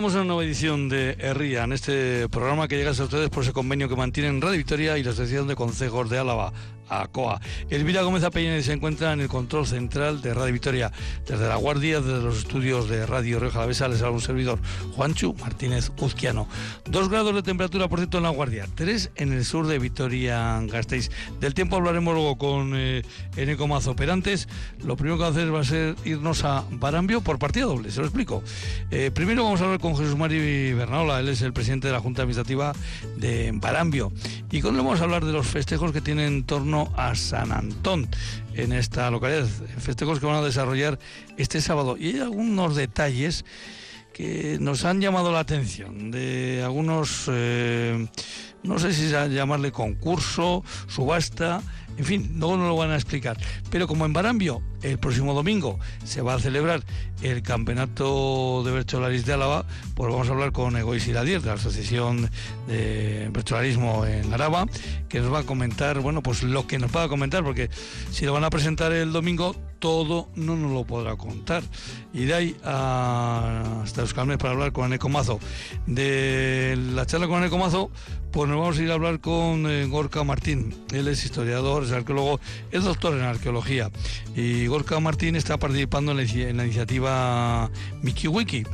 Comenzamos 0.00 0.22
una 0.22 0.32
nueva 0.32 0.44
edición 0.48 0.88
de 0.88 1.14
Herría, 1.18 1.64
en 1.64 1.74
este 1.74 2.26
programa 2.30 2.68
que 2.68 2.78
llega 2.78 2.88
a 2.88 2.92
ustedes 2.92 3.28
por 3.28 3.42
ese 3.42 3.52
convenio 3.52 3.86
que 3.86 3.96
mantienen 3.96 4.40
Radio 4.40 4.56
Victoria 4.56 4.96
y 4.96 5.02
la 5.02 5.10
Asociación 5.10 5.46
de 5.46 5.56
Consejos 5.56 6.08
de 6.08 6.18
Álava, 6.18 6.54
ACOA. 6.90 7.40
Elvira 7.70 8.02
Gómez 8.02 8.24
Apellene 8.24 8.62
se 8.62 8.72
encuentra 8.72 9.12
en 9.12 9.20
el 9.20 9.28
control 9.28 9.66
central 9.66 10.20
de 10.20 10.34
Radio 10.34 10.52
Victoria. 10.52 10.92
Desde 11.26 11.48
la 11.48 11.56
guardia, 11.56 12.00
desde 12.00 12.22
los 12.22 12.38
estudios 12.38 12.88
de 12.88 13.06
Radio 13.06 13.40
Río 13.40 13.50
Jalavesa, 13.50 13.88
les 13.88 14.02
habla 14.02 14.16
un 14.16 14.20
servidor, 14.20 14.58
Juanchu 14.94 15.34
Martínez 15.40 15.90
Uzquiano. 15.98 16.48
Dos 16.84 17.08
grados 17.08 17.34
de 17.34 17.42
temperatura, 17.42 17.88
por 17.88 17.98
cierto, 17.98 18.18
en 18.18 18.24
la 18.24 18.30
guardia, 18.30 18.66
tres 18.74 19.10
en 19.16 19.32
el 19.32 19.44
sur 19.44 19.66
de 19.66 19.78
Vitoria-Gasteiz. 19.78 21.10
Del 21.40 21.54
tiempo 21.54 21.76
hablaremos 21.76 22.14
luego 22.14 22.36
con 22.38 22.72
eh, 22.74 23.02
Eneco 23.36 23.66
Mazo. 23.66 23.94
Pero 23.94 24.12
antes, 24.12 24.48
lo 24.84 24.96
primero 24.96 25.16
que 25.16 25.22
vamos 25.22 25.36
a 25.36 25.40
hacer 25.40 25.54
va 25.54 25.60
a 25.60 25.64
ser 25.64 25.96
irnos 26.04 26.44
a 26.44 26.64
Barambio 26.70 27.20
por 27.20 27.38
partida 27.38 27.64
doble, 27.64 27.90
se 27.90 28.00
lo 28.00 28.06
explico. 28.06 28.42
Eh, 28.90 29.10
primero 29.12 29.44
vamos 29.44 29.60
a 29.60 29.64
hablar 29.64 29.80
con 29.80 29.96
Jesús 29.96 30.16
Mari 30.16 30.72
Bernaola, 30.72 31.20
él 31.20 31.28
es 31.28 31.42
el 31.42 31.52
presidente 31.52 31.88
de 31.88 31.92
la 31.92 32.00
Junta 32.00 32.22
Administrativa 32.22 32.72
de 33.16 33.50
Barambio. 33.54 34.12
Y 34.50 34.60
con 34.60 34.74
él 34.74 34.82
vamos 34.82 35.00
a 35.00 35.04
hablar 35.04 35.24
de 35.24 35.32
los 35.32 35.46
festejos 35.46 35.92
que 35.92 36.00
tienen 36.00 36.26
en 36.26 36.44
torno 36.44 36.79
a 36.96 37.14
San 37.14 37.52
Antón 37.52 38.08
en 38.54 38.72
esta 38.72 39.10
localidad. 39.10 39.46
Festejos 39.78 40.20
que 40.20 40.26
van 40.26 40.36
a 40.36 40.42
desarrollar 40.42 40.98
este 41.36 41.60
sábado. 41.60 41.96
Y 41.98 42.08
hay 42.08 42.20
algunos 42.20 42.76
detalles 42.76 43.44
que 44.12 44.58
nos 44.60 44.84
han 44.84 45.00
llamado 45.00 45.32
la 45.32 45.40
atención 45.40 46.10
de 46.10 46.62
algunos, 46.64 47.24
eh, 47.32 48.08
no 48.62 48.78
sé 48.78 48.92
si 48.92 49.08
llamarle 49.08 49.72
concurso, 49.72 50.64
subasta, 50.88 51.62
en 51.96 52.04
fin, 52.04 52.32
luego 52.36 52.56
no 52.56 52.68
lo 52.68 52.76
van 52.76 52.90
a 52.90 52.96
explicar. 52.96 53.38
Pero 53.70 53.86
como 53.86 54.04
en 54.06 54.12
Barambio, 54.12 54.62
el 54.82 54.98
próximo 54.98 55.34
domingo 55.34 55.78
se 56.04 56.22
va 56.22 56.34
a 56.34 56.38
celebrar 56.38 56.82
el 57.22 57.42
campeonato 57.42 58.62
de 58.64 58.72
Bercholaris 58.72 59.26
de 59.26 59.34
Álava, 59.34 59.64
pues 59.94 60.10
vamos 60.10 60.28
a 60.28 60.32
hablar 60.32 60.52
con 60.52 60.76
Egois 60.76 61.06
Iradier, 61.06 61.40
de 61.40 61.48
la 61.48 61.54
Asociación 61.54 62.30
de 62.66 63.28
Bercholarismo 63.32 64.06
en 64.06 64.32
Araba, 64.32 64.66
que 65.08 65.20
nos 65.20 65.32
va 65.32 65.40
a 65.40 65.42
comentar, 65.44 66.00
bueno, 66.00 66.22
pues 66.22 66.42
lo 66.42 66.66
que 66.66 66.78
nos 66.78 66.94
va 66.94 67.04
a 67.04 67.08
comentar, 67.08 67.44
porque 67.44 67.68
si 68.10 68.24
lo 68.24 68.32
van 68.32 68.44
a 68.44 68.50
presentar 68.50 68.92
el 68.92 69.12
domingo, 69.12 69.54
todo 69.80 70.28
no 70.36 70.56
nos 70.56 70.70
lo 70.72 70.84
podrá 70.84 71.16
contar. 71.16 71.62
Y 72.12 72.24
de 72.26 72.34
ahí 72.34 72.56
hasta 72.62 74.02
Euskalmes 74.02 74.38
para 74.38 74.52
hablar 74.52 74.72
con 74.72 74.86
Eneco 74.86 75.08
Mazo. 75.08 75.40
De 75.86 76.78
la 76.94 77.06
charla 77.06 77.26
con 77.26 77.38
Eneco 77.38 77.58
Mazo, 77.58 77.90
pues 78.30 78.48
nos 78.48 78.60
vamos 78.60 78.78
a 78.78 78.82
ir 78.82 78.90
a 78.90 78.94
hablar 78.94 79.20
con 79.20 79.68
eh, 79.68 79.86
Gorka 79.86 80.22
Martín. 80.22 80.74
Él 80.92 81.08
es 81.08 81.24
historiador, 81.24 81.84
es 81.84 81.92
arqueólogo, 81.92 82.40
es 82.70 82.84
doctor 82.84 83.14
en 83.14 83.22
arqueología. 83.22 83.90
Y 84.36 84.66
Gorka 84.70 85.00
Martín 85.00 85.34
está 85.34 85.58
participando 85.58 86.12
en 86.12 86.56
la, 86.56 86.64
iniciativa 86.64 87.68
MikiWiki, 88.02 88.64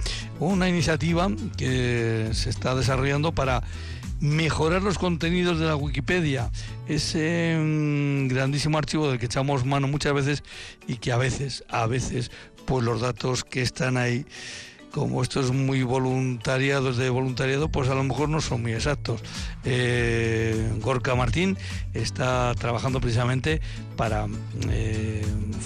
una 0.41 0.69
iniciativa 0.69 1.31
que 1.57 2.29
se 2.33 2.51
está 2.51 2.75
desarrollando 2.75 3.33
para 3.33 3.63
mejorar 4.21 4.83
los 4.83 4.99
contenidos 4.99 5.59
de 5.59 5.65
la 5.65 5.75
Wikipedia, 5.75 6.51
ese 6.87 7.57
mm, 7.59 8.29
grandísimo 8.29 8.77
archivo 8.77 9.09
del 9.09 9.19
que 9.19 9.25
echamos 9.25 9.65
mano 9.65 9.89
muchas 9.89 10.13
veces 10.13 10.43
y 10.87 10.97
que 10.97 11.13
a 11.13 11.17
veces, 11.17 11.65
a 11.71 11.87
veces, 11.87 12.31
pues 12.67 12.85
los 12.85 13.01
datos 13.01 13.43
que 13.43 13.63
están 13.63 13.97
ahí, 13.97 14.27
como 14.97 15.23
esto 15.23 15.41
es 15.41 15.51
muy 15.51 15.83
voluntariado, 15.83 16.91
de 16.95 17.11
voluntariado, 17.11 17.69
pues 17.69 17.91
a 17.91 17.95
lo 17.95 18.03
mejor 18.03 18.31
no 18.31 18.41
son 18.41 18.63
muy 18.63 18.73
exactos. 18.73 19.21
Eh, 19.63 20.71
Gorka 20.81 21.15
Martín 21.15 21.59
está 21.93 22.55
trabajando 22.55 22.99
precisamente 22.99 23.61
para 23.95 24.27
eh, 24.71 25.23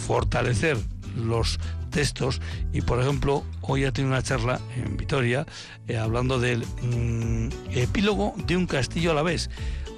fortalecer 0.08 0.78
los 1.16 1.60
textos 1.90 2.40
y 2.72 2.80
por 2.80 3.00
ejemplo 3.00 3.44
hoy 3.60 3.84
ha 3.84 3.92
tenido 3.92 4.12
una 4.12 4.22
charla 4.22 4.60
en 4.76 4.96
Vitoria 4.96 5.46
eh, 5.86 5.96
hablando 5.96 6.40
del 6.40 6.64
mm, 6.82 7.50
epílogo 7.70 8.34
de 8.48 8.56
un 8.56 8.66
castillo 8.66 9.12
a 9.12 9.14
la 9.14 9.22
vez 9.22 9.48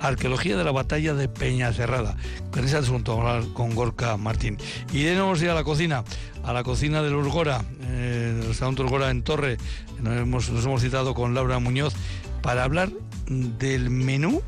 arqueología 0.02 0.56
de 0.56 0.64
la 0.64 0.72
batalla 0.72 1.14
de 1.14 1.28
Peña 1.28 1.72
Cerrada 1.72 2.16
con 2.50 2.64
ese 2.64 2.76
asunto 2.76 3.20
hablar 3.20 3.44
con 3.54 3.74
Gorka 3.74 4.16
Martín. 4.16 4.58
Y 4.92 5.04
de 5.04 5.14
nuevo 5.14 5.36
ir 5.36 5.50
a 5.50 5.54
la 5.54 5.64
cocina. 5.64 6.04
A 6.44 6.52
la 6.52 6.64
cocina 6.64 7.02
del 7.02 7.14
Urgora 7.14 7.64
eh, 7.82 8.34
del 8.36 8.48
restaurante 8.48 8.82
Urgora 8.82 9.10
en 9.10 9.22
Torre. 9.22 9.58
Nos 10.00 10.16
hemos, 10.16 10.50
nos 10.50 10.64
hemos 10.64 10.82
citado 10.82 11.14
con 11.14 11.34
Laura 11.34 11.58
Muñoz 11.58 11.94
para 12.42 12.64
hablar 12.64 12.90
del 13.28 13.90
menú 13.90 14.42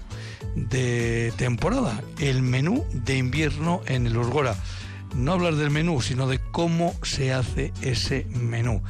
de 0.56 1.32
temporada 1.36 2.00
el 2.18 2.42
menú 2.42 2.84
de 2.92 3.16
invierno 3.16 3.80
en 3.86 4.06
el 4.06 4.16
Urgora. 4.16 4.56
No 5.14 5.32
hablar 5.32 5.54
del 5.54 5.70
menú, 5.70 6.02
sino 6.02 6.26
de 6.26 6.40
cómo 6.50 6.94
se 7.02 7.32
hace 7.32 7.72
ese 7.82 8.26
menú. 8.30 8.82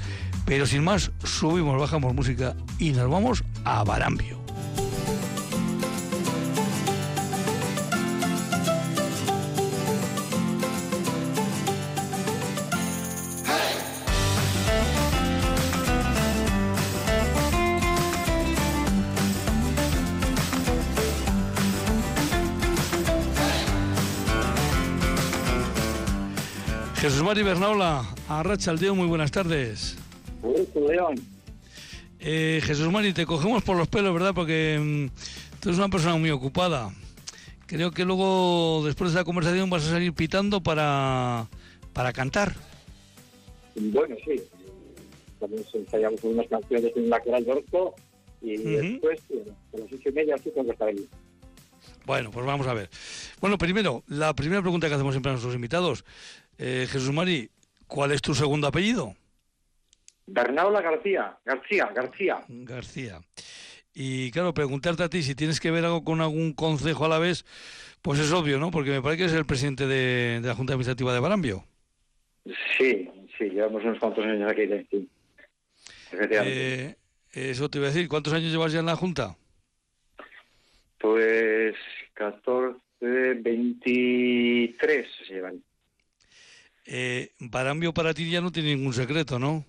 Pero 0.46 0.66
sin 0.66 0.82
más, 0.82 1.12
subimos, 1.22 1.78
bajamos 1.78 2.14
música 2.14 2.56
y 2.78 2.92
nos 2.92 3.10
vamos 3.10 3.44
a 3.64 3.84
Barambio. 3.84 4.43
Mari 27.24 27.42
Bernaula, 27.42 28.04
Arracha 28.28 28.70
Aldeo, 28.70 28.94
muy 28.94 29.06
buenas 29.06 29.30
tardes. 29.30 29.96
León. 30.74 31.14
Eh, 32.20 32.60
Jesús 32.62 32.92
Mari, 32.92 33.14
te 33.14 33.24
cogemos 33.24 33.62
por 33.62 33.78
los 33.78 33.88
pelos, 33.88 34.12
¿verdad? 34.12 34.34
Porque 34.34 34.78
mm, 34.78 35.58
tú 35.58 35.70
eres 35.70 35.78
una 35.78 35.88
persona 35.88 36.16
muy 36.16 36.28
ocupada. 36.30 36.92
Creo 37.66 37.92
que 37.92 38.04
luego, 38.04 38.82
después 38.84 39.10
de 39.10 39.18
esa 39.18 39.24
conversación, 39.24 39.70
vas 39.70 39.86
a 39.86 39.90
salir 39.92 40.12
pitando 40.12 40.62
para, 40.62 41.48
para 41.94 42.12
cantar. 42.12 42.54
Bueno, 43.74 44.16
sí. 44.22 44.42
También 45.40 45.64
ensayamos 45.72 46.22
unas 46.24 46.46
canciones 46.46 46.92
en 46.94 47.08
la 47.08 47.20
Coral 47.20 47.46
Orto 47.48 47.94
y 48.42 48.58
después, 48.58 49.18
a 49.72 49.78
las 49.78 49.90
ocho 49.90 50.10
y 50.10 50.12
media, 50.12 50.36
sí 50.36 50.50
tengo 50.50 50.66
que 50.66 50.72
estar 50.72 50.88
ahí. 50.88 51.08
Bueno, 52.04 52.30
pues 52.30 52.44
vamos 52.44 52.66
a 52.66 52.74
ver. 52.74 52.90
Bueno, 53.40 53.56
primero, 53.56 54.02
la 54.08 54.34
primera 54.34 54.60
pregunta 54.60 54.88
que 54.88 54.94
hacemos 54.94 55.14
siempre 55.14 55.30
a 55.30 55.32
nuestros 55.32 55.54
invitados. 55.54 56.04
Eh, 56.58 56.86
Jesús 56.88 57.12
Mari, 57.12 57.50
¿cuál 57.86 58.12
es 58.12 58.22
tu 58.22 58.34
segundo 58.34 58.66
apellido? 58.66 59.14
Bernaula 60.26 60.80
García, 60.80 61.36
García, 61.44 61.90
García. 61.94 62.40
García. 62.48 63.20
Y 63.92 64.30
claro, 64.32 64.54
preguntarte 64.54 65.02
a 65.02 65.08
ti 65.08 65.22
si 65.22 65.34
tienes 65.34 65.60
que 65.60 65.70
ver 65.70 65.84
algo 65.84 66.02
con 66.02 66.20
algún 66.20 66.52
consejo 66.52 67.04
a 67.04 67.08
la 67.08 67.18
vez, 67.18 67.44
pues 68.02 68.18
es 68.18 68.32
obvio, 68.32 68.58
¿no? 68.58 68.70
Porque 68.70 68.90
me 68.90 69.02
parece 69.02 69.18
que 69.18 69.24
eres 69.24 69.36
el 69.36 69.46
presidente 69.46 69.86
de, 69.86 70.40
la 70.42 70.54
Junta 70.54 70.72
Administrativa 70.72 71.14
de 71.14 71.20
Barambio. 71.20 71.64
Sí, 72.76 73.08
sí, 73.38 73.50
llevamos 73.50 73.84
unos 73.84 73.98
cuantos 73.98 74.24
años 74.24 74.50
aquí. 74.50 74.66
Sí. 74.90 75.08
Eh, 76.12 76.94
eso 77.32 77.68
te 77.68 77.78
iba 77.78 77.86
a 77.86 77.90
decir, 77.90 78.08
¿cuántos 78.08 78.32
años 78.32 78.50
llevas 78.50 78.72
ya 78.72 78.80
en 78.80 78.86
la 78.86 78.96
Junta? 78.96 79.36
Pues 80.98 81.74
14, 82.14 82.80
23 83.00 85.06
se 85.18 85.34
llevan. 85.34 85.62
Eh, 86.86 87.30
Barambio 87.38 87.94
para 87.94 88.12
ti 88.12 88.30
ya 88.30 88.40
no 88.40 88.52
tiene 88.52 88.74
ningún 88.74 88.92
secreto, 88.92 89.38
¿no? 89.38 89.64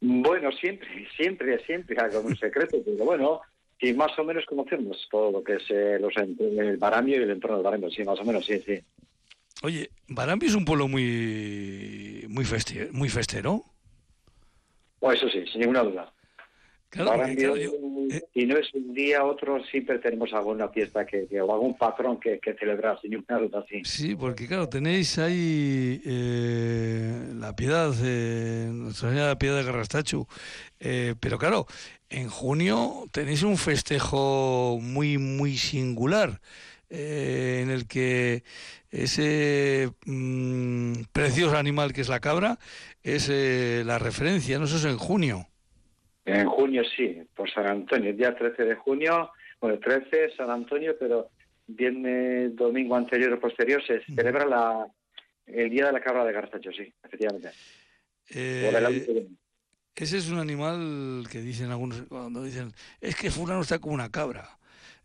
Bueno, 0.00 0.50
siempre, 0.52 0.88
siempre, 1.16 1.64
siempre 1.64 1.96
hay 2.00 2.16
un 2.16 2.36
secreto, 2.36 2.78
pero 2.84 3.04
bueno, 3.04 3.40
sí, 3.80 3.94
más 3.94 4.18
o 4.18 4.24
menos 4.24 4.44
conocemos 4.46 5.06
todo 5.08 5.30
lo 5.30 5.44
que 5.44 5.54
es 5.54 5.62
eh, 5.70 5.98
los, 6.00 6.12
el 6.16 6.76
Barambio 6.76 7.20
y 7.20 7.22
el 7.22 7.30
entorno 7.30 7.58
del 7.58 7.64
Barambio, 7.64 7.90
sí, 7.90 8.02
más 8.02 8.18
o 8.18 8.24
menos, 8.24 8.44
sí, 8.44 8.60
sí. 8.66 8.80
Oye, 9.62 9.90
Barambio 10.08 10.48
es 10.48 10.56
un 10.56 10.64
pueblo 10.64 10.88
muy, 10.88 12.24
muy, 12.28 12.44
muy 12.90 13.08
festero. 13.08 13.64
Oh, 14.98 15.12
eso 15.12 15.28
sí, 15.28 15.44
sin 15.46 15.60
ninguna 15.60 15.84
duda. 15.84 16.12
Claro, 16.92 17.24
eh, 17.24 17.70
y 18.34 18.44
no 18.44 18.58
es 18.58 18.72
un 18.74 18.92
día, 18.92 19.24
otro, 19.24 19.64
siempre 19.64 19.98
tenemos 19.98 20.30
alguna 20.34 20.68
fiesta 20.68 21.06
que, 21.06 21.26
o 21.40 21.54
algún 21.54 21.74
patrón 21.74 22.20
que, 22.20 22.38
celebrar, 22.58 23.00
sin 23.00 23.14
así. 23.54 23.82
Sí, 23.84 24.14
porque 24.14 24.46
claro, 24.46 24.68
tenéis 24.68 25.18
ahí 25.18 26.02
eh, 26.04 27.32
la 27.34 27.56
piedad, 27.56 27.94
eh, 28.04 28.68
Nuestra 28.70 29.08
Señora 29.08 29.28
de 29.28 29.32
la 29.32 29.38
Piedad 29.38 29.56
de 29.56 29.64
Garrastachu, 29.64 30.26
eh, 30.80 31.14
pero 31.18 31.38
claro, 31.38 31.66
en 32.10 32.28
junio 32.28 33.06
tenéis 33.10 33.42
un 33.42 33.56
festejo 33.56 34.78
muy, 34.82 35.16
muy 35.16 35.56
singular. 35.56 36.42
en 36.90 37.70
el 37.70 37.86
que 37.86 38.44
ese 38.90 39.90
mm, 40.04 41.04
precioso 41.10 41.56
animal 41.56 41.94
que 41.94 42.02
es 42.02 42.10
la 42.10 42.20
cabra 42.20 42.58
es 43.02 43.30
la 43.30 43.98
referencia, 43.98 44.58
¿no? 44.58 44.66
Eso 44.66 44.76
es 44.76 44.84
en 44.84 44.98
junio. 44.98 45.48
En 46.24 46.46
junio 46.46 46.82
sí, 46.96 47.20
por 47.34 47.50
San 47.50 47.66
Antonio, 47.66 48.10
el 48.10 48.16
día 48.16 48.34
13 48.34 48.64
de 48.64 48.74
junio, 48.76 49.30
bueno, 49.60 49.74
el 49.74 49.80
13 49.80 50.36
San 50.36 50.50
Antonio, 50.50 50.94
pero 50.98 51.30
viene 51.66 52.50
domingo 52.50 52.96
anterior 52.96 53.32
o 53.32 53.40
posterior 53.40 53.82
se 53.84 54.04
celebra 54.04 54.46
la, 54.46 54.86
el 55.46 55.70
Día 55.70 55.86
de 55.86 55.92
la 55.92 56.00
Cabra 56.00 56.24
de 56.24 56.32
Garzacho, 56.32 56.70
sí, 56.72 56.92
efectivamente. 57.02 57.50
Eh, 58.30 59.28
ese 59.94 60.18
es 60.18 60.30
un 60.30 60.38
animal 60.38 61.26
que 61.30 61.40
dicen 61.40 61.70
algunos, 61.70 62.02
cuando 62.08 62.42
dicen, 62.42 62.72
es 63.00 63.16
que 63.16 63.30
fulano 63.30 63.60
está 63.60 63.78
como 63.78 63.94
una 63.94 64.10
cabra. 64.10 64.48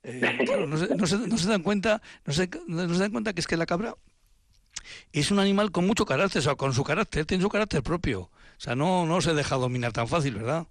Eh, 0.03 0.21
no, 0.67 0.77
se, 0.77 0.95
no, 0.95 1.37
se, 1.37 1.49
dan 1.49 1.63
cuenta, 1.63 2.01
no 2.25 2.33
se, 2.33 2.49
no 2.67 2.93
se 2.93 2.99
dan 2.99 3.11
cuenta 3.11 3.33
que 3.33 3.41
es 3.41 3.47
que 3.47 3.57
la 3.57 3.65
cabra 3.65 3.95
es 5.11 5.31
un 5.31 5.39
animal 5.39 5.71
con 5.71 5.85
mucho 5.85 6.05
carácter, 6.05 6.39
o 6.39 6.43
sea, 6.43 6.55
con 6.55 6.73
su 6.73 6.83
carácter, 6.83 7.25
tiene 7.25 7.43
su 7.43 7.49
carácter 7.49 7.83
propio. 7.83 8.21
O 8.21 8.59
sea, 8.59 8.75
no, 8.75 9.05
no 9.05 9.21
se 9.21 9.33
deja 9.33 9.55
dominar 9.55 9.91
tan 9.91 10.07
fácil, 10.07 10.35
¿verdad? 10.35 10.67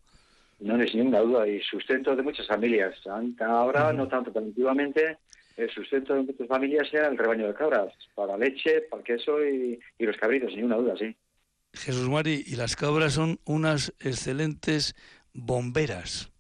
No, 0.59 0.81
es 0.81 0.95
ninguna 0.95 1.21
duda, 1.21 1.47
y 1.47 1.61
sustento 1.63 2.17
de 2.17 2.23
muchas 2.23 2.47
familias. 2.47 2.95
Ahora, 3.41 3.93
no 3.93 4.09
tanto, 4.09 4.33
pero 4.33 4.47
antiguamente 4.47 5.19
el 5.57 5.71
sustento 5.71 6.15
de 6.15 6.23
muchas 6.23 6.49
familias 6.49 6.89
era 6.93 7.09
el 7.09 7.19
rebaño 7.19 7.47
de 7.47 7.55
cabras, 7.55 7.93
para 8.15 8.39
leche, 8.39 8.83
para 8.91 9.03
queso 9.03 9.45
y, 9.45 9.79
los 9.99 10.17
cabritos, 10.17 10.51
sin 10.51 10.61
ninguna 10.61 10.77
duda, 10.77 10.97
sí. 10.99 11.15
Jesús 11.75 12.09
Mari, 12.09 12.43
y 12.47 12.57
las 12.57 12.75
cabras 12.75 13.13
son 13.13 13.39
unas 13.45 13.93
excelentes 14.01 14.95
bomberas, 15.35 16.33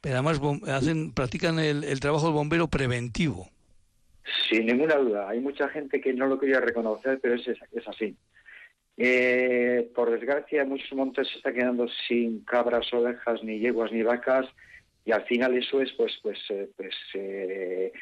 pero 0.00 0.16
además 0.16 0.40
hacen, 0.68 1.12
practican 1.12 1.58
el, 1.58 1.82
el 1.82 1.98
trabajo 1.98 2.26
del 2.26 2.34
bombero 2.34 2.68
preventivo. 2.68 3.48
Sin 4.48 4.66
ninguna 4.66 4.96
duda. 4.96 5.28
Hay 5.28 5.40
mucha 5.40 5.68
gente 5.68 6.00
que 6.00 6.12
no 6.12 6.26
lo 6.26 6.38
quería 6.38 6.60
reconocer, 6.60 7.18
pero 7.20 7.34
es, 7.34 7.46
es 7.48 7.88
así. 7.88 8.16
Eh, 8.96 9.90
por 9.94 10.10
desgracia, 10.10 10.64
muchos 10.64 10.92
montes 10.92 11.28
se 11.28 11.38
están 11.38 11.54
quedando 11.54 11.86
sin 12.06 12.44
cabras, 12.44 12.92
ovejas, 12.92 13.42
ni 13.42 13.58
yeguas, 13.58 13.90
ni 13.90 14.02
vacas, 14.02 14.46
y 15.04 15.12
al 15.12 15.24
final 15.24 15.56
eso 15.56 15.80
es, 15.80 15.92
pues, 15.92 16.12
pues, 16.22 16.38
eh, 16.48 16.70
pues 16.76 16.94
eh, 17.14 17.92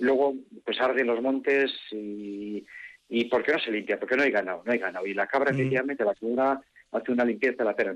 luego, 0.00 0.34
pues 0.64 0.80
arden 0.80 1.08
los 1.08 1.20
montes 1.20 1.72
y, 1.90 2.64
y 3.08 3.24
¿por 3.26 3.42
qué 3.42 3.52
no 3.52 3.58
se 3.58 3.70
limpia? 3.70 3.98
Porque 3.98 4.16
no 4.16 4.22
hay 4.22 4.30
ganado, 4.30 4.62
no 4.64 4.72
hay 4.72 4.78
ganado. 4.78 5.06
Y 5.06 5.12
la 5.12 5.26
cabra, 5.26 5.50
efectivamente, 5.50 6.04
la 6.04 6.14
cabra 6.14 6.60
hace 6.92 7.12
una 7.12 7.24
limpieza 7.24 7.64
la 7.64 7.76
pera. 7.76 7.94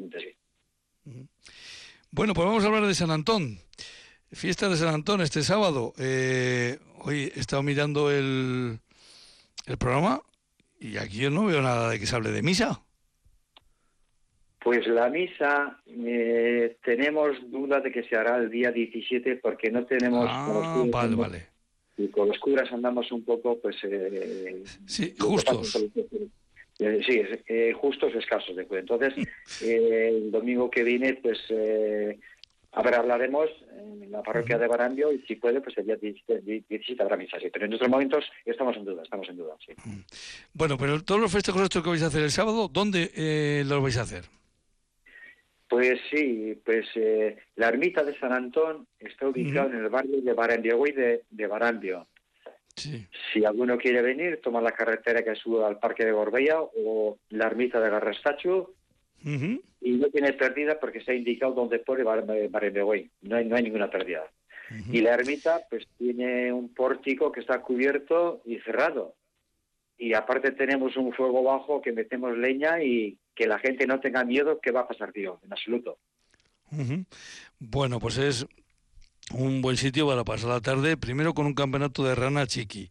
Bueno, 2.11 2.34
pues 2.34 2.46
vamos 2.46 2.64
a 2.64 2.67
hablar 2.67 2.87
de 2.87 2.94
San 2.94 3.11
Antón. 3.11 3.58
Fiesta 4.32 4.69
de 4.69 4.76
San 4.76 4.93
Antón 4.93 5.22
este 5.22 5.43
sábado. 5.43 5.94
Eh, 5.99 6.79
hoy 6.99 7.32
he 7.34 7.40
estado 7.40 7.62
mirando 7.62 8.11
el, 8.11 8.81
el 9.64 9.79
programa 9.79 10.20
y 10.81 10.96
aquí 10.96 11.19
yo 11.19 11.31
no 11.31 11.46
veo 11.46 11.62
nada 11.62 11.90
de 11.90 11.99
que 11.99 12.06
se 12.06 12.17
hable 12.17 12.31
de 12.31 12.43
misa. 12.43 12.82
Pues 14.61 14.87
la 14.88 15.08
misa 15.08 15.81
eh, 15.87 16.76
tenemos 16.84 17.37
duda 17.50 17.81
de 17.81 17.93
que 17.93 18.02
se 18.02 18.17
hará 18.17 18.37
el 18.38 18.50
día 18.50 18.73
17 18.73 19.37
porque 19.37 19.70
no 19.70 19.87
tenemos... 19.87 20.26
Ah, 20.28 20.84
vale, 20.88 21.14
vale. 21.14 21.46
Y 21.96 22.08
con 22.08 22.28
los 22.28 22.38
curas 22.38 22.70
andamos 22.73 23.11
un 23.12 23.25
poco, 23.25 23.58
pues... 23.61 23.76
Eh, 23.84 24.64
sí, 24.87 25.14
justos. 25.19 25.76
Eh, 26.79 27.00
sí, 27.06 27.22
eh, 27.46 27.72
justos 27.75 28.14
escasos. 28.17 28.56
De, 28.56 28.67
entonces, 28.70 29.14
el 29.62 30.31
domingo 30.31 30.69
que 30.69 30.82
viene, 30.82 31.14
pues 31.14 31.38
a 32.76 32.82
ver, 32.82 32.94
hablaremos 32.94 33.49
en 33.73 34.11
la 34.11 34.23
parroquia 34.23 34.58
de 34.58 34.69
Barambio 34.69 35.11
y 35.11 35.19
si 35.23 35.37
puede, 35.37 35.62
pues 35.62 35.78
el 35.78 35.87
día 35.87 35.96
17 35.96 37.02
habrá 37.02 37.17
misa, 37.17 37.40
sí. 37.40 37.49
Pero 37.50 37.64
en 37.64 37.73
estos 37.73 37.88
momentos 37.88 38.23
estamos 38.44 38.76
en 38.76 38.84
duda, 38.84 39.02
estamos 39.02 39.26
en 39.31 39.38
duda, 39.38 39.55
sí. 39.64 39.73
Bueno, 40.52 40.76
pero 40.76 41.02
todos 41.02 41.19
los 41.19 41.32
festejos 41.32 41.62
estos 41.62 41.82
que 41.82 41.88
vais 41.88 42.02
a 42.02 42.08
hacer 42.08 42.23
el 42.23 42.31
sábado, 42.31 42.69
¿dónde 42.69 43.11
eh, 43.17 43.64
los 43.67 43.82
vais 43.82 43.96
a 43.96 44.02
hacer? 44.02 44.25
Pues 45.70 45.99
sí, 46.11 46.61
pues 46.67 46.87
eh, 46.96 47.38
la 47.56 47.69
ermita 47.69 48.05
de 48.05 48.19
San 48.19 48.34
Antón 48.34 48.87
está 49.00 49.26
ubicada 49.26 49.69
en 49.69 49.76
el 49.76 49.88
barrio 49.88 50.20
de 50.20 50.34
Barambio, 50.34 50.79
hoy 50.79 50.93
de, 50.93 51.22
de 51.31 51.46
Barambio. 51.46 52.06
Sí. 52.76 53.06
Si 53.32 53.43
alguno 53.46 53.79
quiere 53.79 54.02
venir, 54.02 54.43
toma 54.43 54.61
la 54.61 54.72
carretera 54.72 55.25
que 55.25 55.34
sube 55.34 55.64
al 55.64 55.79
Parque 55.79 56.05
de 56.05 56.12
Gorbella 56.12 56.61
o 56.61 57.17
la 57.31 57.46
ermita 57.46 57.81
de 57.81 57.88
Garrastacho 57.88 58.75
y 59.25 59.93
no 59.93 60.09
tiene 60.09 60.33
pérdida 60.33 60.79
porque 60.81 61.01
se 61.01 61.13
ha 61.13 61.15
indicado 61.15 61.53
dónde 61.53 61.79
pone 61.79 62.05
Barembegoy. 62.05 63.11
No 63.23 63.37
hay, 63.37 63.45
no 63.45 63.57
hay 63.57 63.63
ninguna 63.63 63.91
pérdida. 63.91 64.25
Y 64.91 65.01
la 65.01 65.15
ermita 65.15 65.63
pues 65.71 65.87
tiene 65.97 66.53
un 66.53 66.75
pórtico 66.75 67.31
que 67.31 67.41
está 67.41 67.61
cubierto 67.63 68.43
y 68.45 68.59
cerrado. 68.61 69.15
Y 69.99 70.13
aparte 70.15 70.53
tenemos 70.53 70.97
un 70.97 71.13
fuego 71.13 71.43
bajo 71.43 71.81
que 71.81 71.93
metemos 71.93 72.37
leña 72.37 72.83
y 72.83 73.19
que 73.35 73.47
la 73.47 73.59
gente 73.59 73.87
no 73.87 74.01
tenga 74.01 74.25
miedo 74.25 74.61
que 74.61 74.73
va 74.73 74.81
a 74.81 74.89
pasar 74.89 75.13
tío, 75.13 75.41
en 75.45 75.53
absoluto. 75.53 75.99
Bueno, 77.59 78.01
pues 78.01 78.19
es 78.19 78.47
un 79.33 79.63
buen 79.63 79.77
sitio 79.77 80.07
para 80.07 80.25
pasar 80.25 80.51
la 80.51 80.61
tarde, 80.61 80.97
primero 80.97 81.35
con 81.35 81.47
un 81.47 81.55
campeonato 81.55 82.05
de 82.05 82.15
rana 82.15 82.47
chiqui, 82.47 82.91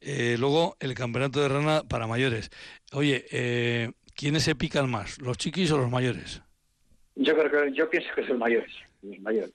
eh, 0.00 0.36
luego 0.38 0.76
el 0.80 0.94
campeonato 0.94 1.40
de 1.40 1.48
rana 1.48 1.82
para 1.88 2.06
mayores. 2.06 2.50
Oye, 2.92 3.24
eh, 3.30 3.90
¿quiénes 4.14 4.44
se 4.44 4.54
pican 4.54 4.90
más, 4.90 5.20
los 5.20 5.38
chiquis 5.38 5.70
o 5.72 5.78
los 5.78 5.90
mayores? 5.90 6.42
Yo 7.16 7.36
creo 7.36 7.50
que 7.50 7.72
yo 7.72 7.90
pienso 7.90 8.08
que 8.14 8.26
son 8.26 8.38
mayores, 8.38 8.72
los 9.02 9.18
mayores. 9.20 9.52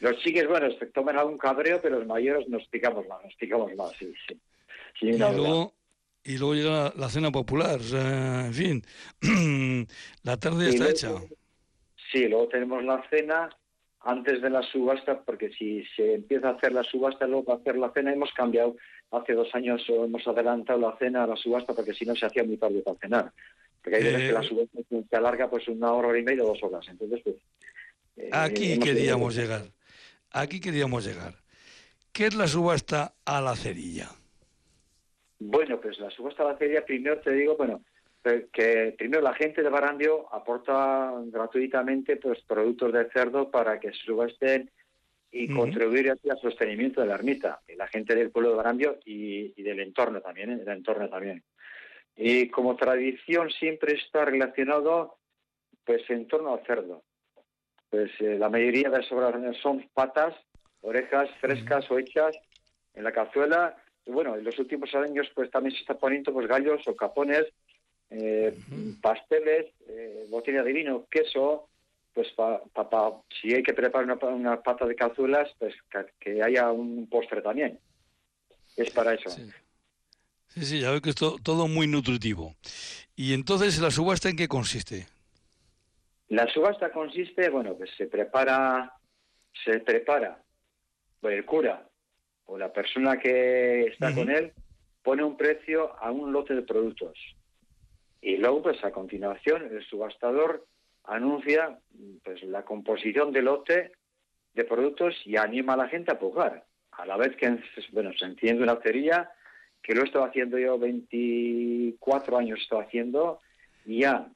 Los 0.00 0.18
chiquis, 0.18 0.46
bueno, 0.46 0.68
toman 0.92 1.16
algún 1.18 1.38
cabreo, 1.38 1.80
pero 1.80 1.98
los 1.98 2.06
mayores 2.06 2.48
nos 2.48 2.66
picamos 2.68 3.06
más, 3.08 3.22
nos 3.24 3.34
picamos 3.34 3.74
más, 3.74 3.92
sí, 3.98 4.12
sí. 4.28 4.38
y, 5.00 5.16
luego, 5.18 5.74
y 6.24 6.38
luego 6.38 6.54
llega 6.54 6.92
la 6.96 7.08
cena 7.08 7.30
popular, 7.30 7.80
en 7.92 8.52
fin, 8.52 8.82
la 10.22 10.36
tarde 10.36 10.68
está 10.68 10.90
hecha. 10.90 11.12
Sí, 12.12 12.28
luego 12.28 12.48
tenemos 12.48 12.84
la 12.84 13.02
cena 13.08 13.48
antes 14.06 14.40
de 14.40 14.50
la 14.50 14.62
subasta, 14.62 15.20
porque 15.22 15.50
si 15.50 15.84
se 15.96 16.14
empieza 16.14 16.48
a 16.48 16.52
hacer 16.52 16.72
la 16.72 16.84
subasta, 16.84 17.26
luego 17.26 17.52
a 17.52 17.56
hacer 17.56 17.76
la 17.76 17.90
cena, 17.92 18.12
hemos 18.12 18.32
cambiado, 18.32 18.76
hace 19.10 19.32
dos 19.32 19.52
años 19.54 19.82
hemos 19.88 20.26
adelantado 20.28 20.78
la 20.78 20.96
cena 20.96 21.24
a 21.24 21.26
la 21.26 21.36
subasta, 21.36 21.74
porque 21.74 21.92
si 21.92 22.04
no 22.04 22.14
se 22.14 22.26
hacía 22.26 22.44
muy 22.44 22.56
tarde 22.56 22.82
para 22.82 22.98
cenar. 22.98 23.32
Porque 23.86 23.98
hay 23.98 24.02
veces 24.02 24.22
que 24.22 24.32
la 24.32 24.40
eh, 24.40 24.48
subasta 24.48 24.78
se 25.08 25.16
alarga 25.16 25.48
pues 25.48 25.68
una 25.68 25.92
hora, 25.92 26.08
hora 26.08 26.18
y 26.18 26.24
media, 26.24 26.42
dos 26.42 26.60
horas. 26.60 26.84
Entonces, 26.88 27.20
pues... 27.22 27.36
Eh, 28.16 28.30
aquí 28.32 28.80
queríamos 28.80 29.36
llegar. 29.36 29.62
Aquí 30.32 30.58
queríamos 30.60 31.06
llegar. 31.06 31.36
¿Qué 32.10 32.26
es 32.26 32.34
la 32.34 32.48
subasta 32.48 33.14
a 33.24 33.40
la 33.40 33.54
cerilla? 33.54 34.08
Bueno, 35.38 35.80
pues 35.80 36.00
la 36.00 36.10
subasta 36.10 36.42
a 36.42 36.48
la 36.52 36.58
cerilla, 36.58 36.84
primero 36.84 37.20
te 37.20 37.30
digo, 37.30 37.56
bueno, 37.56 37.80
que 38.52 38.92
primero 38.98 39.22
la 39.22 39.34
gente 39.34 39.62
de 39.62 39.68
Barandio 39.68 40.34
aporta 40.34 41.12
gratuitamente 41.26 42.16
pues 42.16 42.40
productos 42.42 42.92
de 42.92 43.08
cerdo 43.10 43.52
para 43.52 43.78
que 43.78 43.92
se 43.92 43.98
subasten 43.98 44.68
y 45.30 45.46
contribuir 45.54 46.10
así 46.10 46.28
al 46.28 46.40
sostenimiento 46.40 47.00
de 47.00 47.06
la 47.06 47.14
ermita, 47.14 47.60
la 47.76 47.86
gente 47.86 48.16
del 48.16 48.32
pueblo 48.32 48.50
de 48.50 48.56
Barandio 48.56 48.98
y, 49.04 49.54
y 49.54 49.62
del 49.62 49.78
entorno 49.78 50.20
también, 50.20 50.50
¿eh? 50.50 50.56
del 50.56 50.76
entorno 50.76 51.08
también. 51.08 51.44
Y 52.16 52.48
como 52.48 52.76
tradición 52.76 53.50
siempre 53.50 53.94
está 53.94 54.24
relacionado 54.24 55.18
pues 55.84 56.08
en 56.10 56.26
torno 56.26 56.54
al 56.54 56.66
cerdo. 56.66 57.02
Pues 57.90 58.10
eh, 58.20 58.36
la 58.38 58.48
mayoría 58.48 58.90
de 58.90 58.98
las 58.98 59.12
obras 59.12 59.34
son 59.58 59.88
patas, 59.94 60.34
orejas 60.80 61.30
frescas 61.40 61.88
o 61.90 61.98
hechas 61.98 62.36
en 62.94 63.04
la 63.04 63.12
cazuela. 63.12 63.76
Y 64.04 64.10
bueno, 64.10 64.36
en 64.36 64.44
los 64.44 64.58
últimos 64.58 64.94
años 64.94 65.30
pues 65.34 65.50
también 65.50 65.74
se 65.74 65.82
está 65.82 65.94
poniendo 65.94 66.32
pues 66.32 66.48
gallos 66.48 66.86
o 66.88 66.96
capones, 66.96 67.46
eh, 68.10 68.56
pasteles, 69.00 69.66
eh, 69.88 70.26
botella 70.28 70.62
de 70.62 70.72
vino, 70.72 71.06
queso, 71.10 71.68
pues 72.12 72.32
pa, 72.32 72.62
si 73.40 73.54
hay 73.54 73.62
que 73.62 73.74
preparar 73.74 74.18
una, 74.32 74.62
pata 74.62 74.86
de 74.86 74.94
cazuelas, 74.94 75.52
pues 75.58 75.74
que, 76.18 76.42
haya 76.42 76.72
un 76.72 77.06
postre 77.08 77.42
también. 77.42 77.78
Es 78.76 78.90
para 78.90 79.14
eso. 79.14 79.28
Sí, 79.30 79.50
sí, 80.64 80.80
ya 80.80 80.90
veo 80.90 81.00
que 81.00 81.10
es 81.10 81.16
todo, 81.16 81.68
muy 81.68 81.86
nutritivo. 81.86 82.54
¿Y 83.14 83.34
entonces 83.34 83.78
la 83.80 83.90
subasta 83.90 84.28
en 84.28 84.36
qué 84.36 84.48
consiste? 84.48 85.06
La 86.28 86.46
subasta 86.52 86.90
consiste, 86.90 87.48
bueno, 87.50 87.74
pues 87.74 87.90
se 87.96 88.06
prepara, 88.06 88.92
se 89.64 89.80
prepara, 89.80 90.42
pues 91.20 91.36
el 91.36 91.44
cura 91.44 91.88
o 92.46 92.58
la 92.58 92.72
persona 92.72 93.18
que 93.18 93.86
está 93.86 94.14
con 94.14 94.30
él 94.30 94.52
pone 95.02 95.22
un 95.22 95.36
precio 95.36 95.96
a 96.00 96.10
un 96.10 96.32
lote 96.32 96.54
de 96.54 96.62
productos. 96.62 97.18
Y 98.20 98.36
luego, 98.38 98.62
pues 98.62 98.82
a 98.84 98.90
continuación, 98.90 99.68
el 99.70 99.84
subastador 99.86 100.66
anuncia 101.04 101.78
pues 102.24 102.42
la 102.42 102.64
composición 102.64 103.32
del 103.32 103.44
lote 103.44 103.92
de 104.54 104.64
productos 104.64 105.14
y 105.24 105.36
anima 105.36 105.74
a 105.74 105.76
la 105.76 105.88
gente 105.88 106.10
a 106.10 106.18
pujar. 106.18 106.64
A 106.92 107.06
la 107.06 107.16
vez 107.16 107.36
que 107.36 107.58
bueno, 107.92 108.10
se 108.18 108.24
enciende 108.24 108.62
una 108.62 108.80
cerilla 108.82 109.30
que 109.86 109.94
lo 109.94 110.02
he 110.02 110.04
estado 110.04 110.24
haciendo 110.24 110.58
yo 110.58 110.78
24 110.78 112.38
años 112.38 112.58
estoy 112.60 112.82
haciendo 112.82 113.38
y 113.84 114.00
ya 114.00 114.28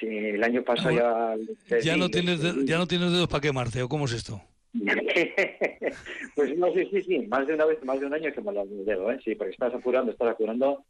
el 0.00 0.42
año 0.42 0.64
pasado 0.64 0.90
ya 0.90 1.36
ya 1.80 1.96
no 1.96 2.08
tienes 2.08 2.40
ya 2.64 2.78
no 2.78 2.86
tienes 2.86 3.12
dedos 3.12 3.28
para 3.28 3.42
quemarte 3.42 3.82
o 3.82 3.88
cómo 3.88 4.06
es 4.06 4.12
esto 4.12 4.40
pues 6.34 6.56
no 6.56 6.72
sí 6.72 6.88
sí 6.90 7.02
sí 7.02 7.18
más 7.28 7.46
de 7.46 7.54
una 7.54 7.66
vez 7.66 7.84
más 7.84 8.00
de 8.00 8.06
un 8.06 8.14
año 8.14 8.32
que 8.32 8.40
me 8.40 8.52
lo 8.52 8.64
dedo 8.64 9.12
¿eh? 9.12 9.20
sí 9.22 9.34
porque 9.34 9.52
estás 9.52 9.74
apurando 9.74 10.12
estás 10.12 10.30
apurando 10.30 10.84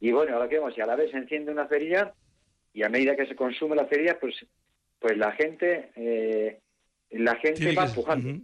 y 0.00 0.12
bueno 0.12 0.34
ahora 0.34 0.48
que 0.48 0.56
vemos 0.56 0.78
y 0.78 0.80
a 0.80 0.86
la 0.86 0.94
vez 0.94 1.10
se 1.10 1.16
enciende 1.16 1.50
una 1.50 1.66
feria 1.66 2.14
y 2.72 2.84
a 2.84 2.88
medida 2.88 3.16
que 3.16 3.26
se 3.26 3.34
consume 3.34 3.74
la 3.74 3.86
feria 3.86 4.16
pues 4.20 4.46
pues 5.00 5.18
la 5.18 5.32
gente 5.32 5.90
eh, 5.96 6.60
la 7.10 7.34
gente 7.36 7.74
va 7.74 7.86
empujando. 7.86 8.40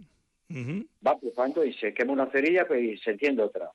va 0.51 1.13
empujando 1.13 1.63
y 1.63 1.73
se 1.73 1.93
quema 1.93 2.11
una 2.11 2.29
cerilla 2.29 2.67
pues, 2.67 2.83
y 2.83 2.97
se 2.97 3.11
enciende 3.11 3.41
otra 3.41 3.71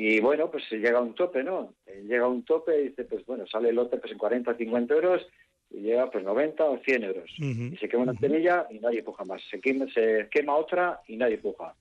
y 0.00 0.20
bueno, 0.20 0.48
pues 0.48 0.62
llega 0.70 1.00
a 1.00 1.02
un 1.02 1.12
tope, 1.12 1.42
¿no? 1.42 1.74
Llega 2.04 2.26
a 2.26 2.28
un 2.28 2.44
tope 2.44 2.80
y 2.80 2.88
dice, 2.90 3.02
pues 3.02 3.26
bueno, 3.26 3.48
sale 3.48 3.70
el 3.70 3.74
lote 3.74 3.96
pues 3.96 4.12
en 4.12 4.18
40, 4.18 4.56
50 4.56 4.94
euros 4.94 5.26
y 5.70 5.80
llega 5.80 6.08
pues 6.08 6.22
90 6.22 6.64
o 6.66 6.78
100 6.78 7.02
euros. 7.02 7.28
Y 7.36 7.76
se 7.78 7.88
quema 7.88 8.04
una 8.04 8.14
cerilla 8.14 8.68
y 8.70 8.78
nadie 8.78 9.02
puja 9.02 9.24
más. 9.24 9.42
Se 9.50 9.60
quema, 9.60 9.86
se 9.92 10.28
quema 10.30 10.54
otra 10.54 11.00
y 11.08 11.16
nadie 11.16 11.38
puja. 11.38 11.74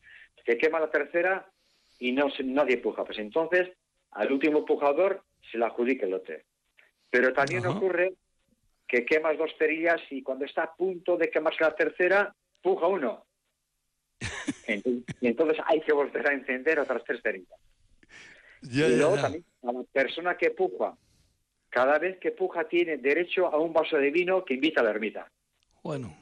Se 0.43 0.57
quema 0.57 0.79
la 0.79 0.89
tercera 0.89 1.47
y 1.99 2.11
no 2.11 2.29
nadie 2.43 2.77
puja. 2.77 3.05
Pues 3.05 3.19
entonces 3.19 3.69
al 4.09 4.31
último 4.31 4.65
pujador 4.65 5.21
se 5.51 5.59
le 5.59 5.65
adjudica 5.65 6.05
el 6.05 6.13
lote. 6.13 6.45
Pero 7.11 7.33
también 7.33 7.67
ocurre 7.67 8.15
que 8.87 9.05
quemas 9.05 9.37
dos 9.37 9.51
cerillas 9.59 10.01
y 10.09 10.23
cuando 10.23 10.45
está 10.45 10.63
a 10.63 10.73
punto 10.73 11.17
de 11.17 11.29
quemarse 11.29 11.63
la 11.63 11.75
tercera, 11.75 12.33
puja 12.63 12.87
uno. 12.87 13.27
y 15.21 15.27
entonces 15.27 15.63
hay 15.67 15.81
que 15.81 15.93
volver 15.93 16.27
a 16.27 16.33
encender 16.33 16.79
otras 16.79 17.03
tres 17.03 17.21
cerillas. 17.21 17.59
Y 18.71 18.95
luego 18.95 19.15
también 19.15 19.45
a 19.63 19.71
la 19.71 19.83
persona 19.83 20.37
que 20.37 20.51
puja, 20.51 20.95
cada 21.69 21.99
vez 21.99 22.17
que 22.19 22.31
puja 22.31 22.67
tiene 22.67 22.97
derecho 22.97 23.47
a 23.47 23.59
un 23.59 23.73
vaso 23.73 23.97
de 23.97 24.11
vino 24.11 24.43
que 24.45 24.55
invita 24.55 24.81
a 24.81 24.83
la 24.83 24.91
ermita. 24.91 25.29
Bueno. 25.83 26.15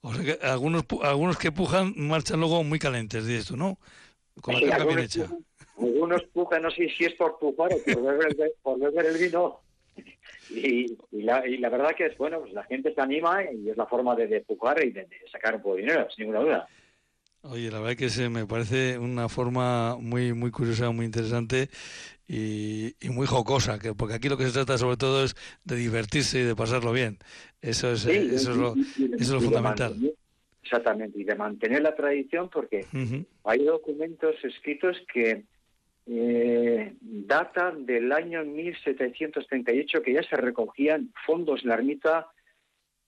O 0.00 0.14
sea 0.14 0.24
que 0.24 0.46
algunos, 0.46 0.84
algunos 1.02 1.38
que 1.38 1.50
pujan 1.50 1.92
marchan 1.96 2.40
luego 2.40 2.62
muy 2.62 2.78
calientes 2.78 3.26
de 3.26 3.38
esto, 3.38 3.56
¿no? 3.56 3.78
Con 4.40 4.54
la 4.54 4.78
sí, 4.78 4.86
bien 4.86 4.98
hecha. 5.00 5.28
algunos 5.76 6.22
pujan, 6.32 6.62
no 6.62 6.70
sé 6.70 6.88
si 6.96 7.04
es 7.04 7.14
por 7.14 7.38
pujar 7.38 7.72
o 7.72 7.78
por 7.82 8.02
beber, 8.02 8.52
por 8.62 8.78
beber 8.78 9.06
el 9.06 9.18
vino 9.18 9.60
y, 10.50 10.96
la, 11.12 11.46
y, 11.46 11.58
la, 11.58 11.68
verdad 11.68 11.94
que 11.96 12.06
es 12.06 12.16
bueno, 12.16 12.40
pues 12.40 12.52
la 12.52 12.64
gente 12.64 12.94
se 12.94 13.00
anima 13.00 13.42
y 13.44 13.68
es 13.68 13.76
la 13.76 13.86
forma 13.86 14.14
de, 14.14 14.26
de 14.26 14.40
pujar 14.40 14.82
y 14.84 14.90
de, 14.92 15.06
sacar 15.30 15.56
un 15.56 15.62
poco 15.62 15.76
de 15.76 15.82
dinero, 15.82 16.08
sin 16.10 16.24
ninguna 16.24 16.44
duda. 16.44 16.68
Oye, 17.50 17.70
la 17.70 17.80
verdad 17.80 17.96
que 17.96 18.10
se 18.10 18.28
me 18.28 18.46
parece 18.46 18.98
una 18.98 19.30
forma 19.30 19.96
muy 19.96 20.34
muy 20.34 20.50
curiosa, 20.50 20.90
muy 20.90 21.06
interesante 21.06 21.70
y, 22.28 22.94
muy 23.08 23.26
jocosa, 23.26 23.78
que 23.78 23.94
porque 23.94 24.14
aquí 24.14 24.28
lo 24.28 24.36
que 24.36 24.44
se 24.44 24.52
trata 24.52 24.76
sobre 24.76 24.98
todo 24.98 25.24
es 25.24 25.34
de 25.64 25.76
divertirse 25.76 26.40
y 26.40 26.42
de 26.42 26.54
pasarlo 26.54 26.92
bien. 26.92 27.18
Eso 27.62 27.90
es, 27.90 28.04
eso, 28.04 28.50
es 28.50 28.56
lo, 28.56 28.74
eso 28.74 29.14
es 29.16 29.30
lo 29.30 29.40
fundamental. 29.40 29.96
Exactamente, 30.62 31.18
y 31.18 31.24
de 31.24 31.34
mantener 31.36 31.80
la 31.80 31.94
tradición 31.94 32.50
porque 32.50 32.84
hay 33.44 33.64
documentos 33.64 34.36
escritos 34.44 34.98
que 35.10 35.44
eh, 36.06 36.94
data 37.00 37.70
del 37.70 38.12
año 38.12 38.44
1738 38.44 40.02
que 40.02 40.12
ya 40.12 40.22
se 40.22 40.36
recogían 40.36 41.10
fondos 41.24 41.62
en 41.62 41.68
la 41.70 41.74
ermita 41.76 42.26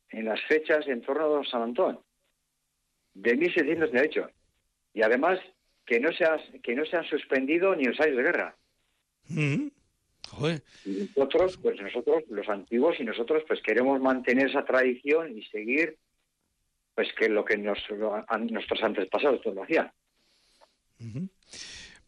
en 0.08 0.24
las 0.24 0.40
fechas 0.48 0.86
en 0.88 1.02
torno 1.02 1.36
a 1.36 1.44
San 1.44 1.62
Antón, 1.62 2.00
de 3.22 3.36
1738. 3.36 4.30
Y 4.94 5.02
además 5.02 5.38
que 5.86 6.00
no 6.00 6.12
se, 6.12 6.24
ha, 6.24 6.38
que 6.62 6.74
no 6.74 6.84
se 6.84 6.96
han 6.96 7.04
suspendido 7.04 7.74
ni 7.74 7.84
los 7.84 8.00
años 8.00 8.16
de 8.16 8.22
guerra. 8.22 8.56
Y 10.84 11.10
nosotros, 11.16 11.58
pues 11.60 11.80
nosotros, 11.80 12.24
los 12.28 12.48
antiguos 12.48 12.96
y 13.00 13.04
nosotros, 13.04 13.42
pues 13.46 13.60
queremos 13.62 14.00
mantener 14.00 14.48
esa 14.48 14.64
tradición 14.64 15.36
y 15.36 15.42
seguir, 15.44 15.96
pues 16.94 17.08
que 17.18 17.28
lo 17.28 17.44
que 17.44 17.56
nos, 17.56 17.78
nuestros 18.50 18.82
antepasados 18.82 19.44
lo 19.44 19.62
hacían. 19.62 19.90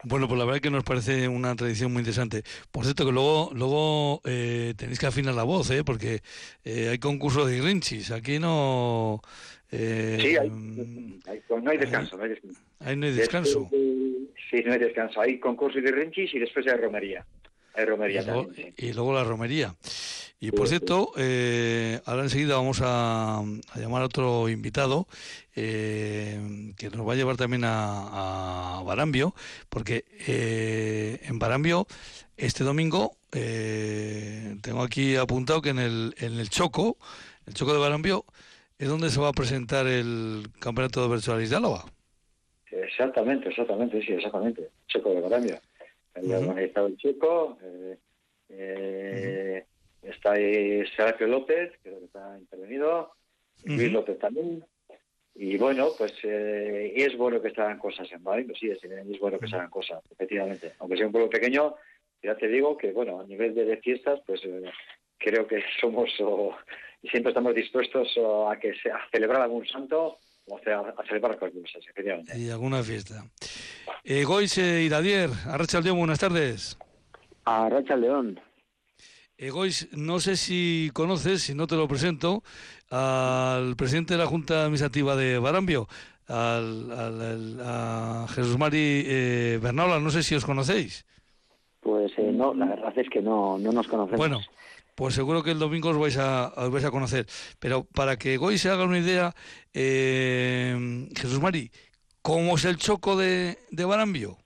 Bueno, 0.05 0.27
pues 0.27 0.39
la 0.39 0.45
verdad 0.45 0.57
es 0.57 0.63
que 0.63 0.71
nos 0.71 0.85
parece 0.85 1.29
una 1.29 1.55
tradición 1.55 1.93
muy 1.93 2.01
interesante. 2.01 2.43
Por 2.71 2.85
cierto, 2.85 3.07
que 3.07 3.13
luego 3.13 3.51
luego 3.55 4.21
eh, 4.25 4.75
tenéis 4.77 4.99
que 4.99 5.07
afinar 5.07 5.35
la 5.35 5.45
voz, 5.45 5.71
¿eh? 5.71 5.85
porque 5.85 6.21
eh, 6.65 6.89
hay 6.91 6.99
concurso 6.99 7.45
de 7.45 7.59
Grinchis. 7.59 8.11
Aquí 8.11 8.39
no... 8.39 9.21
Eh, 9.71 10.19
sí, 10.21 10.37
hay, 10.37 10.51
no 10.51 11.71
hay 11.71 11.79
descanso. 11.79 12.17
No 12.17 12.25
hay 12.25 12.31
descanso. 12.31 12.61
Ahí 12.81 12.97
no 12.97 13.07
hay 13.07 13.13
descanso. 13.13 13.69
sí, 13.71 14.63
no 14.65 14.73
hay 14.73 14.79
descanso. 14.79 15.21
Hay 15.21 15.39
concurso 15.39 15.81
de 15.81 15.91
Grinchis 15.91 16.35
y 16.35 16.39
después 16.39 16.67
hay 16.67 16.79
romería. 16.79 17.25
Hay 17.75 17.85
romería 17.85 18.25
también, 18.25 18.75
y 18.77 18.93
luego 18.93 19.15
la 19.15 19.25
romería. 19.25 19.75
Y 20.43 20.51
por 20.51 20.67
cierto, 20.67 21.13
eh, 21.17 22.01
ahora 22.05 22.25
enseguida 22.25 22.57
vamos 22.57 22.81
a, 22.83 23.45
llamar 23.77 24.03
a 24.03 24.07
otro 24.07 24.49
invitado 24.49 25.07
eh, 25.55 26.73
que 26.77 26.91
nos 26.91 27.07
va 27.09 27.13
a 27.13 27.17
llevar 27.17 27.37
también 27.37 27.63
a, 27.65 28.83
Barambio, 28.85 29.37
porque 29.69 30.05
eh, 30.27 31.21
en 31.23 31.39
Barambio 31.39 31.87
este 32.37 32.65
domingo 32.65 33.17
tengo 33.31 34.83
aquí 34.83 35.15
apuntado 35.15 35.63
que 35.63 35.71
en 35.71 35.79
el, 35.79 36.15
en 36.19 36.41
el 36.41 36.51
Choco, 36.51 36.99
el 37.47 37.55
Choco 37.55 37.73
de 37.73 37.79
Barambio, 37.79 38.25
es 38.79 38.89
donde 38.89 39.11
se 39.11 39.21
va 39.21 39.29
a 39.29 39.33
presentar 39.33 39.87
el 39.87 40.49
Campeonato 40.59 41.03
de 41.03 41.15
Virtualis 41.15 41.51
de 41.51 41.57
Álava. 41.57 41.85
Exactamente, 42.73 43.49
exactamente, 43.49 44.03
sí, 44.03 44.13
exactamente. 44.13 44.71
Choco 44.89 45.11
de 45.11 45.21
Barambio. 45.21 45.61
Organizado 46.15 46.87
el 46.87 46.97
Choco. 46.97 47.59
Eh, 48.49 49.65
Está 50.03 50.33
ahí 50.33 50.85
Sergio 50.97 51.29
López, 51.29 51.73
creo 51.83 52.01
que 52.01 52.07
está 52.07 52.37
intervenido, 52.37 53.13
Luis 53.65 53.93
López 53.93 54.19
también. 54.19 54.65
Y 55.35 55.57
bueno, 55.57 55.91
pues 55.97 56.13
eh, 56.25 56.93
es 56.95 57.17
bueno 57.17 57.41
que 57.41 57.53
se 57.53 57.61
hagan 57.61 57.79
cosas 57.79 58.11
en 58.11 58.23
Madrid, 58.23 58.47
pues 58.47 58.59
sí, 58.59 58.69
es, 58.69 59.21
bueno 59.21 59.39
que 59.39 59.47
se 59.47 59.55
hagan 59.55 59.71
cosas, 59.71 60.03
efectivamente. 60.11 60.73
Aunque 60.81 60.97
sea 60.97 61.07
un 61.07 61.13
pueblo 61.13 61.31
pequeño, 61.31 61.77
ya 62.23 62.37
te 62.37 62.49
digo 62.49 62.77
que, 62.77 62.93
bueno, 62.93 63.21
a 63.21 63.25
nivel 63.25 63.55
de, 63.55 63.77
fiestas, 63.77 64.21
pues 64.27 64.41
eh, 64.45 64.71
creo 65.19 65.47
que 65.47 65.63
somos 65.81 66.11
y 67.01 67.09
siempre 67.09 67.31
estamos 67.31 67.55
dispuestos 67.55 68.09
a 68.49 68.59
que 68.59 68.75
sea, 68.75 68.97
a 68.97 69.11
celebrar 69.11 69.43
algún 69.43 69.67
santo 69.67 70.19
o 70.47 70.59
sea, 70.59 70.81
a 70.81 71.07
celebrar 71.07 71.39
cualquier 71.39 71.63
cosa, 71.63 71.79
efectivamente. 71.79 72.37
Y 72.37 72.51
alguna 72.51 72.83
fiesta. 72.83 73.25
Eh, 74.05 74.25
Goise 74.25 74.83
Iradier, 74.83 75.31
Arracha 75.47 75.81
León, 75.81 75.99
buenas 75.99 76.19
tardes. 76.19 76.77
Arracha 77.45 77.97
León. 77.97 78.41
Egois, 79.39 79.89
no 79.93 80.21
sé 80.21 80.37
si 80.37 80.91
conoces, 80.93 81.43
si 81.43 81.55
no 81.55 81.67
te 81.67 81.75
lo 81.75 81.89
presento, 81.89 82.43
al 82.91 83.75
presidente 83.77 84.15
de 84.15 84.19
la 84.19 84.27
Junta 84.27 84.63
Administrativa 84.63 85.17
de 85.17 85.39
Barambio, 85.39 85.89
al, 86.29 87.59
a 87.61 88.27
Jesús 88.29 88.57
Mari 88.57 89.03
eh, 89.05 89.59
Bernaula, 89.61 89.99
no 89.99 90.11
sé 90.11 90.23
si 90.23 90.37
os 90.37 90.45
conocéis. 90.45 91.05
Pues 91.81 92.13
eh, 92.19 92.31
no, 92.33 92.55
la 92.55 92.67
verdad 92.67 92.93
es 92.97 93.09
que 93.09 93.21
no, 93.21 93.59
no 93.59 93.73
nos 93.73 93.89
conocemos. 93.89 94.19
Bueno, 94.19 94.41
pues 94.95 95.15
seguro 95.15 95.43
que 95.43 95.51
el 95.51 95.59
domingo 95.59 95.91
os 95.91 95.99
vais 95.99 96.19
a, 96.19 96.53
os 96.57 96.71
vais 96.71 96.85
a 96.85 96.93
conocer. 96.93 97.27
Pero 97.59 97.83
para 97.83 98.17
que 98.17 98.35
Egois 98.35 98.61
se 98.61 98.69
haga 98.71 98.85
una 98.85 98.99
idea, 98.99 99.35
eh, 99.75 101.09
Jesús 101.17 101.41
Mari, 101.41 101.69
¿cómo 102.23 102.57
es 102.57 102.65
el 102.65 102.77
choco 102.77 103.17
de, 103.17 103.59
de 103.71 103.85
Barambio? 103.85 104.39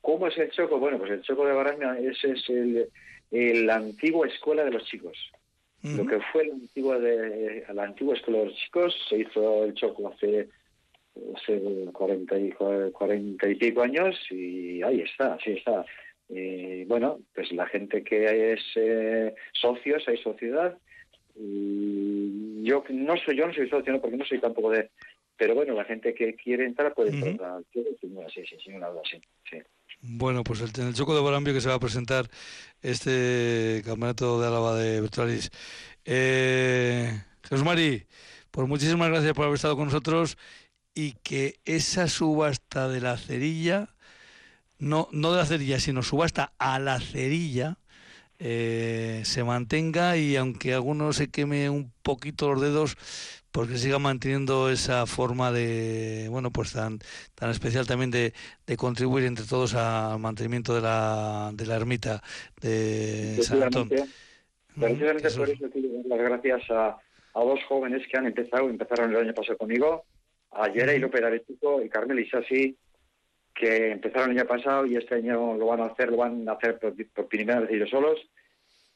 ¿Cómo 0.00 0.26
es 0.26 0.36
el 0.38 0.50
choco? 0.50 0.78
Bueno, 0.78 0.98
pues 0.98 1.10
el 1.10 1.22
choco 1.22 1.44
de 1.46 1.52
Barambio 1.52 1.92
ese 1.94 2.32
es 2.32 2.48
el 2.48 2.88
la 3.32 3.76
antigua 3.76 4.26
escuela 4.26 4.64
de 4.64 4.72
los 4.72 4.84
chicos. 4.84 5.16
Lo 5.82 6.06
que 6.06 6.20
fue 6.30 6.46
la 6.46 6.54
antigua, 6.54 6.98
de, 7.00 7.64
la 7.74 7.82
antigua 7.82 8.14
escuela 8.14 8.40
de 8.40 8.46
los 8.46 8.56
chicos 8.56 8.94
se 9.08 9.18
hizo 9.18 9.64
el 9.64 9.74
choco 9.74 10.08
hace, 10.08 10.48
hace 11.34 11.86
40, 11.92 12.38
y, 12.38 12.52
40 12.52 13.48
y 13.48 13.54
pico 13.56 13.82
años 13.82 14.14
y 14.30 14.80
ahí 14.82 15.00
está, 15.00 15.34
así 15.34 15.52
está. 15.52 15.84
Y 16.28 16.84
bueno, 16.84 17.18
pues 17.34 17.50
la 17.50 17.66
gente 17.66 18.04
que 18.04 18.52
es 18.52 18.60
eh, 18.76 19.34
socios, 19.52 20.06
hay 20.06 20.18
sociedad. 20.18 20.78
Y 21.34 22.62
yo 22.62 22.84
no 22.90 23.16
soy 23.16 23.36
yo 23.36 23.48
no 23.48 23.52
soy 23.52 23.68
socio, 23.68 24.00
porque 24.00 24.16
no 24.16 24.24
soy 24.24 24.38
tampoco 24.38 24.70
de... 24.70 24.88
Pero 25.42 25.56
bueno, 25.56 25.74
la 25.74 25.84
gente 25.84 26.14
que 26.14 26.36
quiere 26.36 26.64
entrar 26.64 26.94
puede 26.94 27.10
entrar. 27.10 27.60
Sí, 27.72 27.82
sí, 27.82 28.44
sí, 28.48 28.56
sin 28.62 28.74
duda, 28.78 29.00
sí. 29.02 29.20
sí. 29.50 29.56
Bueno, 30.00 30.44
pues 30.44 30.60
en 30.60 30.86
el 30.86 30.94
Choco 30.94 31.16
de 31.16 31.20
Barambio 31.20 31.52
que 31.52 31.60
se 31.60 31.68
va 31.68 31.74
a 31.74 31.80
presentar 31.80 32.30
este 32.80 33.82
campeonato 33.84 34.40
de 34.40 34.46
Álava 34.46 34.76
de 34.76 35.00
Virtualis. 35.00 35.50
Eh, 36.04 37.10
Jesús 37.42 37.64
Mari, 37.64 38.06
pues 38.52 38.68
muchísimas 38.68 39.08
gracias 39.08 39.32
por 39.32 39.46
haber 39.46 39.56
estado 39.56 39.74
con 39.74 39.86
nosotros 39.86 40.38
y 40.94 41.14
que 41.24 41.56
esa 41.64 42.06
subasta 42.06 42.88
de 42.88 43.00
la 43.00 43.16
cerilla, 43.16 43.88
no, 44.78 45.08
no 45.10 45.32
de 45.32 45.38
la 45.38 45.46
cerilla, 45.46 45.80
sino 45.80 46.04
subasta 46.04 46.52
a 46.60 46.78
la 46.78 47.00
cerilla, 47.00 47.78
eh, 48.38 49.22
se 49.24 49.42
mantenga 49.42 50.16
y 50.16 50.36
aunque 50.36 50.72
alguno 50.72 51.12
se 51.12 51.30
queme 51.30 51.68
un 51.68 51.92
poquito 52.04 52.52
los 52.52 52.60
dedos, 52.60 52.96
porque 53.52 53.76
siga 53.76 53.98
manteniendo 53.98 54.70
esa 54.70 55.06
forma 55.06 55.52
de, 55.52 56.26
bueno, 56.30 56.50
pues 56.50 56.72
tan, 56.72 56.98
tan 57.34 57.50
especial 57.50 57.86
también 57.86 58.10
de, 58.10 58.32
de 58.66 58.76
contribuir 58.76 59.24
entre 59.24 59.44
todos 59.44 59.74
al 59.74 60.18
mantenimiento 60.18 60.74
de 60.74 60.80
la, 60.80 61.50
de 61.52 61.66
la 61.66 61.76
ermita 61.76 62.22
de 62.60 63.38
San 63.42 63.62
Antón. 63.62 63.88
Precisamente 63.88 65.30
por 65.30 65.50
eso 65.50 65.70
quiero 65.70 65.88
dar 65.98 66.06
las 66.06 66.18
gracias 66.18 66.70
a, 66.70 66.88
a 67.34 67.44
dos 67.44 67.60
jóvenes 67.68 68.02
que 68.10 68.16
han 68.16 68.26
empezado, 68.26 68.70
empezaron 68.70 69.10
el 69.10 69.18
año 69.18 69.34
pasado 69.34 69.58
conmigo, 69.58 70.04
a 70.50 70.72
Yera 70.72 70.94
y 70.94 70.98
López 70.98 71.22
Aretico 71.22 71.82
y 71.82 71.90
Carmel 71.90 72.20
Isasi, 72.20 72.76
que 73.54 73.92
empezaron 73.92 74.30
el 74.30 74.38
año 74.38 74.48
pasado 74.48 74.86
y 74.86 74.96
este 74.96 75.16
año 75.16 75.56
lo 75.56 75.66
van 75.66 75.80
a 75.80 75.86
hacer, 75.86 76.10
lo 76.10 76.16
van 76.16 76.48
a 76.48 76.52
hacer 76.52 76.78
por, 76.78 76.94
por 77.12 77.28
primera 77.28 77.60
vez 77.60 77.70
ellos 77.70 77.90
solos, 77.90 78.18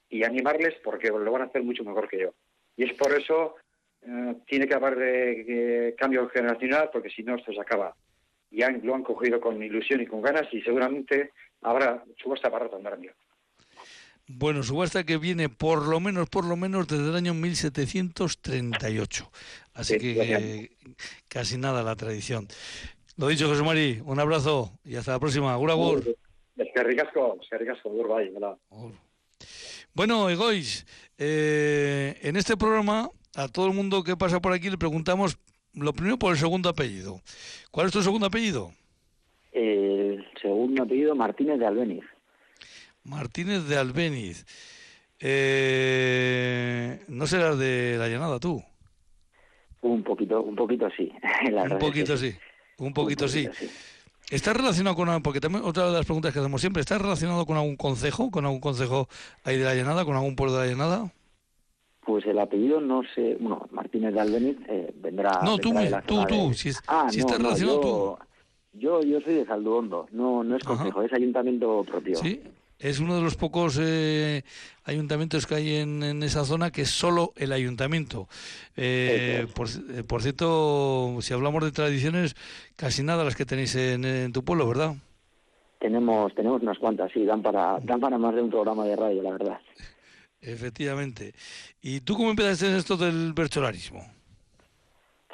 y 0.08 0.24
animarles 0.24 0.74
porque 0.82 1.08
lo 1.08 1.30
van 1.30 1.42
a 1.42 1.46
hacer 1.46 1.62
mucho 1.62 1.84
mejor 1.84 2.08
que 2.08 2.20
yo. 2.20 2.34
Y 2.76 2.84
es 2.84 2.94
por 2.94 3.12
eso 3.12 3.56
eh, 4.06 4.36
tiene 4.46 4.68
que 4.68 4.74
haber 4.74 4.96
de, 4.96 5.94
cambio 5.98 6.28
generacional 6.28 6.90
porque 6.92 7.10
si 7.10 7.22
no 7.22 7.34
esto 7.34 7.52
se 7.52 7.60
acaba. 7.60 7.94
Y 8.50 8.62
han, 8.62 8.80
lo 8.84 8.94
han 8.94 9.02
cogido 9.02 9.40
con 9.40 9.60
ilusión 9.62 10.00
y 10.00 10.06
con 10.06 10.22
ganas 10.22 10.46
y 10.52 10.62
seguramente 10.62 11.32
habrá 11.62 12.04
subasta 12.16 12.50
para 12.50 12.70
cambio. 12.70 13.12
Bueno, 14.28 14.62
subasta 14.62 15.04
que 15.04 15.18
viene 15.18 15.48
por 15.48 15.86
lo 15.86 16.00
menos, 16.00 16.28
por 16.28 16.44
lo 16.44 16.56
menos 16.56 16.86
desde 16.88 17.08
el 17.08 17.16
año 17.16 17.34
1738. 17.34 19.30
Así 19.74 19.98
que 19.98 20.70
casi 21.28 21.58
nada 21.58 21.82
la 21.82 21.96
tradición. 21.96 22.48
Lo 23.16 23.28
dicho, 23.28 23.48
José 23.48 23.62
Mari, 23.62 24.02
un 24.04 24.20
abrazo 24.20 24.78
y 24.84 24.96
hasta 24.96 25.12
la 25.12 25.20
próxima. 25.20 25.54
Agur. 25.54 26.16
Es 26.56 26.68
que 26.74 26.82
ricasco, 26.82 27.38
es 27.40 27.48
que 27.48 27.58
ricasco, 27.58 27.90
Bueno, 29.94 30.30
Egois, 30.30 30.86
eh, 31.18 32.18
en 32.22 32.36
este 32.36 32.56
programa 32.56 33.10
a 33.36 33.48
todo 33.48 33.66
el 33.66 33.74
mundo 33.74 34.02
que 34.02 34.16
pasa 34.16 34.40
por 34.40 34.52
aquí 34.52 34.70
le 34.70 34.78
preguntamos 34.78 35.38
lo 35.74 35.92
primero 35.92 36.18
por 36.18 36.32
el 36.32 36.38
segundo 36.38 36.70
apellido. 36.70 37.20
¿Cuál 37.70 37.86
es 37.86 37.92
tu 37.92 38.02
segundo 38.02 38.26
apellido? 38.26 38.72
El 39.52 40.26
segundo 40.40 40.82
apellido 40.82 41.14
Martínez 41.14 41.58
de 41.58 41.66
Albeniz. 41.66 42.04
Martínez 43.04 43.68
de 43.68 43.76
Albeniz. 43.76 44.46
Eh, 45.20 46.98
¿No 47.08 47.26
serás 47.26 47.58
de 47.58 47.96
la 47.98 48.08
llanada 48.08 48.40
tú? 48.40 48.62
Un 49.82 50.02
poquito, 50.02 50.42
un 50.42 50.56
poquito 50.56 50.88
sí. 50.96 51.12
un 51.70 51.78
poquito 51.78 52.16
sí. 52.16 52.34
Un 52.78 52.92
poquito, 52.92 53.28
sí. 53.28 53.48
¿Está 54.30 54.52
relacionado 54.52 54.96
con 54.96 55.22
porque 55.22 55.40
también 55.40 55.64
otra 55.64 55.86
de 55.86 55.92
las 55.92 56.04
preguntas 56.04 56.32
que 56.32 56.40
hacemos 56.40 56.60
siempre, 56.60 56.80
¿está 56.80 56.98
relacionado 56.98 57.46
con 57.46 57.56
algún 57.56 57.76
concejo, 57.76 58.30
con 58.30 58.44
algún 58.44 58.60
concejo 58.60 59.08
ahí 59.44 59.56
de 59.56 59.64
la 59.64 59.74
llanada, 59.74 60.04
con 60.04 60.16
algún 60.16 60.36
pueblo 60.36 60.56
de 60.56 60.66
la 60.66 60.72
llanada? 60.72 61.12
Pues 62.06 62.24
el 62.26 62.38
apellido 62.38 62.80
no 62.80 63.02
sé, 63.14 63.36
bueno, 63.40 63.66
Martínez 63.72 64.14
de 64.14 64.20
Albeniz 64.20 64.56
eh, 64.68 64.94
vendrá. 64.94 65.40
No, 65.42 65.58
tú, 65.58 65.74
tú, 66.06 66.24
tú, 66.26 66.54
si, 66.54 66.70
ah, 66.86 67.08
está 67.12 67.36
relacionado 67.36 67.80
tú. 67.80 68.18
Yo, 68.74 69.02
yo 69.02 69.20
soy 69.22 69.34
de 69.34 69.46
Salduondo, 69.46 70.06
no, 70.12 70.44
no 70.44 70.56
es 70.56 70.62
concejo, 70.62 71.02
es 71.02 71.12
ayuntamiento 71.12 71.82
propio. 71.84 72.16
Sí, 72.16 72.42
es 72.78 73.00
uno 73.00 73.16
de 73.16 73.22
los 73.22 73.36
pocos 73.36 73.78
eh, 73.80 74.42
ayuntamientos 74.84 75.46
que 75.46 75.54
hay 75.54 75.76
en, 75.76 76.22
esa 76.22 76.44
zona 76.44 76.70
que 76.70 76.82
es 76.82 76.90
solo 76.90 77.32
el 77.36 77.52
ayuntamiento. 77.52 78.28
Eh, 78.76 79.46
por, 79.54 79.66
eh, 79.68 80.02
por, 80.06 80.22
cierto, 80.22 81.16
si 81.20 81.32
hablamos 81.32 81.64
de 81.64 81.72
tradiciones, 81.72 82.36
casi 82.76 83.02
nada 83.02 83.24
las 83.24 83.34
que 83.34 83.46
tenéis 83.46 83.74
en, 83.76 84.32
tu 84.32 84.44
pueblo, 84.44 84.68
¿verdad? 84.68 84.94
Tenemos, 85.78 86.34
tenemos 86.34 86.62
unas 86.62 86.78
cuantas, 86.78 87.10
sí, 87.12 87.24
dan 87.24 87.42
para, 87.42 87.78
dan 87.80 88.00
para 88.00 88.18
más 88.18 88.34
de 88.34 88.42
un 88.42 88.50
programa 88.50 88.84
de 88.84 88.96
radio, 88.96 89.22
la 89.22 89.30
verdad. 89.30 89.58
Efectivamente. 90.46 91.32
¿Y 91.82 92.00
tú 92.00 92.14
cómo 92.14 92.30
empezaste 92.30 92.76
esto 92.76 92.96
del 92.96 93.32
bercholarismo? 93.32 94.00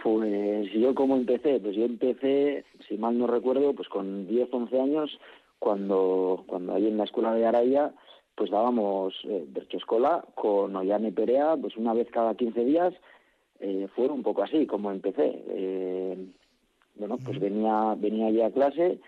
Pues 0.02 0.72
yo 0.72 0.94
cómo 0.94 1.16
empecé, 1.16 1.60
pues 1.60 1.76
yo 1.76 1.84
empecé, 1.84 2.64
si 2.88 2.96
mal 2.96 3.16
no 3.18 3.26
recuerdo, 3.26 3.72
pues 3.74 3.88
con 3.88 4.26
10, 4.26 4.48
11 4.50 4.80
años 4.80 5.18
cuando, 5.58 6.42
cuando 6.48 6.74
ahí 6.74 6.88
en 6.88 6.96
la 6.96 7.04
escuela 7.04 7.34
de 7.34 7.46
Araya 7.46 7.92
pues 8.34 8.50
dábamos 8.50 9.14
eh, 9.24 9.46
escuela 9.72 10.24
con 10.34 10.74
Ollane 10.74 11.12
Perea, 11.12 11.56
pues 11.56 11.76
una 11.76 11.92
vez 11.92 12.08
cada 12.10 12.34
15 12.34 12.64
días, 12.64 12.94
eh, 13.60 13.88
fue 13.94 14.08
un 14.08 14.22
poco 14.22 14.42
así 14.42 14.66
como 14.66 14.90
empecé. 14.90 15.42
Eh, 15.48 16.16
bueno, 16.96 17.18
pues 17.24 17.38
venía, 17.38 17.94
venía 17.96 18.30
ya 18.30 18.46
a 18.46 18.50
clase 18.50 18.98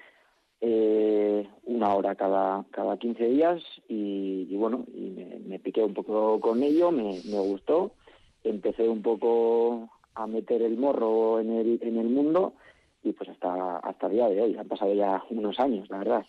eh, 0.67 1.47
una 1.65 1.95
hora 1.95 2.15
cada, 2.15 2.65
cada 2.71 2.97
15 2.97 3.29
días 3.29 3.63
y, 3.87 4.57
bueno, 4.57 4.87
y 4.95 5.11
me, 5.11 5.39
me, 5.41 5.59
piqué 5.59 5.83
un 5.83 5.93
poco 5.93 6.41
con 6.41 6.63
ello, 6.63 6.91
me, 6.91 7.21
me 7.27 7.39
gustó, 7.39 7.93
empecé 8.43 8.89
un 8.89 9.03
poco 9.03 9.91
a 10.15 10.27
meter 10.27 10.63
el 10.63 10.79
morro 10.79 11.39
en 11.41 11.53
el, 11.53 11.79
en 11.83 11.99
el 11.99 12.09
mundo 12.09 12.55
y 13.03 13.13
pues 13.13 13.29
hasta, 13.29 13.77
hasta 13.77 14.07
el 14.07 14.13
día 14.15 14.29
de 14.29 14.41
hoy. 14.41 14.57
Han 14.57 14.67
pasado 14.67 14.95
ya 14.95 15.23
unos 15.29 15.61
años, 15.61 15.87
la 15.91 15.99
verdad. 15.99 16.27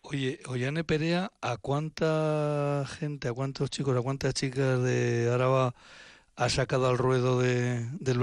Oye, 0.00 0.38
Ollane 0.48 0.82
Perea, 0.82 1.30
¿a 1.42 1.58
cuánta 1.58 2.86
gente, 2.86 3.28
a 3.28 3.34
cuántos 3.34 3.68
chicos, 3.68 3.94
a 3.94 4.00
cuántas 4.00 4.32
chicas 4.32 4.82
de 4.82 5.30
Araba 5.30 5.74
ha 6.34 6.48
sacado 6.48 6.88
al 6.88 6.96
ruedo 6.96 7.38
de, 7.38 7.84
del 8.00 8.18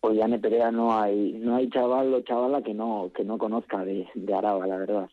bertolarismo? 0.00 0.08
Ollane 0.08 0.38
Perea 0.38 0.70
no 0.70 0.98
hay, 0.98 1.32
no 1.32 1.56
hay 1.56 1.68
chaval 1.68 2.12
o 2.14 2.20
chavala 2.22 2.62
que 2.62 2.74
no, 2.74 3.10
que 3.14 3.24
no 3.24 3.38
conozca 3.38 3.84
de, 3.84 4.08
de 4.14 4.34
Araba, 4.34 4.66
la 4.66 4.78
verdad. 4.78 5.10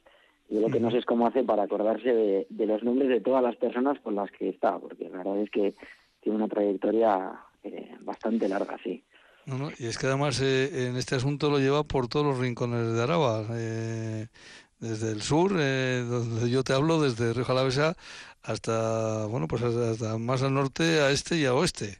Yo 0.50 0.62
lo 0.62 0.70
que 0.70 0.80
no 0.80 0.90
sé 0.92 1.00
es 1.00 1.06
cómo 1.06 1.28
hace 1.28 1.44
para 1.44 1.64
acordarse 1.64 2.14
de, 2.14 2.48
de, 2.50 2.66
los 2.66 2.82
nombres 2.84 3.10
de 3.10 3.20
todas 3.20 3.44
las 3.44 3.58
personas 3.58 4.00
con 4.00 4.16
las 4.16 4.32
que 4.32 4.50
está, 4.50 4.80
porque 4.80 5.10
la 5.10 5.18
verdad 5.18 5.40
es 5.40 5.50
que 5.50 5.76
tiene 6.22 6.38
una 6.38 6.48
trayectoria 6.48 7.34
eh, 7.64 7.96
bastante 8.02 8.48
larga, 8.48 8.78
sí. 8.84 9.04
No, 9.46 9.72
y 9.78 9.86
es 9.86 9.98
que 9.98 10.08
además 10.08 10.42
eh, 10.42 10.88
en 10.88 10.98
este 10.98 11.16
asunto 11.16 11.50
lo 11.50 11.60
lleva 11.60 11.84
por 11.84 12.08
todos 12.10 12.26
los 12.26 12.38
rincones 12.38 12.94
de 12.94 13.02
Araba, 13.02 13.46
eh, 13.54 14.28
desde 14.80 15.12
el 15.12 15.22
sur, 15.22 15.54
eh, 15.58 16.04
donde 16.08 16.50
yo 16.50 16.64
te 16.64 16.74
hablo, 16.74 17.02
desde 17.02 17.34
Río 17.34 17.46
Jalavesa 17.46 17.96
hasta, 18.44 19.26
bueno, 19.26 19.48
pues 19.48 19.64
hasta 19.64 20.18
más 20.18 20.44
al 20.44 20.54
norte, 20.54 21.00
a 21.02 21.12
este 21.12 21.38
y 21.38 21.46
a 21.46 21.54
oeste. 21.54 21.98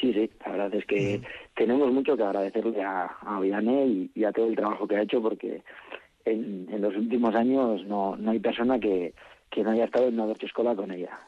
Sí, 0.00 0.12
sí, 0.12 0.30
la 0.44 0.52
verdad 0.52 0.74
es 0.74 0.86
que 0.86 1.22
tenemos 1.66 1.92
mucho 1.92 2.16
que 2.16 2.24
agradecerle 2.24 2.82
a, 2.82 3.04
a 3.04 3.40
y, 3.44 4.24
a 4.24 4.32
todo 4.32 4.48
el 4.48 4.56
trabajo 4.56 4.88
que 4.88 4.96
ha 4.96 5.02
hecho, 5.02 5.22
porque 5.22 5.62
en, 6.24 6.66
en 6.70 6.80
los 6.80 6.96
últimos 6.96 7.34
años 7.36 7.84
no, 7.86 8.16
no 8.16 8.30
hay 8.32 8.40
persona 8.40 8.80
que, 8.80 9.14
que 9.48 9.62
no 9.62 9.70
haya 9.70 9.84
estado 9.84 10.08
en 10.08 10.18
una 10.18 10.32
escuela 10.32 10.74
con 10.74 10.90
ella. 10.90 11.20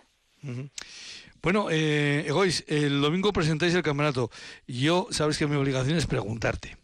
Bueno, 1.41 1.69
eh, 1.71 2.25
Egois, 2.27 2.65
el 2.67 3.01
domingo 3.01 3.33
presentáis 3.33 3.75
el 3.75 3.83
campeonato. 3.83 4.31
Yo, 4.67 5.07
sabes 5.11 5.39
que 5.39 5.47
mi 5.47 5.55
obligación 5.55 5.97
es 5.97 6.07
preguntarte. 6.07 6.77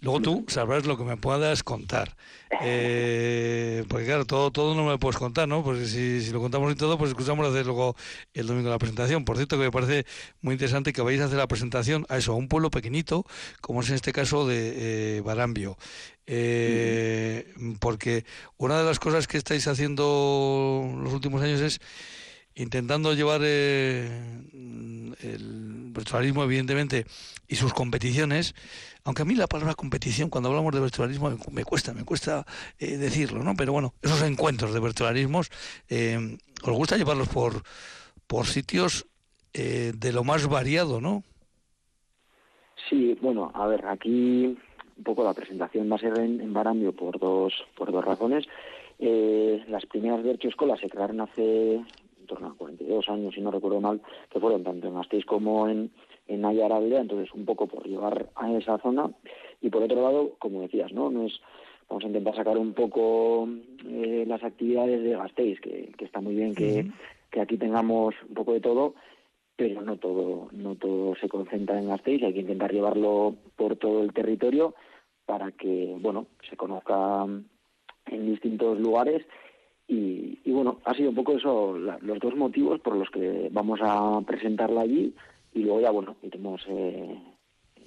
Luego 0.00 0.20
tú 0.20 0.44
sabrás 0.48 0.86
lo 0.86 0.96
que 0.96 1.04
me 1.04 1.16
puedas 1.16 1.62
contar. 1.62 2.16
Eh, 2.62 3.84
porque 3.88 4.04
claro, 4.04 4.26
todo, 4.26 4.50
todo 4.50 4.74
no 4.74 4.84
me 4.84 4.90
lo 4.90 4.98
puedes 4.98 5.16
contar, 5.16 5.48
¿no? 5.48 5.62
Porque 5.62 5.86
si, 5.86 6.20
si 6.20 6.30
lo 6.30 6.40
contamos 6.40 6.70
y 6.70 6.74
todo, 6.74 6.98
pues 6.98 7.10
escuchamos 7.10 7.46
hacer 7.46 7.64
luego 7.64 7.96
el 8.34 8.46
domingo 8.46 8.68
la 8.68 8.78
presentación. 8.78 9.24
Por 9.24 9.36
cierto, 9.36 9.56
que 9.56 9.64
me 9.64 9.70
parece 9.70 10.04
muy 10.42 10.54
interesante 10.54 10.92
que 10.92 11.00
vayáis 11.00 11.22
a 11.22 11.26
hacer 11.26 11.38
la 11.38 11.46
presentación 11.46 12.04
a 12.08 12.18
eso, 12.18 12.32
a 12.32 12.34
un 12.34 12.48
pueblo 12.48 12.70
pequeñito, 12.70 13.24
como 13.60 13.80
es 13.80 13.88
en 13.88 13.94
este 13.94 14.12
caso 14.12 14.46
de 14.46 15.18
eh, 15.18 15.20
Barambio. 15.22 15.78
Eh, 16.26 17.54
porque 17.78 18.24
una 18.56 18.78
de 18.78 18.84
las 18.84 18.98
cosas 18.98 19.26
que 19.26 19.38
estáis 19.38 19.66
haciendo 19.66 20.84
los 21.02 21.12
últimos 21.14 21.40
años 21.42 21.60
es 21.60 21.80
intentando 22.54 23.14
llevar 23.14 23.40
eh, 23.44 24.08
el 25.22 25.90
virtualismo, 25.92 26.44
evidentemente, 26.44 27.06
y 27.48 27.56
sus 27.56 27.72
competiciones, 27.72 28.54
aunque 29.04 29.22
a 29.22 29.24
mí 29.24 29.34
la 29.34 29.46
palabra 29.46 29.74
competición, 29.74 30.30
cuando 30.30 30.48
hablamos 30.48 30.74
de 30.74 30.80
virtualismo, 30.80 31.30
me, 31.52 31.64
cuesta, 31.64 31.92
me 31.94 32.04
cuesta 32.04 32.44
eh, 32.78 32.96
decirlo, 32.96 33.42
¿no? 33.42 33.54
Pero 33.56 33.72
bueno, 33.72 33.94
esos 34.02 34.22
encuentros 34.22 34.74
de 34.74 34.80
virtualismos, 34.80 35.50
eh, 35.88 36.38
os 36.62 36.72
gusta 36.72 36.96
llevarlos 36.96 37.28
por, 37.28 37.62
por 38.26 38.46
sitios 38.46 39.06
de 39.52 40.12
lo 40.12 40.22
más 40.22 40.46
variado, 40.48 41.00
¿no? 41.00 41.24
Sí, 42.88 43.18
bueno, 43.20 43.50
a 43.52 43.66
ver, 43.66 43.84
aquí 43.86 44.56
un 44.96 45.04
poco 45.04 45.24
la 45.24 45.34
presentación 45.34 45.90
va 45.90 45.96
a 45.96 45.98
ser 45.98 46.16
en, 46.20 46.52
Barambio 46.52 46.92
por 46.92 47.18
dos, 47.18 47.52
por 47.76 47.90
dos 47.90 48.04
razones. 48.04 48.46
las 49.00 49.86
primeras 49.86 50.24
Escolas 50.44 50.78
se 50.78 50.88
crearon 50.88 51.22
hace 51.22 51.80
torno 52.30 52.48
a 52.48 52.54
42 52.54 53.08
años, 53.08 53.34
si 53.34 53.40
no 53.40 53.50
recuerdo 53.50 53.80
mal, 53.80 54.00
que 54.30 54.38
fueron 54.38 54.62
tanto 54.62 54.86
en 54.86 54.94
Gasteiz 54.94 55.24
como 55.24 55.68
en, 55.68 55.90
en 56.28 56.44
Aldea, 56.44 57.00
entonces 57.00 57.34
un 57.34 57.44
poco 57.44 57.66
por 57.66 57.86
llevar 57.86 58.30
a 58.36 58.52
esa 58.52 58.78
zona. 58.78 59.10
Y 59.60 59.68
por 59.68 59.82
otro 59.82 60.00
lado, 60.00 60.36
como 60.38 60.62
decías, 60.62 60.92
¿no? 60.92 61.10
no 61.10 61.26
es, 61.26 61.40
vamos 61.88 62.04
a 62.04 62.06
intentar 62.06 62.36
sacar 62.36 62.56
un 62.56 62.72
poco 62.72 63.48
eh, 63.84 64.24
las 64.26 64.42
actividades 64.44 65.02
de 65.02 65.16
Gasteiz, 65.16 65.60
que, 65.60 65.92
que 65.98 66.04
está 66.04 66.20
muy 66.20 66.36
bien 66.36 66.54
que, 66.54 66.90
que 67.30 67.40
aquí 67.40 67.56
tengamos 67.56 68.14
un 68.28 68.34
poco 68.34 68.52
de 68.52 68.60
todo, 68.60 68.94
pero 69.56 69.82
no 69.82 69.96
todo, 69.96 70.48
no 70.52 70.76
todo 70.76 71.16
se 71.16 71.28
concentra 71.28 71.78
en 71.78 71.88
Gasteiz, 71.88 72.22
hay 72.22 72.32
que 72.32 72.40
intentar 72.40 72.72
llevarlo 72.72 73.34
por 73.56 73.76
todo 73.76 74.02
el 74.02 74.12
territorio 74.12 74.74
para 75.26 75.50
que, 75.52 75.96
bueno, 76.00 76.26
se 76.48 76.56
conozca 76.56 77.26
en 78.06 78.26
distintos 78.26 78.78
lugares 78.78 79.26
y, 79.92 80.52
bueno, 80.52 80.78
ha 80.84 80.94
sido 80.94 81.10
un 81.10 81.16
poco 81.16 81.36
eso, 81.36 81.76
los 81.76 82.20
dos 82.20 82.36
motivos 82.36 82.80
por 82.80 82.94
los 82.94 83.10
que 83.10 83.48
vamos 83.50 83.80
a 83.82 84.20
presentarla 84.24 84.82
allí 84.82 85.12
y 85.52 85.60
luego 85.60 85.80
ya, 85.80 85.90
bueno, 85.90 86.16
iremos, 86.22 86.62
eh, 86.68 87.20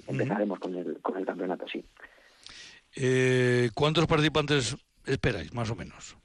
empezaremos 0.08 0.60
con, 0.60 0.76
el, 0.76 1.00
con 1.02 1.18
el 1.18 1.26
campeonato, 1.26 1.66
sí. 1.72 1.82
Eh, 2.98 3.70
¿Cuántos 3.74 4.06
participantes 4.06 4.76
esperáis, 5.06 5.54
más 5.54 5.72
o 5.72 5.76
menos? 5.76 6.18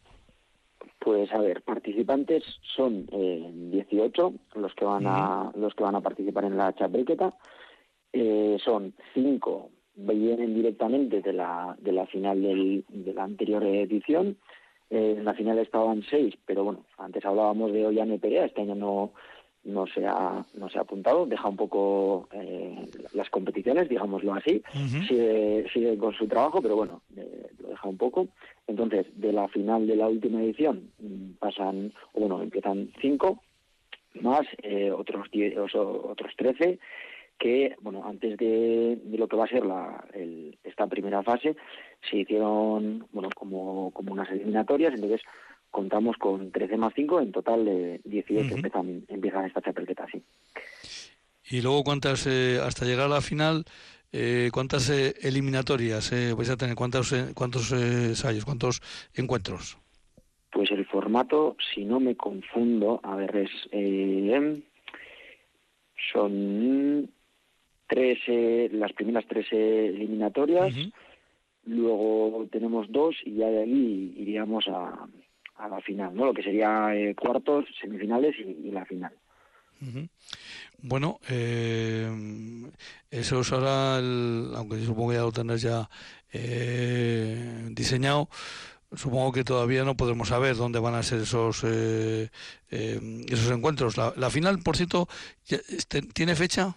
Pues 0.99 1.33
a 1.33 1.39
ver, 1.39 1.63
participantes 1.63 2.43
son 2.77 3.07
eh, 3.13 3.49
18 3.71 4.35
los 4.57 4.75
que 4.75 4.85
van 4.85 5.07
a 5.07 5.53
los 5.55 5.75
que 5.75 5.85
van 5.85 5.95
a 5.95 6.01
participar 6.01 6.45
en 6.45 6.57
la 6.57 6.75
chapequeta. 6.75 7.33
Eh, 8.13 8.59
son 8.65 8.95
cinco 9.15 9.71
vienen 9.95 10.55
directamente 10.55 11.21
de 11.23 11.33
la 11.33 11.77
de 11.81 11.93
la 11.93 12.07
final 12.07 12.43
del, 12.43 12.85
de 12.89 13.15
la 13.15 13.25
anterior 13.25 13.65
edición 13.65 14.37
eh, 14.91 15.15
en 15.19 15.25
la 15.25 15.35
final 15.35 15.59
estaban 15.59 16.03
seis, 16.09 16.35
pero 16.47 16.65
bueno, 16.65 16.85
antes 16.97 17.25
hablábamos 17.25 17.73
de 17.73 17.87
Ollane 17.87 18.19
Perea, 18.19 18.47
este 18.47 18.63
año 18.63 18.75
no, 18.75 19.13
no 19.65 19.87
se 19.87 20.07
ha, 20.07 20.45
no 20.55 20.69
se 20.71 20.79
ha 20.79 20.83
apuntado, 20.83 21.27
deja 21.27 21.49
un 21.49 21.57
poco 21.57 22.29
eh, 22.33 22.87
las 23.13 23.29
competiciones, 23.31 23.89
digámoslo 23.89 24.35
así, 24.35 24.63
sigue, 25.07 25.99
con 25.99 26.15
su 26.15 26.27
trabajo, 26.27 26.63
pero 26.63 26.77
bueno, 26.77 27.03
eh, 27.17 27.49
lo 27.61 27.69
deja 27.69 27.89
un 27.89 27.99
poco. 27.99 28.29
Entonces, 28.67 29.07
de 29.15 29.33
la 29.33 29.49
final 29.49 29.87
de 29.87 29.97
la 29.97 30.09
última 30.09 30.43
edición 30.43 30.91
mm, 30.99 31.33
pasan, 31.39 31.93
bueno, 32.15 32.43
empiezan 32.43 32.91
cinco, 33.01 33.43
más 34.15 34.47
eh, 34.63 34.91
otros, 34.91 35.31
diez, 35.31 35.55
otros 35.57 36.33
13 36.37 36.79
que, 37.39 37.77
bueno, 37.83 38.05
antes 38.05 38.37
de, 38.37 38.99
lo 39.17 39.29
que 39.29 39.37
va 39.37 39.45
a 39.45 39.49
ser 39.49 39.65
la, 39.65 40.05
esta 40.65 40.89
primera 40.89 41.23
fase, 41.23 41.55
se 42.11 42.17
hicieron, 42.17 43.07
bueno, 43.13 43.29
eliminatorias, 44.49 44.95
entonces 44.95 45.21
contamos 45.71 46.17
con 46.17 46.51
13 46.51 46.77
más 46.77 46.93
5, 46.95 47.21
en 47.21 47.33
total 47.33 47.65
de 47.65 48.01
18 48.05 48.55
empiezan, 48.55 49.05
empiezan 49.09 49.45
esta 49.45 49.61
chapelqueta, 49.61 50.07
sí. 50.11 50.23
Y 51.51 51.63
luego, 51.63 51.85
¿cuántas, 51.85 52.27
eh, 52.27 52.61
hasta 52.63 52.85
llegar 52.85 53.07
a 53.07 53.09
la 53.09 53.21
final, 53.21 53.65
eh, 54.13 54.51
cuántas 54.53 54.91
eh, 54.91 55.15
eliminatorias 55.23 56.11
vais 56.37 56.51
a 56.51 56.57
tener? 56.57 56.75
¿Cuántos, 56.75 57.15
cuántos 57.35 57.73
ensayos, 57.73 58.45
cuántos 58.45 58.83
encuentros? 59.15 59.79
Pues 60.51 60.71
el 60.71 60.85
formato, 60.87 61.57
si 61.75 61.85
no 61.85 62.01
me 62.01 62.17
confundo, 62.17 63.01
a 63.03 63.17
ver, 63.17 63.37
es 63.37 63.51
son 66.13 67.11
tres, 67.87 68.19
las 68.73 68.93
primeras 68.93 69.27
tres 69.27 69.47
eliminatorias, 69.53 70.75
luego 71.69 72.47
tenemos 72.51 72.91
dos 72.91 73.17
y 73.25 73.35
ya 73.37 73.47
de 73.47 73.63
ahí 73.63 74.15
iríamos 74.17 74.67
a, 74.69 75.07
a 75.59 75.69
la 75.69 75.81
final, 75.81 76.15
¿no? 76.15 76.27
Lo 76.27 76.35
que 76.35 76.43
sería 76.43 76.95
eh, 76.95 77.15
cuartos, 77.15 77.67
semifinales 77.81 78.35
y, 78.39 78.71
la 78.71 78.85
final. 78.85 79.13
Bueno, 80.81 81.21
eh, 81.31 82.09
eso 83.11 83.41
es 83.41 83.53
ahora, 83.53 83.99
aunque 84.57 84.79
supongo 84.81 85.11
que 85.11 85.17
ya 85.17 85.23
lo 85.23 85.33
tendrás 85.33 85.63
ya 85.63 85.89
eh, 86.33 87.69
diseñado, 87.71 88.29
supongo 88.93 89.33
que 89.33 89.45
todavía 89.45 89.85
no 89.85 89.97
podremos 89.97 90.29
saber 90.29 90.57
dónde 90.57 90.81
van 90.81 90.95
a 90.95 91.03
ser 91.03 91.21
esos 91.21 91.65
eh, 91.65 92.29
esos 92.71 93.51
encuentros. 93.51 93.97
La, 93.97 94.31
final, 94.31 94.61
por 94.65 94.77
cierto, 94.77 95.09
este, 95.49 96.03
¿tiene 96.03 96.35
fecha? 96.35 96.75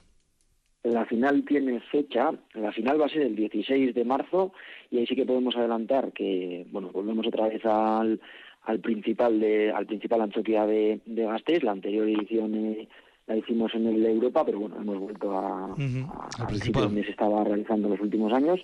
La 0.84 1.06
final 1.06 1.44
tiene 1.46 1.80
fecha, 1.92 2.32
la 2.54 2.72
final 2.72 3.00
va 3.00 3.06
a 3.06 3.10
ser 3.10 3.22
el 3.22 3.36
16 3.36 3.94
de 3.94 4.04
marzo 4.04 4.52
y 4.92 4.98
ahí 4.98 5.08
sí 5.08 5.16
que 5.16 5.26
podemos 5.26 5.56
adelantar 5.56 6.12
que, 6.12 6.68
bueno, 6.70 6.90
volvemos 6.92 7.26
otra 7.26 7.48
vez 7.48 7.66
al, 7.66 8.20
al 8.64 8.80
principal 8.82 9.40
de 9.40 9.72
al 9.72 9.86
principal 9.86 10.22
Antioquia 10.22 10.66
de, 10.66 11.00
de 11.06 11.24
Gasteiz. 11.24 11.64
La 11.64 11.72
anterior 11.72 12.08
edición 12.10 12.54
eh, 12.56 12.90
la 13.26 13.38
hicimos 13.38 13.74
en 13.74 13.88
el 13.88 14.06
Europa, 14.06 14.46
pero 14.46 14.60
bueno, 14.60 14.76
hemos 14.76 15.00
vuelto 15.00 15.32
a, 15.32 15.74
al 15.74 16.62
sitio 16.62 16.82
donde 16.82 17.06
se 17.06 17.12
estaba 17.12 17.44
realizando 17.46 17.88
los 17.88 18.02
últimos 18.02 18.34
años. 18.34 18.60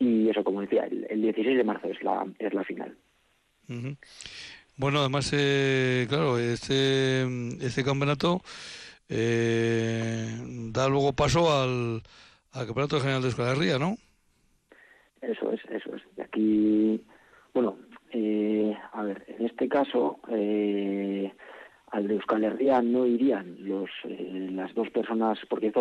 Y 0.00 0.28
eso, 0.28 0.42
como 0.42 0.60
decía, 0.60 0.84
el, 0.84 1.22
16 1.22 1.56
de 1.56 1.64
marzo 1.64 1.88
es 1.88 2.02
la, 2.02 2.26
es 2.40 2.52
la 2.52 2.64
final. 2.64 2.96
Bueno, 4.76 4.98
además, 4.98 5.32
eh, 5.32 6.06
claro, 6.08 6.38
este, 6.38 7.22
este 7.64 7.84
campeonato 7.84 8.42
eh, 9.08 10.28
da 10.72 10.88
luego 10.88 11.12
paso 11.12 11.52
al, 11.52 12.02
al 12.52 12.66
Campeonato 12.66 13.00
General 13.00 13.22
de 13.22 13.28
Escuela 13.28 13.78
¿no? 13.78 13.96
Eso 15.26 15.50
es, 15.52 15.60
eso 15.70 15.94
es. 15.94 16.02
Y 16.16 16.20
aquí, 16.20 17.04
bueno, 17.52 17.76
eh, 18.12 18.76
a 18.92 19.02
ver, 19.02 19.24
en 19.26 19.46
este 19.46 19.68
caso, 19.68 20.20
eh, 20.28 21.32
al 21.90 22.06
de 22.06 22.14
Euskal 22.14 22.44
Herria 22.44 22.80
no 22.82 23.06
irían 23.06 23.56
los 23.60 23.90
eh, 24.04 24.48
las 24.52 24.74
dos 24.74 24.90
personas, 24.90 25.38
porque 25.48 25.72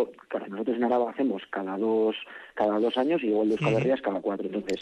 nosotros 0.50 0.78
en 0.78 0.84
Araba 0.84 1.12
hacemos 1.12 1.44
cada 1.50 1.78
dos 1.78 2.16
cada 2.56 2.80
dos 2.80 2.98
años 2.98 3.22
y 3.24 3.32
el 3.32 3.50
de 3.50 3.56
Euskal 3.56 3.74
Herria 3.76 3.96
es 3.96 4.02
cada 4.02 4.22
cuatro. 4.22 4.48
Entonces, 4.48 4.80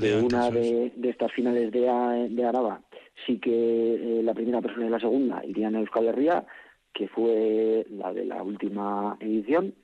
de 0.00 0.20
una 0.20 0.50
de, 0.50 0.92
estas 1.04 1.32
finales 1.32 1.70
de, 1.70 2.28
de 2.30 2.44
Araba, 2.44 2.80
sí 3.26 3.38
que 3.38 4.20
la 4.24 4.34
primera 4.34 4.60
persona 4.60 4.86
y 4.86 4.90
la 4.90 5.00
segunda 5.00 5.44
irían 5.44 5.76
a 5.76 5.80
Euskal 5.80 6.08
Herria, 6.08 6.44
que 6.92 7.06
fue 7.08 7.86
la 7.90 8.12
de 8.12 8.24
la 8.24 8.42
última 8.42 9.16
edición, 9.20 9.74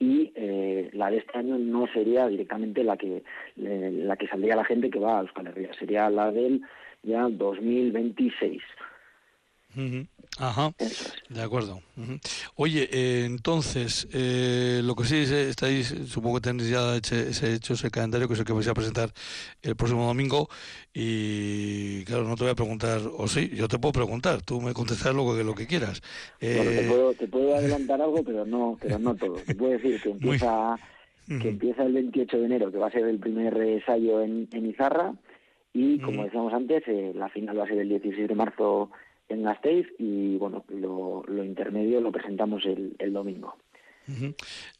y 0.00 0.32
eh, 0.34 0.90
la 0.94 1.10
de 1.10 1.18
este 1.18 1.38
año 1.38 1.58
no 1.58 1.86
sería 1.92 2.26
directamente 2.26 2.82
la 2.82 2.96
que 2.96 3.22
la 3.56 4.16
que 4.16 4.26
saldría 4.26 4.56
la 4.56 4.64
gente 4.64 4.90
que 4.90 4.98
va 4.98 5.18
a 5.18 5.20
Euskal 5.20 5.48
Herria, 5.48 5.72
sería 5.78 6.08
la 6.10 6.32
del 6.32 6.62
ya 7.02 7.28
2026. 7.28 8.62
Ajá, 10.38 10.72
de 11.28 11.42
acuerdo. 11.42 11.80
Oye, 12.54 12.88
eh, 12.92 13.24
entonces, 13.26 14.08
eh, 14.12 14.80
lo 14.82 14.94
que 14.94 15.04
sí 15.04 15.16
estáis, 15.16 15.94
supongo 16.06 16.36
que 16.36 16.48
tenéis 16.48 16.70
ya 16.70 16.96
ese, 16.96 17.54
hecho 17.54 17.74
ese 17.74 17.90
calendario 17.90 18.26
que 18.26 18.34
es 18.34 18.40
el 18.40 18.46
que 18.46 18.52
vais 18.52 18.68
a 18.68 18.74
presentar 18.74 19.10
el 19.62 19.76
próximo 19.76 20.06
domingo. 20.06 20.48
Y 20.94 22.04
claro, 22.04 22.24
no 22.24 22.36
te 22.36 22.44
voy 22.44 22.52
a 22.52 22.54
preguntar, 22.54 23.00
o 23.16 23.28
sí, 23.28 23.50
yo 23.54 23.68
te 23.68 23.78
puedo 23.78 23.92
preguntar, 23.92 24.42
tú 24.42 24.60
me 24.60 24.72
contestas 24.72 25.14
lo 25.14 25.36
que, 25.36 25.44
lo 25.44 25.54
que 25.54 25.66
quieras. 25.66 26.00
te, 26.38 26.86
puedo, 26.88 27.12
te 27.14 27.28
puedo 27.28 27.54
adelantar 27.56 28.00
algo, 28.00 28.22
pero 28.24 28.46
no, 28.46 28.78
pero 28.80 28.98
no 28.98 29.14
todo. 29.14 29.34
Te 29.34 29.54
puedo 29.54 29.72
decir 29.72 30.00
que 30.00 30.10
empieza, 30.10 30.76
que 31.26 31.48
empieza 31.48 31.82
el 31.82 31.92
28 31.92 32.38
de 32.38 32.46
enero, 32.46 32.72
que 32.72 32.78
va 32.78 32.86
a 32.86 32.92
ser 32.92 33.04
el 33.04 33.18
primer 33.18 33.56
ensayo 33.56 34.22
en, 34.22 34.48
en 34.52 34.66
Izarra. 34.66 35.12
Y 35.72 35.98
como 36.00 36.24
decíamos 36.24 36.52
antes, 36.52 36.82
eh, 36.88 37.12
la 37.14 37.28
final 37.28 37.58
va 37.58 37.64
a 37.64 37.68
ser 37.68 37.78
el 37.78 37.88
16 37.88 38.26
de 38.26 38.34
marzo 38.34 38.90
en 39.30 39.42
Gasteiz 39.42 39.86
y 39.98 40.36
bueno, 40.36 40.64
lo, 40.68 41.22
lo 41.26 41.44
intermedio 41.44 42.00
lo 42.00 42.12
presentamos 42.12 42.64
el, 42.66 42.94
el 42.98 43.12
domingo. 43.12 43.56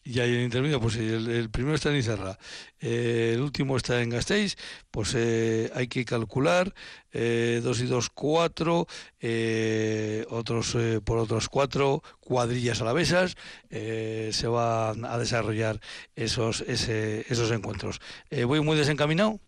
Y 0.02 0.18
ahí 0.18 0.34
el 0.34 0.42
intermedio, 0.42 0.80
pues 0.80 0.96
el, 0.96 1.50
primero 1.50 1.74
está 1.74 1.90
en 1.90 1.98
Izarra, 1.98 2.38
eh, 2.80 3.32
el 3.34 3.40
último 3.40 3.76
está 3.76 4.02
en 4.02 4.10
Gasteiz, 4.10 4.56
pues 4.90 5.14
eh, 5.14 5.70
hay 5.74 5.86
que 5.88 6.04
calcular 6.04 6.74
eh, 7.12 7.60
dos 7.62 7.80
y 7.80 7.86
dos, 7.86 8.10
cuatro, 8.10 8.86
eh, 9.20 10.24
otros 10.30 10.76
por 11.04 11.18
otros 11.18 11.48
cuatro 11.48 12.02
cuadrillas 12.18 12.80
alavesas, 12.80 13.36
se 13.70 14.46
van 14.48 15.04
a 15.04 15.18
desarrollar 15.18 15.80
esos, 16.16 16.62
ese, 16.62 17.20
esos 17.28 17.50
encuentros. 17.52 18.00
¿Voy 18.46 18.60
muy 18.60 18.76
desencaminado? 18.76 19.38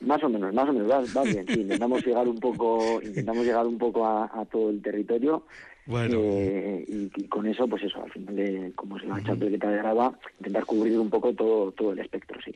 Más 0.00 0.22
o 0.22 0.28
menos, 0.28 0.52
más 0.52 0.68
o 0.68 0.72
menos, 0.72 0.88
va, 0.90 1.22
bien, 1.22 1.46
sí, 1.48 1.60
intentamos 1.60 2.04
llegar 2.04 2.28
un 2.28 2.38
poco, 2.38 3.00
intentamos 3.02 3.44
llegar 3.46 3.66
un 3.66 3.78
poco 3.78 4.06
a, 4.06 4.44
todo 4.50 4.68
el 4.68 4.82
territorio 4.82 5.44
eh, 5.88 6.84
y, 6.86 7.28
con 7.28 7.46
eso, 7.46 7.66
pues 7.66 7.82
eso, 7.84 8.02
al 8.02 8.12
final, 8.12 8.36
de, 8.36 8.72
como 8.74 8.98
es 8.98 9.04
la 9.04 9.14
uh 9.14 9.36
de 9.36 9.56
grava, 9.56 10.18
intentar 10.38 10.66
cubrir 10.66 10.98
un 10.98 11.08
poco 11.08 11.32
todo, 11.32 11.72
todo 11.72 11.92
el 11.92 12.00
espectro, 12.00 12.38
sí. 12.44 12.52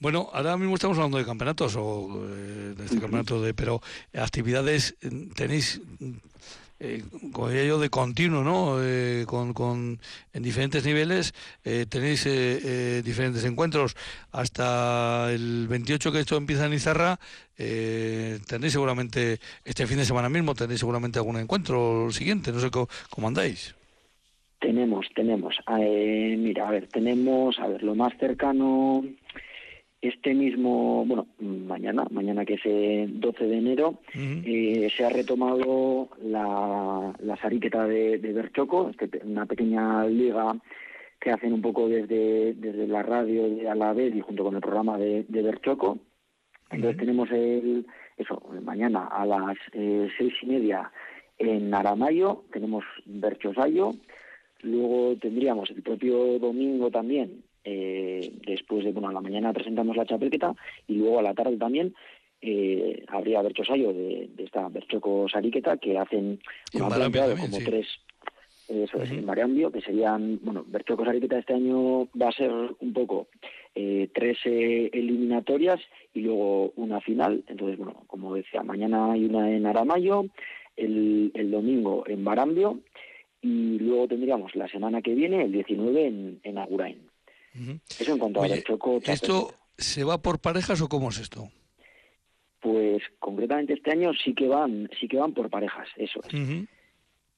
Bueno, 0.00 0.28
ahora 0.32 0.56
mismo 0.56 0.74
estamos 0.74 0.96
hablando 0.96 1.18
de 1.18 1.24
campeonatos 1.24 1.76
o 1.76 2.24
eh, 2.24 2.74
de 2.76 2.84
este 2.84 3.00
campeonato 3.00 3.42
de, 3.42 3.52
pero 3.52 3.80
actividades 4.14 4.96
tenéis 5.34 5.80
eh, 6.80 7.02
como 7.32 7.50
yo, 7.50 7.78
de 7.78 7.90
continuo, 7.90 8.44
¿no? 8.44 8.76
Eh, 8.80 9.24
con, 9.26 9.52
con, 9.52 9.98
en 10.32 10.42
diferentes 10.42 10.84
niveles 10.84 11.34
eh, 11.64 11.86
tenéis 11.88 12.24
eh, 12.26 13.02
diferentes 13.04 13.44
encuentros. 13.44 13.96
Hasta 14.30 15.32
el 15.32 15.66
28 15.68 16.12
que 16.12 16.20
esto 16.20 16.36
empieza 16.36 16.66
en 16.66 16.74
Izarra, 16.74 17.18
tenéis 17.56 18.72
seguramente, 18.72 19.38
este 19.64 19.86
fin 19.86 19.98
de 19.98 20.04
semana 20.04 20.28
mismo, 20.28 20.54
tenéis 20.54 20.80
seguramente 20.80 21.18
algún 21.18 21.38
encuentro 21.38 22.10
siguiente, 22.12 22.52
no 22.52 22.60
sé 22.60 22.70
cómo, 22.70 22.88
cómo 23.10 23.28
andáis. 23.28 23.74
Tenemos, 24.60 25.06
tenemos. 25.14 25.56
mira, 25.68 26.68
a 26.68 26.70
ver, 26.70 26.88
tenemos, 26.88 27.58
a 27.58 27.66
ver, 27.68 27.82
lo 27.82 27.94
más 27.94 28.12
cercano 28.18 29.04
este 30.00 30.32
mismo, 30.32 31.04
bueno, 31.06 31.26
mañana, 31.40 32.06
mañana 32.10 32.44
que 32.44 32.54
es 32.54 32.64
el 32.64 33.18
12 33.18 33.46
de 33.46 33.56
enero, 33.56 33.98
eh, 34.14 34.88
se 34.96 35.04
ha 35.04 35.08
retomado 35.08 36.08
la, 36.22 37.12
la 37.18 37.36
sariqueta 37.36 37.86
de, 37.86 38.18
de 38.18 38.32
Berchoco, 38.32 38.90
este, 38.90 39.20
una 39.24 39.46
pequeña 39.46 40.06
liga 40.06 40.56
que 41.20 41.32
hacen 41.32 41.52
un 41.52 41.62
poco 41.62 41.88
desde, 41.88 42.54
desde 42.54 42.86
la 42.86 43.02
radio 43.02 43.50
de 43.50 43.74
la 43.74 43.92
vez 43.92 44.14
y 44.14 44.20
junto 44.20 44.44
con 44.44 44.54
el 44.54 44.60
programa 44.60 44.98
de, 44.98 45.24
de 45.28 45.42
Berchoco. 45.42 45.98
Entonces 46.70 46.98
tenemos 46.98 47.28
el, 47.32 47.84
eso, 48.16 48.40
mañana 48.62 49.06
a 49.06 49.26
las 49.26 49.56
eh, 49.72 50.08
seis 50.16 50.32
y 50.42 50.46
media 50.46 50.92
en 51.38 51.74
Aramayo, 51.74 52.44
tenemos 52.52 52.84
Berchosayo, 53.04 53.94
luego 54.62 55.16
tendríamos 55.16 55.70
el 55.70 55.82
propio 55.82 56.38
domingo 56.38 56.90
también 56.90 57.42
eh, 57.70 58.32
después 58.46 58.82
de, 58.84 58.92
bueno, 58.92 59.08
a 59.08 59.12
la 59.12 59.20
mañana 59.20 59.52
presentamos 59.52 59.94
la 59.94 60.06
chapelqueta 60.06 60.54
y 60.86 60.94
luego 60.94 61.18
a 61.18 61.22
la 61.22 61.34
tarde 61.34 61.58
también 61.58 61.94
eh, 62.40 63.04
habría 63.08 63.42
Berchosayo 63.42 63.92
de, 63.92 64.30
de 64.34 64.44
esta 64.44 64.68
Berchoco 64.68 65.28
Sariqueta 65.28 65.76
que 65.76 65.98
hacen 65.98 66.40
como 66.72 66.88
tres 67.64 67.86
eso 68.68 69.02
es, 69.02 69.10
en 69.10 69.24
Mariambio, 69.24 69.72
que 69.72 69.80
serían, 69.80 70.40
bueno, 70.42 70.62
Berchoco 70.66 71.04
Sariqueta 71.04 71.38
este 71.38 71.54
año 71.54 72.06
va 72.20 72.28
a 72.28 72.32
ser 72.32 72.50
un 72.50 72.92
poco 72.92 73.28
eh, 73.74 74.10
tres 74.14 74.38
eh, 74.44 74.90
eliminatorias 74.92 75.80
y 76.12 76.20
luego 76.20 76.72
una 76.76 77.00
final. 77.00 77.44
Entonces, 77.48 77.78
bueno, 77.78 78.04
como 78.06 78.34
decía, 78.34 78.62
mañana 78.62 79.12
hay 79.12 79.24
una 79.24 79.50
en 79.50 79.64
Aramayo, 79.64 80.26
el, 80.76 81.32
el 81.34 81.50
domingo 81.50 82.04
en 82.06 82.22
Barambio 82.24 82.80
y 83.40 83.78
luego 83.78 84.06
tendríamos 84.08 84.54
la 84.54 84.68
semana 84.68 85.00
que 85.00 85.14
viene, 85.14 85.44
el 85.44 85.52
19, 85.52 86.06
en, 86.06 86.40
en 86.42 86.58
Agurain. 86.58 87.07
Eso 87.98 88.12
en 88.12 88.18
cuanto 88.18 88.42
a 88.42 88.48
Berchoco. 88.48 89.00
¿Esto 89.04 89.54
se 89.76 90.04
va 90.04 90.20
por 90.20 90.40
parejas 90.40 90.80
o 90.80 90.88
cómo 90.88 91.10
es 91.10 91.18
esto? 91.18 91.48
Pues 92.60 93.02
concretamente 93.18 93.74
este 93.74 93.92
año 93.92 94.12
sí 94.12 94.34
que 94.34 94.48
van, 94.48 94.90
sí 94.98 95.06
que 95.06 95.18
van 95.18 95.32
por 95.32 95.48
parejas, 95.48 95.88
eso 95.96 96.20
es. 96.26 96.66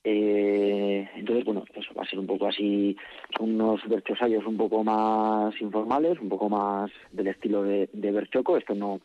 Eh, 0.03 1.07
entonces, 1.15 1.45
bueno, 1.45 1.65
eso 1.75 1.93
va 1.93 2.05
a 2.05 2.09
ser 2.09 2.19
un 2.19 2.27
poco 2.27 2.47
así, 2.47 2.97
unos 3.39 3.87
berchosayos 3.87 4.47
un 4.47 4.57
poco 4.57 4.83
más 4.83 5.61
informales, 5.61 6.19
un 6.21 6.31
poco 6.31 6.49
más 6.49 6.91
del 7.13 7.27
estilo 7.27 7.63
de, 7.63 7.91
de 7.93 8.11
Berchoco. 8.11 8.57
Esto 8.57 8.75
no, 8.75 9.03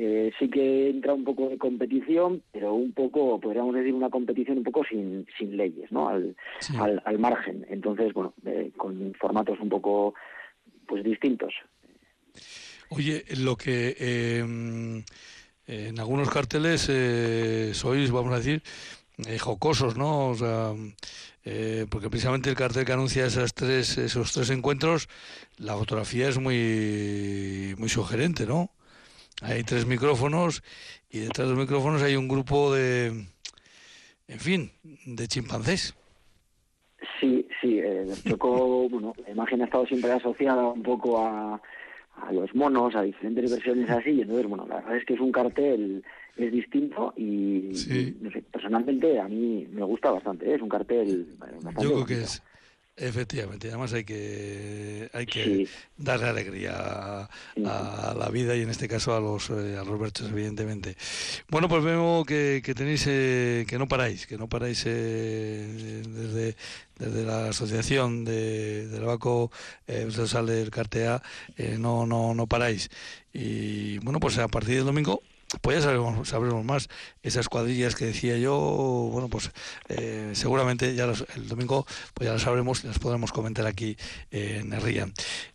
eh, 0.00 0.30
sí 0.38 0.48
que 0.48 0.90
entra 0.90 1.12
un 1.12 1.24
poco 1.24 1.48
de 1.48 1.58
competición, 1.58 2.40
pero 2.52 2.72
un 2.72 2.92
poco, 2.92 3.40
podríamos 3.40 3.74
decir, 3.74 3.92
una 3.92 4.10
competición 4.10 4.58
un 4.58 4.62
poco 4.64 4.84
sin, 4.84 5.26
sin 5.36 5.56
leyes, 5.56 5.90
¿no? 5.90 6.08
Al, 6.08 6.36
al, 7.04 7.18
margen. 7.18 7.66
Entonces, 7.68 8.12
bueno, 8.12 8.32
eh, 8.46 8.70
con 8.76 9.12
formatos 9.18 9.58
un 9.58 9.68
poco, 9.68 10.14
pues 10.86 11.02
distintos. 11.02 11.52
Oye, 12.90 13.24
lo 13.38 13.56
que 13.56 13.96
em, 13.98 15.02
en 15.66 15.98
algunos 15.98 16.30
carteles 16.30 16.82
sois, 17.76 18.10
vamos 18.12 18.32
a 18.32 18.36
decir, 18.36 18.62
eh, 19.26 19.36
jocosos, 19.38 19.96
¿no? 19.96 20.28
O 20.28 20.34
sea, 20.36 20.74
eh, 21.44 21.86
porque 21.90 22.08
precisamente 22.08 22.50
el 22.50 22.56
cartel 22.56 22.84
que 22.84 22.92
anuncia 22.92 23.26
esas 23.26 23.52
tres, 23.52 23.98
esos 23.98 24.32
tres 24.32 24.50
encuentros, 24.50 25.08
la 25.56 25.74
fotografía 25.76 26.28
es 26.28 26.38
muy, 26.38 27.74
muy 27.78 27.88
sugerente, 27.88 28.46
¿no? 28.46 28.70
Hay 29.42 29.62
tres 29.62 29.86
micrófonos 29.86 30.62
y 31.10 31.20
detrás 31.20 31.48
de 31.48 31.54
los 31.54 31.62
micrófonos 31.62 32.02
hay 32.02 32.16
un 32.16 32.28
grupo 32.28 32.74
de, 32.74 33.26
en 34.26 34.40
fin, 34.40 34.70
de 35.06 35.28
chimpancés. 35.28 35.94
Sí, 37.20 37.46
sí, 37.60 37.78
eh, 37.78 38.06
tocó, 38.28 38.88
bueno, 38.90 39.14
la 39.24 39.30
imagen 39.30 39.62
ha 39.62 39.66
estado 39.66 39.86
siempre 39.86 40.10
asociada 40.10 40.66
un 40.66 40.82
poco 40.82 41.24
a, 41.24 41.60
a 42.16 42.32
los 42.32 42.52
monos, 42.54 42.94
a 42.96 43.02
diferentes 43.02 43.50
versiones 43.50 43.88
así, 43.90 44.10
y 44.10 44.22
entonces, 44.22 44.46
bueno, 44.46 44.66
la 44.68 44.76
verdad 44.76 44.96
es 44.96 45.04
que 45.04 45.14
es 45.14 45.20
un 45.20 45.32
cartel 45.32 46.02
es 46.38 46.52
distinto 46.52 47.12
y, 47.16 47.72
personalmente 48.52 49.18
a 49.18 49.28
mí 49.28 49.66
me 49.70 49.82
gusta 49.82 50.12
bastante. 50.12 50.48
¿eh? 50.48 50.54
Es 50.54 50.62
un 50.62 50.68
cartel 50.68 51.26
bastante 51.38 51.82
Yo 51.82 51.92
creo 51.94 52.06
que 52.06 52.20
es. 52.22 52.42
Efectivamente, 53.00 53.68
además 53.68 53.92
hay 53.92 54.02
que 54.02 55.08
hay 55.12 55.24
que 55.24 55.68
darle 55.96 56.26
alegría 56.26 57.28
a, 57.64 58.14
la 58.18 58.28
vida 58.30 58.56
y 58.56 58.62
en 58.62 58.70
este 58.70 58.88
caso 58.88 59.14
a 59.14 59.20
los 59.20 59.50
eh, 59.50 59.76
a 59.78 59.84
los 59.84 60.00
berchos, 60.00 60.28
evidentemente. 60.30 60.96
Bueno, 61.48 61.68
pues 61.68 61.84
vemos 61.84 62.26
que, 62.26 62.60
que 62.64 62.74
tenéis 62.74 63.04
eh, 63.06 63.64
que 63.68 63.78
no 63.78 63.86
paráis, 63.86 64.26
que 64.26 64.36
no 64.36 64.48
paráis 64.48 64.84
desde 64.84 66.56
desde 66.98 67.24
la 67.24 67.50
asociación 67.50 68.24
de, 68.24 68.88
del 68.88 69.04
Baco 69.04 69.52
eh, 69.86 70.08
sale 70.26 70.54
del 70.54 70.70
Cartea, 70.70 71.22
no 71.78 72.04
no 72.04 72.34
no 72.34 72.46
paráis. 72.48 72.90
Y 73.32 73.98
bueno 73.98 74.18
pues 74.18 74.38
a 74.38 74.48
partir 74.48 74.74
del 74.76 74.86
domingo 74.86 75.22
pues 75.62 75.78
ya 75.78 75.82
sabremos, 75.82 76.28
sabremos 76.28 76.64
más. 76.64 76.88
Esas 77.22 77.48
cuadrillas 77.48 77.94
que 77.94 78.06
decía 78.06 78.36
yo, 78.36 78.56
bueno, 79.12 79.28
pues 79.28 79.50
eh, 79.88 80.30
seguramente 80.34 80.94
ya 80.94 81.10
el 81.36 81.48
domingo 81.48 81.86
pues 82.14 82.26
ya 82.26 82.34
las 82.34 82.42
sabremos 82.42 82.84
y 82.84 82.88
las 82.88 82.98
podremos 82.98 83.32
comentar 83.32 83.66
aquí 83.66 83.96
en 84.30 84.72
Herría. 84.72 85.08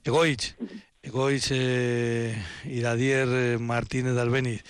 Egoich, 0.03 0.55
Egoich 1.01 1.49
eh, 1.51 2.35
Iradier 2.65 3.27
eh, 3.29 3.57
Martínez 3.59 4.15
de 4.15 4.21
Albeniz, 4.21 4.63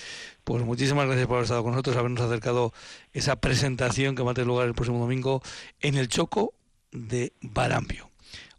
pues 0.43 0.63
muchísimas 0.63 1.05
gracias 1.05 1.27
por 1.27 1.35
haber 1.35 1.43
estado 1.45 1.63
con 1.63 1.71
nosotros, 1.71 1.95
habernos 1.95 2.21
acercado 2.21 2.73
esa 3.13 3.37
presentación 3.37 4.15
que 4.15 4.23
va 4.23 4.31
a 4.31 4.33
tener 4.33 4.47
lugar 4.47 4.67
el 4.67 4.73
próximo 4.73 4.99
domingo 4.99 5.41
en 5.79 5.95
el 5.95 6.09
Choco 6.09 6.53
de 6.91 7.31
Barambio. 7.41 8.09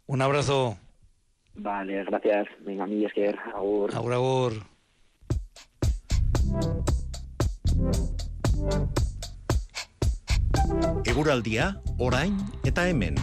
Un 0.07 0.21
abrazo. 0.21 0.77
Vale, 1.55 2.03
gracias. 2.03 2.47
Venga, 2.59 2.85
mi 2.85 3.05
que 3.07 3.33
agur. 3.53 3.95
Agur, 3.95 4.13
agur. 4.13 4.74
Eguraldia, 11.05 11.81
orain 11.97 12.35
eta 12.63 12.89
hemen. 12.89 13.15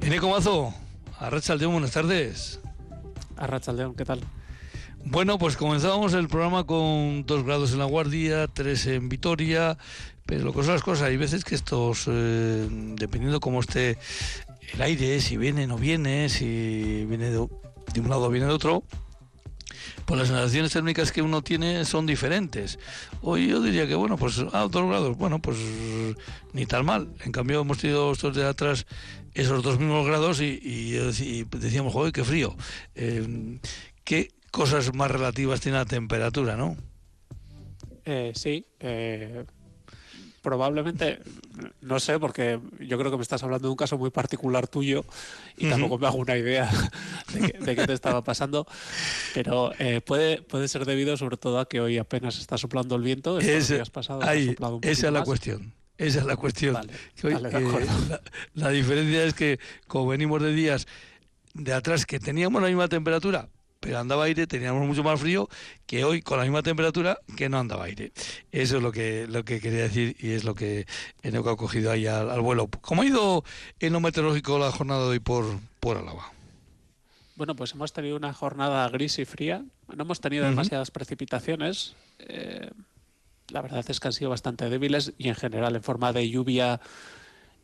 Eneco 0.00 0.28
Mazo, 0.30 0.72
Arrachaldeón, 1.18 1.72
buenas 1.72 1.90
tardes. 1.90 2.60
Arrachaldeón, 3.36 3.94
¿qué 3.96 4.04
tal? 4.04 4.20
Bueno, 5.04 5.38
pues 5.38 5.56
comenzábamos 5.56 6.14
el 6.14 6.28
programa 6.28 6.64
con 6.64 7.26
dos 7.26 7.44
grados 7.44 7.72
en 7.72 7.78
la 7.78 7.84
Guardia, 7.84 8.46
tres 8.48 8.86
en 8.86 9.08
Vitoria, 9.08 9.78
pero 10.26 10.44
lo 10.44 10.52
que 10.52 10.62
son 10.62 10.74
las 10.74 10.82
cosas, 10.82 11.08
hay 11.08 11.16
veces 11.16 11.44
que 11.44 11.54
estos, 11.54 12.04
eh, 12.08 12.68
dependiendo 12.96 13.40
cómo 13.40 13.60
esté 13.60 13.96
el 14.74 14.82
aire, 14.82 15.20
si 15.20 15.36
viene 15.36 15.64
o 15.64 15.68
no 15.68 15.78
viene, 15.78 16.28
si 16.28 17.04
viene 17.08 17.30
de, 17.30 17.38
un 17.38 18.08
lado 18.08 18.24
o 18.24 18.30
viene 18.30 18.46
de 18.46 18.52
otro, 18.52 18.82
pues 20.04 20.18
las 20.18 20.28
sensaciones 20.28 20.72
térmicas 20.72 21.12
que 21.12 21.22
uno 21.22 21.42
tiene 21.42 21.84
son 21.84 22.06
diferentes. 22.06 22.78
Hoy 23.22 23.48
yo 23.48 23.62
diría 23.62 23.86
que, 23.86 23.94
bueno, 23.94 24.16
pues 24.16 24.38
a 24.52 24.68
dos 24.68 24.86
grados, 24.86 25.16
bueno, 25.16 25.40
pues 25.40 25.58
ni 26.52 26.66
tan 26.66 26.84
mal. 26.84 27.08
En 27.24 27.32
cambio, 27.32 27.60
hemos 27.60 27.78
tenido 27.78 28.12
estos 28.12 28.34
de 28.34 28.46
atrás 28.46 28.86
esos 29.34 29.62
dos 29.62 29.78
mismos 29.78 30.06
grados 30.06 30.40
y, 30.40 30.92
decíamos, 31.50 31.92
joder, 31.92 32.12
qué 32.12 32.24
frío. 32.24 32.56
Eh, 32.94 33.58
¿Qué 34.02 34.30
cosas 34.50 34.94
más 34.94 35.10
relativas 35.10 35.60
tiene 35.60 35.78
la 35.78 35.84
temperatura, 35.84 36.56
no? 36.56 36.76
Eh, 38.06 38.32
sí, 38.34 38.64
eh, 38.80 39.44
probablemente, 40.46 41.18
no 41.80 41.98
sé, 41.98 42.20
porque 42.20 42.60
yo 42.78 42.96
creo 42.96 43.10
que 43.10 43.16
me 43.16 43.24
estás 43.24 43.42
hablando 43.42 43.66
de 43.66 43.72
un 43.72 43.76
caso 43.76 43.98
muy 43.98 44.10
particular 44.10 44.68
tuyo 44.68 45.04
y 45.56 45.68
tampoco 45.68 45.98
me 45.98 46.06
hago 46.06 46.18
una 46.18 46.36
idea 46.36 46.70
de, 47.32 47.74
qué 47.74 47.84
te 47.84 47.92
estaba 47.92 48.22
pasando, 48.22 48.64
pero 49.34 49.72
eh, 49.80 50.00
puede, 50.02 50.42
puede 50.42 50.68
ser 50.68 50.84
debido 50.84 51.16
sobre 51.16 51.36
todo 51.36 51.58
a 51.58 51.68
que 51.68 51.80
hoy 51.80 51.98
apenas 51.98 52.38
está 52.38 52.56
soplando 52.58 52.94
el 52.94 53.02
viento. 53.02 53.40
esa 54.82 55.08
es 55.08 55.12
la 55.12 55.24
cuestión. 55.24 55.74
Esa 55.98 56.20
es 56.20 56.24
la 56.24 56.36
cuestión. 56.36 56.78
la 58.54 58.70
diferencia 58.70 59.24
es 59.24 59.34
que 59.34 59.58
como 59.88 60.06
venimos 60.06 60.40
de 60.40 60.52
días 60.52 60.86
de 61.54 61.72
atrás 61.72 62.06
que 62.06 62.20
teníamos 62.20 62.62
la 62.62 62.68
misma 62.68 62.86
temperatura, 62.86 63.48
pero 63.86 64.00
andaba 64.00 64.24
aire, 64.24 64.48
teníamos 64.48 64.84
mucho 64.84 65.04
más 65.04 65.20
frío 65.20 65.48
que 65.86 66.02
hoy 66.02 66.20
con 66.20 66.38
la 66.38 66.42
misma 66.42 66.60
temperatura 66.64 67.18
que 67.36 67.48
no 67.48 67.60
andaba 67.60 67.84
aire. 67.84 68.12
Eso 68.50 68.78
es 68.78 68.82
lo 68.82 68.90
que, 68.90 69.28
lo 69.28 69.44
que 69.44 69.60
quería 69.60 69.82
decir 69.82 70.16
y 70.18 70.32
es 70.32 70.42
lo 70.42 70.56
que 70.56 70.88
he 71.22 71.36
ha 71.36 71.56
cogido 71.56 71.92
ahí 71.92 72.04
al, 72.08 72.40
vuelo. 72.40 72.68
¿Cómo 72.80 73.02
ha 73.02 73.06
ido 73.06 73.44
en 73.78 73.92
lo 73.92 74.00
meteorológico 74.00 74.58
la 74.58 74.72
jornada 74.72 75.04
de 75.04 75.10
hoy 75.10 75.20
por, 75.20 75.44
por 75.78 75.98
Álava? 75.98 76.32
Bueno, 77.36 77.54
pues 77.54 77.74
hemos 77.74 77.92
tenido 77.92 78.16
una 78.16 78.32
jornada 78.32 78.88
gris 78.88 79.20
y 79.20 79.24
fría. 79.24 79.64
No 79.94 80.02
hemos 80.02 80.20
tenido 80.20 80.44
demasiadas 80.46 80.90
precipitaciones. 80.90 81.94
Eh, 82.18 82.68
la 83.50 83.62
verdad 83.62 83.84
es 83.88 84.00
que 84.00 84.08
han 84.08 84.12
sido 84.12 84.30
bastante 84.30 84.68
débiles 84.68 85.12
y 85.16 85.28
en 85.28 85.36
general 85.36 85.76
en 85.76 85.82
forma 85.84 86.12
de 86.12 86.28
lluvia 86.28 86.80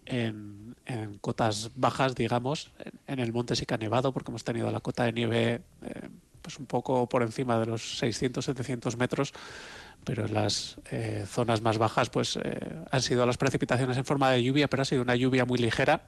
en, 0.06 0.71
cotas 1.20 1.70
bajas, 1.74 2.14
digamos. 2.14 2.70
En, 3.06 3.18
el 3.18 3.32
monte 3.32 3.56
sí 3.56 3.66
que 3.66 3.74
ha 3.74 3.78
nevado 3.78 4.12
porque 4.12 4.30
hemos 4.30 4.44
tenido 4.44 4.70
la 4.70 4.80
cota 4.80 5.04
de 5.04 5.12
nieve 5.12 5.60
eh, 5.82 6.08
pues 6.40 6.58
un 6.58 6.66
poco 6.66 7.08
por 7.08 7.22
encima 7.22 7.58
de 7.58 7.66
los 7.66 8.02
600-700 8.02 8.96
metros, 8.96 9.32
pero 10.04 10.26
en 10.26 10.34
las 10.34 10.76
eh, 10.90 11.24
zonas 11.26 11.62
más 11.62 11.78
bajas 11.78 12.10
pues 12.10 12.36
eh, 12.42 12.58
han 12.90 13.02
sido 13.02 13.24
las 13.24 13.38
precipitaciones 13.38 13.96
en 13.96 14.04
forma 14.04 14.30
de 14.30 14.42
lluvia, 14.42 14.68
pero 14.68 14.82
ha 14.82 14.86
sido 14.86 15.02
una 15.02 15.16
lluvia 15.16 15.44
muy 15.44 15.58
ligera 15.58 16.02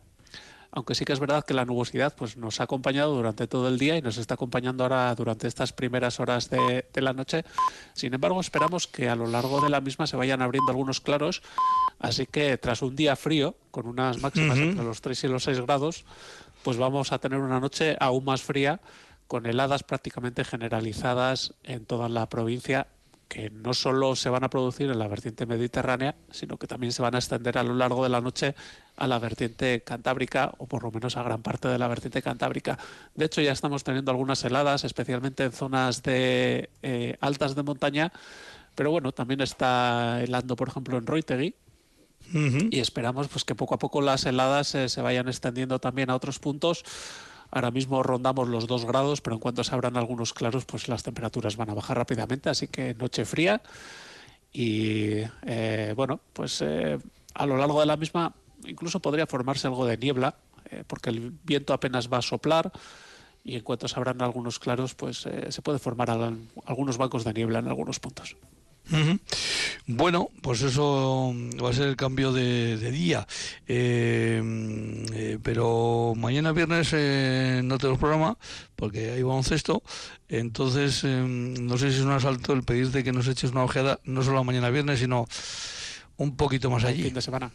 aunque 0.75 0.97
sí 0.97 1.05
que 1.05 1.13
es 1.13 1.21
verdad 1.21 1.45
que 1.45 1.55
la 1.55 1.65
nubosidad 1.65 2.15
pues, 2.17 2.37
nos 2.37 2.61
ha 2.61 2.65
acompañado 2.65 3.15
durante 3.15 3.47
todo 3.47 3.69
el 3.69 3.79
día 3.79 3.97
y 3.97 4.03
nos 4.03 4.19
está 4.19 4.35
acompañando 4.35 4.83
ahora 4.83 5.15
durante 5.15 5.47
estas 5.47 5.73
primeras 5.73 6.19
horas 6.19 6.51
de, 6.51 6.85
la 6.95 7.13
noche. 7.13 7.45
Sin 7.93 8.13
embargo, 8.13 8.41
esperamos 8.41 8.89
que 8.89 9.09
a 9.09 9.15
lo 9.15 9.29
largo 9.29 9.61
de 9.61 9.71
la 9.71 9.81
misma 9.81 10.09
se 10.09 10.17
vayan 10.17 10.43
abriendo 10.43 10.73
algunos 10.73 11.01
claros, 11.01 11.43
así 12.01 12.27
que 12.27 12.59
tras 12.59 12.83
un 12.83 12.97
día 12.97 13.15
frío, 13.15 13.55
con 13.71 13.87
unas 13.87 14.21
máximas 14.21 14.59
entre 14.59 14.85
los 14.85 15.01
3 15.01 15.25
y 15.25 15.29
los 15.29 15.45
6 15.45 15.61
grados, 15.61 16.05
pues 16.65 16.77
vamos 16.77 17.13
a 17.13 17.19
tener 17.19 17.39
una 17.39 17.61
noche 17.61 17.97
aún 18.01 18.25
más 18.25 18.43
fría, 18.43 18.81
con 19.29 19.47
heladas 19.47 19.85
prácticamente 19.85 20.45
generalizadas 20.45 21.55
en 21.63 21.87
toda 21.87 22.09
la 22.09 22.29
provincia 22.29 22.89
que 23.35 23.51
no 23.51 23.75
solo 23.75 24.15
se 24.15 24.31
van 24.31 24.45
a 24.45 24.49
producir 24.49 24.89
en 24.89 24.97
la 24.97 25.09
vertiente 25.09 25.45
mediterránea, 25.45 26.15
sino 26.31 26.57
que 26.57 26.69
también 26.69 26.93
se 26.93 27.03
van 27.03 27.17
a 27.17 27.19
extender 27.19 27.59
a 27.59 27.65
lo 27.65 27.75
largo 27.75 28.05
de 28.05 28.09
la 28.09 28.21
noche 28.21 28.55
a 28.97 29.09
la 29.09 29.19
vertiente 29.19 29.83
cantábrica 29.83 30.55
o 30.59 30.69
por 30.69 30.85
lo 30.85 30.93
menos 30.93 31.17
a 31.17 31.25
gran 31.25 31.43
parte 31.43 31.67
de 31.67 31.77
la 31.77 31.89
vertiente 31.89 32.23
cantábrica. 32.23 32.79
De 33.17 33.25
hecho, 33.25 33.41
ya 33.41 33.51
estamos 33.51 33.83
teniendo 33.83 34.13
algunas 34.13 34.45
heladas, 34.45 34.85
especialmente 34.85 35.43
en 35.43 35.51
zonas 35.51 36.05
de 36.05 36.71
eh, 36.85 37.17
altas 37.21 37.57
de 37.57 37.65
montaña, 37.65 38.13
pero 38.77 38.93
bueno, 38.93 39.11
también 39.11 39.41
está 39.41 40.23
helando, 40.23 40.55
por 40.55 40.69
ejemplo, 40.69 40.97
en 40.97 41.05
Roitegui, 41.05 41.57
y 42.33 42.79
esperamos 42.79 43.27
pues 43.27 43.45
que 43.45 43.57
poco 43.57 43.75
a 43.75 43.79
poco 43.79 44.01
las 44.01 44.25
heladas 44.27 44.69
se 44.69 45.03
vayan 45.03 45.29
extendiendo 45.29 45.81
también 45.81 46.09
a 46.09 46.15
otros 46.15 46.39
puntos. 46.39 46.85
Ahora 47.55 47.71
mismo 47.71 48.03
rondamos 48.03 48.49
los 48.49 48.67
2 48.67 48.85
grados, 48.85 49.21
pero 49.21 49.35
en 49.35 49.41
cuanto 49.41 49.63
se 49.63 49.73
abran 49.73 49.97
algunos 49.97 50.35
claros, 50.35 50.65
pues 50.65 50.89
las 50.89 51.05
temperaturas 51.05 51.57
van 51.57 51.71
a 51.71 51.75
bajar 51.75 51.97
rápidamente, 51.97 52.51
así 52.51 52.67
que 52.67 52.95
noche 52.95 53.25
fría 53.25 53.63
y 54.53 55.19
eh, 55.47 55.95
bueno, 55.95 56.19
pues 56.33 56.61
eh, 56.63 56.99
a 57.33 57.47
lo 57.47 57.57
largo 57.57 57.79
de 57.79 57.87
la 57.87 57.97
misma 57.97 58.35
incluso 58.67 58.99
podría 58.99 59.29
formarse 59.29 59.69
algo 59.69 59.87
de 59.87 59.97
niebla, 59.97 60.35
eh, 60.69 60.83
porque 60.85 61.11
el 61.11 61.31
viento 61.45 61.73
apenas 61.73 62.13
va 62.13 62.19
a 62.19 62.23
soplar 62.23 62.73
y 63.45 63.55
en 63.55 63.63
cuanto 63.63 63.87
se 63.87 64.01
abran 64.01 64.21
algunos 64.21 64.59
claros, 64.59 64.97
pues 64.97 65.19
se 65.19 65.63
puede 65.63 65.79
formar 65.79 66.11
algunos 66.11 66.99
bancos 66.99 67.23
de 67.23 67.35
niebla 67.35 67.61
en 67.61 67.69
algunos 67.69 68.01
puntos. 68.01 68.37
Bueno, 69.87 70.31
pues 70.43 70.63
eso 70.63 71.35
va 71.63 71.71
a 71.71 71.73
ser 71.73 71.89
el 71.89 71.97
cambio 71.97 72.33
de, 72.33 72.77
día. 72.91 73.27
Eh, 73.67 74.43
eh, 75.13 75.39
pero 75.43 76.15
mañana 76.17 76.53
viernes 76.53 76.91
eh, 76.93 77.61
no 77.65 77.79
tenemos 77.79 77.99
programa 77.99 78.39
porque 78.77 79.11
hay 79.11 79.23
baloncesto. 79.23 79.83
Entonces, 80.29 81.05
no 81.05 81.79
sé 81.79 81.91
si 81.91 81.99
es 81.99 82.03
un 82.03 82.13
asalto 82.13 82.53
el 82.53 82.63
pedirte 82.63 83.05
que 83.05 83.13
nos 83.13 83.29
eches 83.29 83.53
una 83.53 83.65
ojeada, 83.65 84.01
no 84.05 84.23
solo 84.23 84.43
mañana 84.43 84.71
viernes, 84.71 85.01
sino 85.01 85.27
un 86.17 86.37
poquito 86.37 86.71
más 86.71 86.85
allí. 86.85 87.03
Fin 87.03 87.15
de 87.15 87.23
semana. 87.23 87.53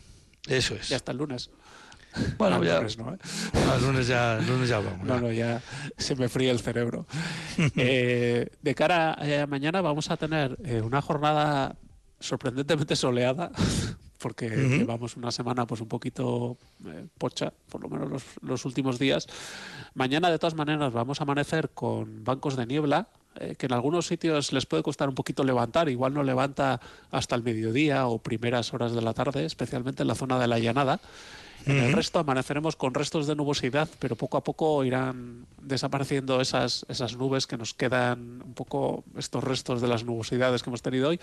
Eso 0.47 0.75
es. 0.75 0.89
Ya 0.89 0.97
hasta 0.97 1.11
el 1.11 1.17
lunes. 1.17 1.49
Bueno, 2.37 2.63
ya. 2.63 2.77
Lunes, 2.77 2.97
¿no? 2.97 3.17
lunes 3.81 4.07
ya, 4.07 4.39
lunes 4.47 4.69
ya 4.69 4.77
hablamos. 4.77 5.05
No, 5.05 5.21
no, 5.21 5.31
ya 5.31 5.61
se 5.97 6.15
me 6.15 6.29
fría 6.29 6.51
el 6.51 6.59
cerebro. 6.59 7.05
Eh, 7.75 8.49
de 8.61 8.75
cara 8.75 9.13
a 9.13 9.47
mañana 9.47 9.81
vamos 9.81 10.09
a 10.09 10.17
tener 10.17 10.57
eh, 10.63 10.81
una 10.81 11.01
jornada 11.01 11.75
sorprendentemente 12.19 12.95
soleada, 12.95 13.51
porque 14.17 14.49
llevamos 14.49 15.17
una 15.17 15.31
semana 15.31 15.65
pues 15.65 15.81
un 15.81 15.87
poquito 15.87 16.57
eh, 16.85 17.05
pocha, 17.17 17.51
por 17.69 17.81
lo 17.81 17.89
menos 17.89 18.09
los, 18.09 18.23
los, 18.41 18.65
últimos 18.65 18.97
días. 18.97 19.27
Mañana, 19.93 20.29
de 20.29 20.39
todas 20.39 20.55
maneras, 20.55 20.91
vamos 20.91 21.19
a 21.19 21.23
amanecer 21.23 21.69
con 21.69 22.23
bancos 22.23 22.55
de 22.55 22.65
niebla, 22.65 23.07
que 23.57 23.65
en 23.65 23.73
algunos 23.73 24.07
sitios 24.07 24.51
les 24.51 24.65
puede 24.65 24.83
costar 24.83 25.07
un 25.07 25.15
poquito 25.15 25.43
levantar, 25.43 25.87
igual 25.89 26.13
no 26.13 26.23
levanta 26.23 26.81
hasta 27.11 27.35
el 27.35 27.43
mediodía 27.43 28.07
o 28.07 28.19
primeras 28.19 28.73
horas 28.73 28.93
de 28.93 29.01
la 29.01 29.13
tarde, 29.13 29.45
especialmente 29.45 30.03
en 30.03 30.07
la 30.07 30.15
zona 30.15 30.39
de 30.39 30.47
la 30.47 30.59
llanada. 30.59 30.99
En 31.65 31.77
el 31.77 31.93
resto 31.93 32.19
amaneceremos 32.19 32.75
con 32.75 32.93
restos 32.93 33.27
de 33.27 33.35
nubosidad, 33.35 33.89
pero 33.99 34.15
poco 34.15 34.37
a 34.37 34.43
poco 34.43 34.83
irán 34.83 35.45
desapareciendo 35.61 36.41
esas, 36.41 36.85
esas 36.89 37.15
nubes 37.15 37.47
que 37.47 37.57
nos 37.57 37.73
quedan, 37.73 38.41
un 38.41 38.53
poco 38.53 39.03
estos 39.17 39.43
restos 39.43 39.81
de 39.81 39.87
las 39.87 40.03
nubosidades 40.03 40.63
que 40.63 40.69
hemos 40.69 40.81
tenido 40.81 41.09
hoy. 41.09 41.19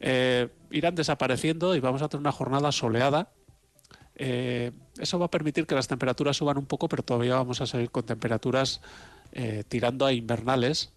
Eh, 0.00 0.48
irán 0.70 0.94
desapareciendo 0.94 1.74
y 1.74 1.80
vamos 1.80 2.02
a 2.02 2.08
tener 2.08 2.20
una 2.20 2.32
jornada 2.32 2.72
soleada. 2.72 3.30
Eh, 4.14 4.72
eso 4.98 5.18
va 5.18 5.26
a 5.26 5.30
permitir 5.30 5.66
que 5.66 5.74
las 5.74 5.88
temperaturas 5.88 6.36
suban 6.36 6.58
un 6.58 6.66
poco, 6.66 6.88
pero 6.88 7.02
todavía 7.02 7.34
vamos 7.34 7.60
a 7.60 7.66
seguir 7.66 7.90
con 7.90 8.04
temperaturas 8.04 8.80
eh, 9.32 9.64
tirando 9.68 10.06
a 10.06 10.12
invernales, 10.12 10.92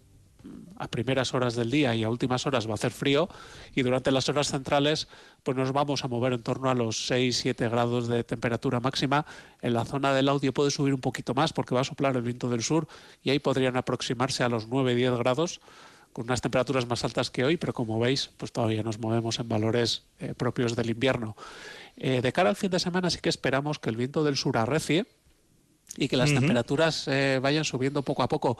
a 0.76 0.88
primeras 0.88 1.34
horas 1.34 1.54
del 1.54 1.70
día 1.70 1.94
y 1.94 2.04
a 2.04 2.10
últimas 2.10 2.46
horas 2.46 2.66
va 2.66 2.72
a 2.72 2.74
hacer 2.74 2.90
frío 2.90 3.28
y 3.74 3.82
durante 3.82 4.10
las 4.10 4.28
horas 4.28 4.48
centrales 4.48 5.08
pues 5.42 5.56
nos 5.56 5.72
vamos 5.72 6.04
a 6.04 6.08
mover 6.08 6.32
en 6.32 6.42
torno 6.42 6.70
a 6.70 6.74
los 6.74 7.10
6-7 7.10 7.70
grados 7.70 8.08
de 8.08 8.24
temperatura 8.24 8.80
máxima. 8.80 9.26
En 9.60 9.74
la 9.74 9.84
zona 9.84 10.12
del 10.12 10.28
audio 10.28 10.52
puede 10.52 10.70
subir 10.70 10.94
un 10.94 11.00
poquito 11.00 11.34
más 11.34 11.52
porque 11.52 11.74
va 11.74 11.82
a 11.82 11.84
soplar 11.84 12.16
el 12.16 12.22
viento 12.22 12.48
del 12.48 12.62
sur 12.62 12.88
y 13.22 13.30
ahí 13.30 13.38
podrían 13.38 13.76
aproximarse 13.76 14.44
a 14.44 14.48
los 14.48 14.68
9-10 14.68 15.18
grados 15.18 15.60
con 16.12 16.26
unas 16.26 16.40
temperaturas 16.40 16.86
más 16.86 17.04
altas 17.04 17.30
que 17.30 17.44
hoy, 17.44 17.56
pero 17.56 17.72
como 17.72 17.98
veis, 17.98 18.30
pues 18.36 18.52
todavía 18.52 18.82
nos 18.82 18.98
movemos 18.98 19.38
en 19.38 19.48
valores 19.48 20.02
eh, 20.18 20.34
propios 20.34 20.76
del 20.76 20.90
invierno. 20.90 21.36
Eh, 21.96 22.20
de 22.20 22.32
cara 22.32 22.50
al 22.50 22.56
fin 22.56 22.70
de 22.70 22.78
semana 22.78 23.10
sí 23.10 23.18
que 23.20 23.28
esperamos 23.28 23.78
que 23.78 23.90
el 23.90 23.96
viento 23.96 24.22
del 24.24 24.36
sur 24.36 24.58
arrecie 24.58 25.06
y 25.96 26.08
que 26.08 26.16
las 26.16 26.32
temperaturas 26.32 27.06
eh, 27.08 27.38
vayan 27.42 27.64
subiendo 27.64 28.02
poco 28.02 28.22
a 28.22 28.28
poco. 28.28 28.58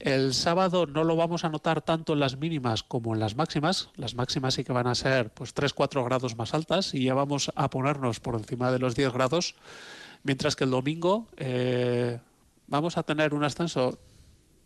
El 0.00 0.32
sábado 0.32 0.86
no 0.86 1.04
lo 1.04 1.14
vamos 1.14 1.44
a 1.44 1.50
notar 1.50 1.82
tanto 1.82 2.14
en 2.14 2.20
las 2.20 2.38
mínimas 2.38 2.82
como 2.82 3.12
en 3.12 3.20
las 3.20 3.36
máximas. 3.36 3.90
Las 3.96 4.14
máximas 4.14 4.54
sí 4.54 4.64
que 4.64 4.72
van 4.72 4.86
a 4.86 4.94
ser 4.94 5.28
pues 5.28 5.54
3-4 5.54 6.02
grados 6.06 6.36
más 6.36 6.54
altas 6.54 6.94
y 6.94 7.04
ya 7.04 7.12
vamos 7.12 7.52
a 7.54 7.68
ponernos 7.68 8.18
por 8.18 8.34
encima 8.34 8.72
de 8.72 8.78
los 8.78 8.96
10 8.96 9.12
grados. 9.12 9.56
Mientras 10.22 10.56
que 10.56 10.64
el 10.64 10.70
domingo 10.70 11.26
eh, 11.36 12.18
vamos 12.66 12.96
a 12.96 13.02
tener 13.02 13.34
un 13.34 13.44
ascenso 13.44 13.98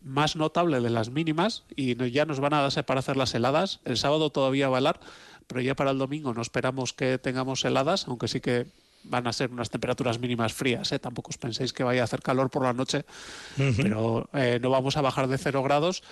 más 0.01 0.37
notable 0.37 0.79
de 0.79 0.89
las 0.89 1.09
mínimas 1.09 1.63
y 1.75 1.95
ya 2.11 2.23
nos 2.23 2.39
van 2.39 2.53
a 2.53 2.61
darse 2.61 2.83
para 2.83 3.01
hacer 3.01 3.17
las 3.17 3.35
heladas. 3.35 3.81
El 3.83 3.97
sábado 3.97 4.29
todavía 4.29 4.69
va 4.69 4.77
a 4.77 4.79
helar, 4.79 5.01
pero 5.47 5.59
ya 5.59 5.75
para 5.75 5.91
el 5.91 5.97
domingo 5.97 6.33
no 6.33 6.41
esperamos 6.41 6.93
que 6.93 7.17
tengamos 7.17 7.65
heladas, 7.65 8.07
aunque 8.07 8.29
sí 8.29 8.39
que 8.39 8.67
van 9.07 9.27
a 9.27 9.33
ser 9.33 9.51
unas 9.51 9.69
temperaturas 9.69 10.19
mínimas 10.19 10.53
frías. 10.53 10.91
¿eh? 10.91 10.99
Tampoco 10.99 11.29
os 11.29 11.37
penséis 11.37 11.73
que 11.73 11.83
vaya 11.83 12.01
a 12.01 12.05
hacer 12.05 12.21
calor 12.21 12.49
por 12.49 12.63
la 12.63 12.73
noche, 12.73 13.05
pero 13.77 14.29
eh, 14.33 14.59
no 14.61 14.69
vamos 14.69 14.97
a 14.97 15.01
bajar 15.01 15.27
de 15.27 15.37
cero 15.37 15.63
grados. 15.63 16.03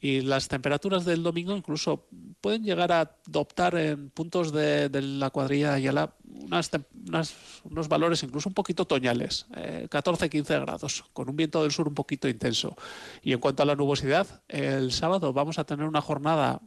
Y 0.00 0.22
las 0.22 0.48
temperaturas 0.48 1.04
del 1.04 1.22
domingo 1.22 1.56
incluso 1.56 2.08
pueden 2.40 2.64
llegar 2.64 2.90
a 2.90 3.18
adoptar 3.28 3.76
en 3.76 4.10
puntos 4.10 4.50
de, 4.50 4.90
la 5.00 5.30
cuadrilla 5.30 5.78
y 5.78 5.88
unas, 5.88 6.70
unas, 7.06 7.34
unos 7.62 7.86
valores 7.86 8.20
incluso 8.24 8.48
un 8.48 8.54
poquito 8.54 8.84
toñales, 8.84 9.46
14-15 9.52 10.50
eh, 10.50 10.60
grados, 10.60 11.04
con 11.12 11.30
un 11.30 11.36
viento 11.36 11.62
del 11.62 11.70
sur 11.70 11.86
un 11.86 11.94
poquito 11.94 12.28
intenso. 12.28 12.74
Y 13.22 13.32
en 13.32 13.38
cuanto 13.38 13.62
a 13.62 13.66
la 13.66 13.76
nubosidad, 13.76 14.42
el 14.48 14.90
sábado 14.90 15.32
vamos 15.32 15.60
a 15.60 15.64
tener 15.64 15.86
una 15.86 16.00
jornada 16.00 16.60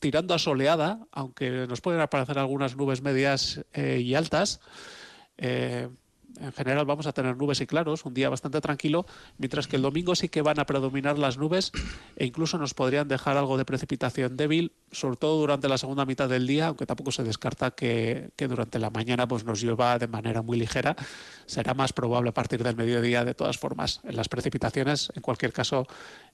tirando 0.00 0.34
a 0.34 0.40
soleada, 0.40 0.98
aunque 1.12 1.68
nos 1.68 1.80
pueden 1.80 2.00
aparecer 2.00 2.40
algunas 2.40 2.74
nubes 2.74 3.02
medias 3.02 3.64
y 3.72 4.14
altas. 4.14 4.60
Eh, 5.38 5.88
en 6.40 6.52
general 6.52 6.84
vamos 6.84 7.06
a 7.06 7.12
tener 7.12 7.36
nubes 7.36 7.60
y 7.60 7.66
claros, 7.66 8.04
un 8.04 8.14
día 8.14 8.28
bastante 8.28 8.60
tranquilo, 8.60 9.06
mientras 9.38 9.68
que 9.68 9.76
el 9.76 9.82
domingo 9.82 10.14
sí 10.14 10.28
que 10.28 10.42
van 10.42 10.58
a 10.58 10.66
predominar 10.66 11.18
las 11.18 11.38
nubes 11.38 11.70
e 12.16 12.26
incluso 12.26 12.58
nos 12.58 12.74
podrían 12.74 13.06
dejar 13.06 13.36
algo 13.36 13.56
de 13.56 13.64
precipitación 13.64 14.36
débil, 14.36 14.72
sobre 14.90 15.16
todo 15.16 15.38
durante 15.38 15.68
la 15.68 15.78
segunda 15.78 16.04
mitad 16.04 16.28
del 16.28 16.46
día, 16.46 16.68
aunque 16.68 16.86
tampoco 16.86 17.12
se 17.12 17.22
descarta 17.22 17.70
que, 17.70 18.32
durante 18.36 18.78
la 18.78 18.90
mañana 18.90 19.28
pues, 19.28 19.44
nos 19.44 19.62
llueva 19.62 19.98
de 19.98 20.08
manera 20.08 20.42
muy 20.42 20.58
ligera. 20.58 20.96
Será 21.46 21.74
más 21.74 21.92
probable 21.92 22.30
a 22.30 22.34
partir 22.34 22.62
del 22.62 22.76
mediodía 22.76 23.24
de 23.24 23.34
todas 23.34 23.58
formas. 23.58 24.00
Las 24.04 24.28
precipitaciones, 24.28 25.12
en 25.14 25.22
cualquier 25.22 25.52
caso, 25.52 25.86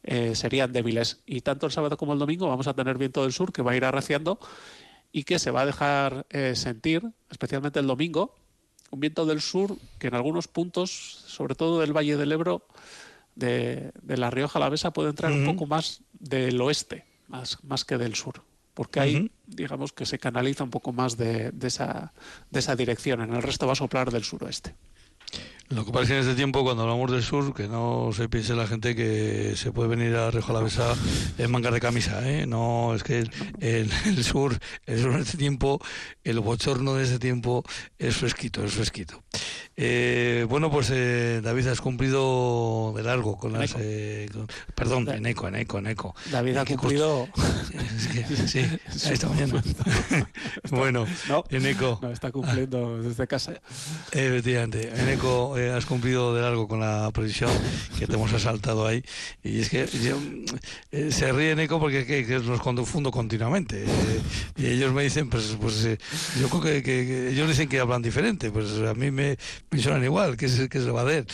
eh, 0.03 0.35
serían 0.35 0.73
débiles. 0.73 1.21
Y 1.27 1.43
tanto 1.43 1.67
el 1.67 1.73
sábado 1.73 1.97
como 1.97 2.15
el 2.15 2.19
domingo 2.19 2.49
vamos 2.49 2.69
a 2.69 2.75
tener 2.75 2.97
viento 2.97 3.23
del 3.23 3.33
sur 3.33 3.53
que 3.53 3.63
va 3.63 3.73
a 3.73 3.77
ir 3.77 3.85
arreciando 3.85 4.39
y 5.13 5.25
que 5.25 5.39
se 5.39 5.51
va 5.51 5.63
a 5.63 5.67
dejar 5.67 6.27
eh, 6.31 6.55
sentir, 6.55 7.03
especialmente 7.29 7.81
el 7.81 7.87
domingo, 7.87 8.35
un 8.91 9.01
viento 9.01 9.27
del 9.27 9.41
sur 9.41 9.77
que 9.99 10.09
en 10.09 10.15
algunos 10.15 10.49
puntos, 10.49 10.91
sobre 11.27 11.55
todo 11.55 11.81
del 11.81 11.97
Valle 11.97 12.17
del 12.17 12.33
Ebro, 12.33 12.67
de, 13.35 13.93
La 14.07 14.31
Rioja 14.31 14.59
Alavesa, 14.59 14.93
puede 14.93 15.11
entrar 15.11 15.33
un 15.33 15.47
poco 15.47 15.67
más 15.67 16.03
del 16.13 16.61
oeste, 16.61 17.05
más, 17.29 17.59
más 17.65 17.85
que 17.85 17.99
del 17.99 18.15
sur. 18.15 18.43
Porque 18.75 19.01
ahí, 19.01 19.31
digamos 19.47 19.93
que 19.93 20.07
se 20.07 20.19
canaliza 20.19 20.65
un 20.65 20.71
poco 20.71 20.93
más 20.93 21.17
de, 21.17 21.53
esa, 21.63 22.13
de 22.51 22.59
esa 22.61 22.77
dirección. 22.77 23.21
En 23.21 23.35
el 23.35 23.43
resto 23.43 23.67
va 23.67 23.73
a 23.73 23.77
soplar 23.77 24.11
del 24.11 24.25
suroeste. 24.25 24.75
Lo 25.71 25.85
que 25.85 25.93
pasa 25.93 26.03
es 26.03 26.09
que 26.09 26.15
en 26.15 26.21
este 26.23 26.35
tiempo, 26.35 26.65
cuando 26.65 26.83
hablamos 26.83 27.13
del 27.13 27.23
sur, 27.23 27.55
que 27.55 27.69
no 27.69 28.11
se 28.13 28.29
piense 28.29 28.55
la 28.55 28.67
gente 28.67 28.97
que 28.97 29.55
se 29.55 29.71
puede 29.71 29.89
venir 29.89 30.17
a 30.17 30.33
Rejo 30.33 30.53
la 30.53 30.69
en 31.39 31.51
mangas 31.51 31.73
de 31.73 31.81
camisa, 31.81 32.29
¿eh? 32.29 32.45
No, 32.45 32.93
es 32.93 33.05
que 33.05 33.25
el, 33.61 34.25
sur, 34.25 34.59
el 34.87 35.01
sur 35.01 35.13
en 35.13 35.21
este 35.21 35.39
tiempo, 35.39 35.81
el 36.25 36.41
bochorno 36.41 36.95
de 36.95 37.05
este 37.05 37.21
tiempo 37.21 37.63
es 38.01 38.17
fresquito, 38.17 38.65
es 38.65 38.73
fresquito. 38.73 39.23
Eh, 39.83 40.45
bueno, 40.47 40.71
pues 40.71 40.91
eh, 40.93 41.41
David, 41.43 41.69
has 41.69 41.81
cumplido 41.81 42.93
de 42.95 43.03
largo 43.03 43.39
con 43.39 43.55
las... 43.55 43.75
Eh, 43.79 44.29
perdón, 44.75 45.09
en 45.09 45.25
eco, 45.25 45.49
en 45.49 45.55
eco, 45.55 45.79
en 45.79 45.87
eco. 45.87 46.15
David 46.31 46.59
ha 46.59 46.67
cumplido... 46.67 47.27
sí, 48.47 48.61
esta 49.11 49.29
mañana. 49.31 49.63
bueno, 50.71 51.07
en 51.49 51.65
eco. 51.65 51.99
No, 52.03 52.11
está 52.11 52.31
cumpliendo 52.31 53.03
desde 53.03 53.27
casa. 53.27 53.55
Efectivamente, 54.13 54.93
en 54.95 55.09
eco 55.09 55.55
has 55.75 55.87
cumplido 55.87 56.35
de 56.35 56.43
largo 56.43 56.69
con 56.69 56.81
la 56.81 57.11
previsión 57.11 57.51
que 57.99 58.07
te 58.07 58.17
hemos 58.17 58.35
asaltado 58.35 58.87
ahí. 58.87 59.03
Y 59.43 59.61
es 59.61 59.71
que 59.71 59.87
se 59.87 61.33
ríe 61.33 61.53
en 61.53 61.61
eco 61.61 61.81
porque 61.81 62.05
que, 62.05 62.39
los 62.39 62.61
confundo 62.61 63.11
continuamente. 63.11 63.87
y 64.59 64.67
ellos 64.67 64.93
me 64.93 65.05
dicen, 65.05 65.31
pues, 65.31 65.57
pues 65.59 65.89
yo 66.39 66.51
creo 66.51 66.61
que, 66.61 66.83
que 66.83 67.31
ellos 67.31 67.49
dicen 67.49 67.67
que 67.67 67.81
hablan 67.81 68.03
diferente. 68.03 68.51
Pues 68.51 68.73
a 68.87 68.93
mí 68.93 69.11
me 69.11 69.39
me 69.71 69.79
suenan 69.81 70.05
igual, 70.05 70.37
que 70.37 70.49
se, 70.49 70.69
que 70.69 70.81
se 70.81 70.91
va 70.91 71.03
a 71.03 71.05
hacer. 71.05 71.27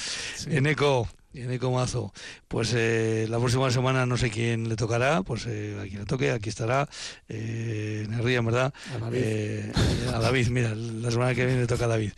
En 0.47 0.67
Eco, 0.67 1.09
en 1.35 1.51
Eco 1.53 1.71
Mazo, 1.71 2.13
pues 2.49 2.73
eh, 2.75 3.27
la 3.29 3.39
próxima 3.39 3.71
semana 3.71 4.07
no 4.07 4.17
sé 4.17 4.31
quién 4.31 4.69
le 4.69 4.77
tocará, 4.77 5.23
pues 5.23 5.47
eh, 5.47 5.77
a 5.81 5.85
quien 5.85 6.01
le 6.01 6.07
toque, 6.07 6.31
aquí 6.31 6.49
estará, 6.49 6.89
eh, 7.29 8.05
en 8.07 8.15
el 8.15 8.25
río, 8.25 8.43
¿verdad? 8.43 8.73
A 8.95 8.99
David. 8.99 9.21
Eh, 9.23 9.73
a 10.15 10.19
David, 10.19 10.49
mira, 10.49 10.75
la 10.75 11.11
semana 11.11 11.35
que 11.35 11.45
viene 11.45 11.61
le 11.61 11.67
toca 11.67 11.85
a 11.85 11.89
David. 11.89 12.13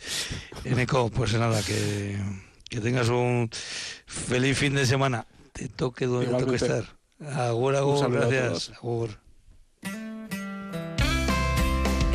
En 0.63 0.79
Eco, 0.79 1.09
pues 1.09 1.33
nada, 1.33 1.61
que, 1.63 2.17
que 2.69 2.79
tengas 2.79 3.09
un 3.09 3.49
feliz 4.05 4.57
fin 4.57 4.75
de 4.75 4.85
semana. 4.85 5.25
Te 5.53 5.67
toque 5.67 6.05
donde 6.05 6.27
te 6.27 6.43
toque 6.43 6.55
estar. 6.55 6.85
Agur, 7.19 7.75
agur, 7.75 8.11
gracias. 8.11 8.71
Agur. 8.77 9.28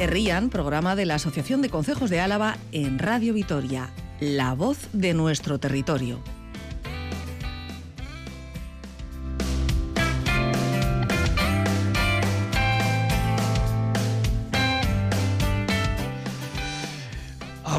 Herrían, 0.05 0.51
programa 0.51 0.97
de 0.97 1.07
la 1.07 1.15
Asociación 1.15 1.63
de 1.63 1.71
Concejos 1.71 2.11
de 2.11 2.21
Álava 2.21 2.59
en 2.73 2.99
Radio 2.99 3.33
Vitoria, 3.33 3.89
la 4.21 4.53
voz 4.53 4.77
de 4.93 5.15
nuestro 5.15 5.59
territorio. 5.59 6.21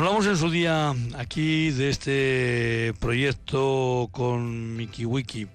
Hablamos 0.06 0.28
en 0.28 0.38
su 0.38 0.52
día 0.52 0.94
aquí 1.18 1.72
de 1.72 1.90
este 1.90 2.94
proyecto 3.00 4.08
con 4.12 4.76
MikiWiki. 4.76 5.48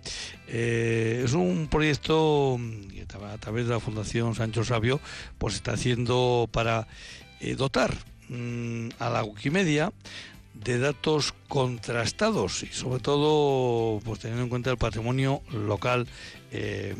Eh, 0.48 1.22
es 1.24 1.34
un 1.34 1.68
proyecto 1.68 2.58
que 2.92 3.02
a 3.02 3.38
través 3.38 3.68
de 3.68 3.74
la 3.74 3.78
Fundación 3.78 4.34
Sancho 4.34 4.64
Sabio 4.64 4.98
pues 5.38 5.54
está 5.54 5.74
haciendo 5.74 6.48
para 6.50 6.88
eh, 7.38 7.54
dotar 7.54 7.94
mm, 8.28 8.88
a 8.98 9.08
la 9.10 9.22
Wikimedia 9.22 9.92
de 10.54 10.78
datos 10.78 11.32
contrastados 11.48 12.62
y 12.62 12.66
sobre 12.66 13.00
todo 13.00 14.00
pues 14.04 14.20
teniendo 14.20 14.44
en 14.44 14.48
cuenta 14.50 14.70
el 14.70 14.76
patrimonio 14.76 15.42
local 15.52 16.06
eh, 16.50 16.94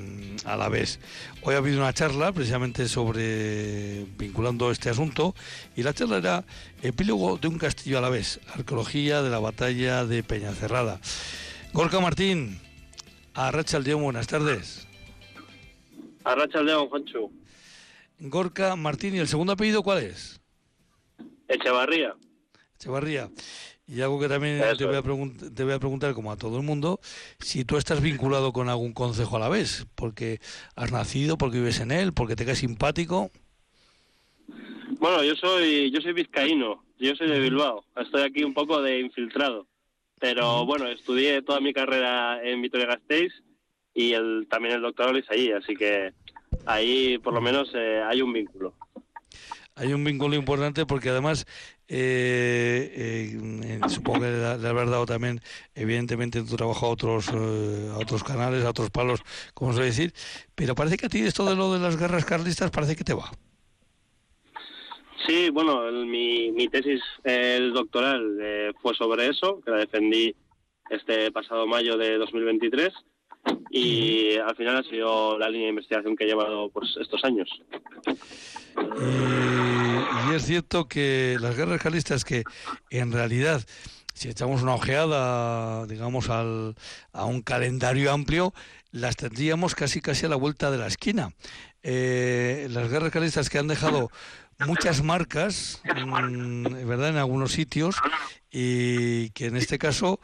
a 0.45 0.57
la 0.57 0.69
vez. 0.69 1.01
Hoy 1.43 1.55
ha 1.55 1.59
habido 1.59 1.79
una 1.79 1.93
charla 1.93 2.33
precisamente 2.33 2.89
sobre 2.89 4.07
vinculando 4.17 4.71
este 4.71 4.91
asunto 4.91 5.35
y 5.77 5.83
la 5.83 5.93
charla 5.93 6.19
era 6.19 6.45
epílogo 6.83 7.37
de 7.37 7.49
un 7.49 7.59
castillo 7.59 7.99
a 7.99 8.01
la 8.01 8.09
vez, 8.09 8.41
arqueología 8.55 9.23
de 9.23 9.31
la 9.31 9.41
batalla 9.41 10.05
de 10.05 10.23
Peñacerrada. 10.23 11.01
Gorka 11.73 12.01
Martín, 12.01 12.61
a 13.35 13.51
Racha 13.51 13.79
León, 13.79 14.03
buenas 14.03 14.27
tardes. 14.27 14.87
A 16.25 16.35
Racha 16.35 16.63
León, 16.63 16.89
Juancho. 16.89 17.31
Gorka 18.19 18.77
Martín, 18.77 19.15
¿y 19.15 19.19
el 19.19 19.29
segundo 19.29 19.53
apellido 19.53 19.83
cuál 19.83 20.05
es? 20.05 20.41
Echevarría. 21.49 22.15
Echevarría. 22.81 23.29
Y 23.87 24.01
algo 24.01 24.19
que 24.19 24.29
también 24.29 24.59
te 24.59 24.65
voy, 24.65 24.73
a 24.73 25.03
te 25.53 25.65
voy, 25.65 25.75
a 25.75 25.79
preguntar, 25.79 26.15
como 26.15 26.33
a 26.33 26.37
todo 26.37 26.57
el 26.57 26.63
mundo, 26.63 26.99
si 27.39 27.67
tú 27.67 27.77
estás 27.77 28.01
vinculado 28.01 28.55
con 28.55 28.71
algún 28.71 28.95
consejo 28.95 29.37
a 29.37 29.41
la 29.41 29.51
vez, 29.51 29.87
porque 29.95 30.41
has 30.77 30.91
nacido, 30.91 31.37
porque 31.37 31.59
vives 31.59 31.81
en 31.81 31.91
él, 31.91 32.15
porque 32.15 32.37
te 32.37 32.47
caes 32.47 32.61
simpático. 32.61 33.31
Bueno, 34.99 35.23
yo 35.23 35.35
soy 35.37 35.91
yo 35.91 36.01
soy 36.01 36.15
vizcaíno, 36.15 36.83
yo 36.99 37.15
soy 37.17 37.29
de 37.29 37.41
Bilbao, 37.41 37.85
estoy 37.97 38.23
aquí 38.23 38.45
un 38.45 38.55
poco 38.55 38.81
de 38.81 39.01
infiltrado, 39.01 39.67
pero 40.19 40.65
bueno, 40.65 40.87
estudié 40.87 41.43
toda 41.43 41.61
mi 41.61 41.75
carrera 41.75 42.43
en 42.43 42.63
Vitoria-Gasteiz 42.63 43.33
y 43.93 44.13
el, 44.13 44.47
también 44.49 44.77
el 44.77 44.83
doctorado 44.83 45.19
hice 45.19 45.35
allí, 45.35 45.53
así 45.53 45.75
que 45.75 46.15
ahí 46.65 47.19
por 47.19 47.35
lo 47.35 47.43
menos 47.43 47.71
eh, 47.75 48.03
hay 48.09 48.23
un 48.23 48.33
vínculo. 48.33 48.75
Hay 49.75 49.95
un 49.95 50.05
vínculo 50.05 50.35
importante 50.37 50.85
porque 50.85 51.09
además 51.09 51.47
eh, 51.93 53.35
eh, 53.35 53.81
supongo 53.89 54.21
que 54.21 54.27
le, 54.31 54.69
habrás 54.69 54.91
dado 54.91 55.07
también 55.07 55.41
evidentemente 55.75 56.39
en 56.39 56.47
tu 56.47 56.57
trabajo 56.57 56.87
a 56.87 56.91
otros 56.91 57.29
eh, 57.35 57.91
a 57.93 57.99
otros 57.99 58.23
canales 58.23 58.65
a 58.65 58.71
otros 58.71 58.91
palos 58.91 59.21
como 59.55 59.73
se 59.73 59.83
decir. 59.83 60.13
Pero 60.55 60.77
parece 60.77 60.97
que 60.97 61.07
a 61.07 61.09
ti 61.09 61.19
esto 61.19 61.45
de 61.47 61.57
lo 61.57 61.73
de 61.73 61.81
las 61.81 61.99
guerras 61.99 62.25
carlistas 62.25 62.71
parece 62.71 62.95
que 62.95 63.03
te 63.03 63.13
va. 63.13 63.33
Sí 65.27 65.51
bueno 65.51 65.91
mi, 65.91 66.53
mi 66.53 66.69
tesis 66.69 67.03
el 67.25 67.73
doctoral 67.73 68.73
fue 68.81 68.95
sobre 68.95 69.27
eso 69.27 69.61
que 69.65 69.73
la 69.73 69.79
defendí 69.79 70.33
este 70.91 71.33
pasado 71.33 71.67
mayo 71.67 71.97
de 71.97 72.19
2023 72.19 72.93
y 73.71 74.37
al 74.37 74.57
final 74.57 74.77
ha 74.79 74.83
sido 74.83 75.39
la 75.39 75.49
línea 75.49 75.67
de 75.67 75.71
investigación 75.71 76.17
que 76.17 76.25
he 76.25 76.27
llevado 76.27 76.69
por 76.71 76.85
estos 76.85 77.25
años. 77.25 77.49
Y, 79.01 80.35
es 80.35 80.45
cierto 80.45 80.87
que 80.87 81.37
las 81.41 81.57
guerras 81.57 81.81
carlistas 81.81 82.25
que 82.25 82.45
en 82.91 83.13
realidad 83.13 83.63
si 84.15 84.29
echamos 84.29 84.63
una 84.63 84.75
ojeada, 84.75 85.87
digamos, 85.87 86.29
al, 86.29 86.75
a 87.13 87.25
un 87.25 87.41
calendario 87.41 88.13
amplio, 88.13 88.53
las 88.91 89.17
tendríamos 89.17 89.75
casi 89.75 90.03
casi 90.03 90.27
a 90.27 90.29
la 90.29 90.37
vuelta 90.37 90.71
de 90.71 90.77
la 90.77 90.89
esquina. 90.89 91.33
Eh, 91.83 92.69
las 92.71 92.91
guerras 92.91 93.13
carlistas 93.13 93.49
que 93.49 93.59
han 93.59 93.69
dejado 93.69 94.11
muchas 94.67 95.03
marcas, 95.03 95.81
mm, 95.85 96.87
¿verdad?, 96.87 97.09
en 97.09 97.17
algunos 97.17 97.53
sitios 97.53 97.97
y 98.51 99.31
que 99.31 99.47
en 99.47 99.57
este 99.57 99.79
caso 99.79 100.21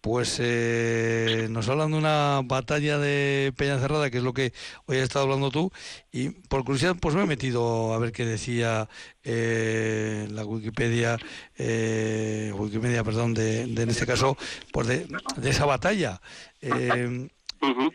pues 0.00 0.38
eh, 0.40 1.48
nos 1.50 1.68
hablan 1.68 1.92
de 1.92 1.98
una 1.98 2.40
batalla 2.44 2.98
de 2.98 3.52
Peña 3.56 3.78
Cerrada, 3.78 4.10
que 4.10 4.18
es 4.18 4.24
lo 4.24 4.32
que 4.32 4.52
hoy 4.86 4.96
has 4.96 5.04
estado 5.04 5.24
hablando 5.24 5.50
tú, 5.50 5.70
y 6.10 6.30
por 6.30 6.64
curiosidad 6.64 6.96
pues 6.98 7.14
me 7.14 7.22
he 7.22 7.26
metido 7.26 7.92
a 7.92 7.98
ver 7.98 8.12
qué 8.12 8.24
decía 8.24 8.88
eh, 9.22 10.26
la 10.30 10.44
Wikipedia, 10.44 11.18
eh, 11.56 12.52
Wikimedia, 12.56 13.04
perdón, 13.04 13.34
de, 13.34 13.62
en 13.62 13.90
este 13.90 14.06
caso, 14.06 14.36
pues 14.72 14.86
de, 14.86 15.06
esa 15.44 15.66
batalla. 15.66 16.20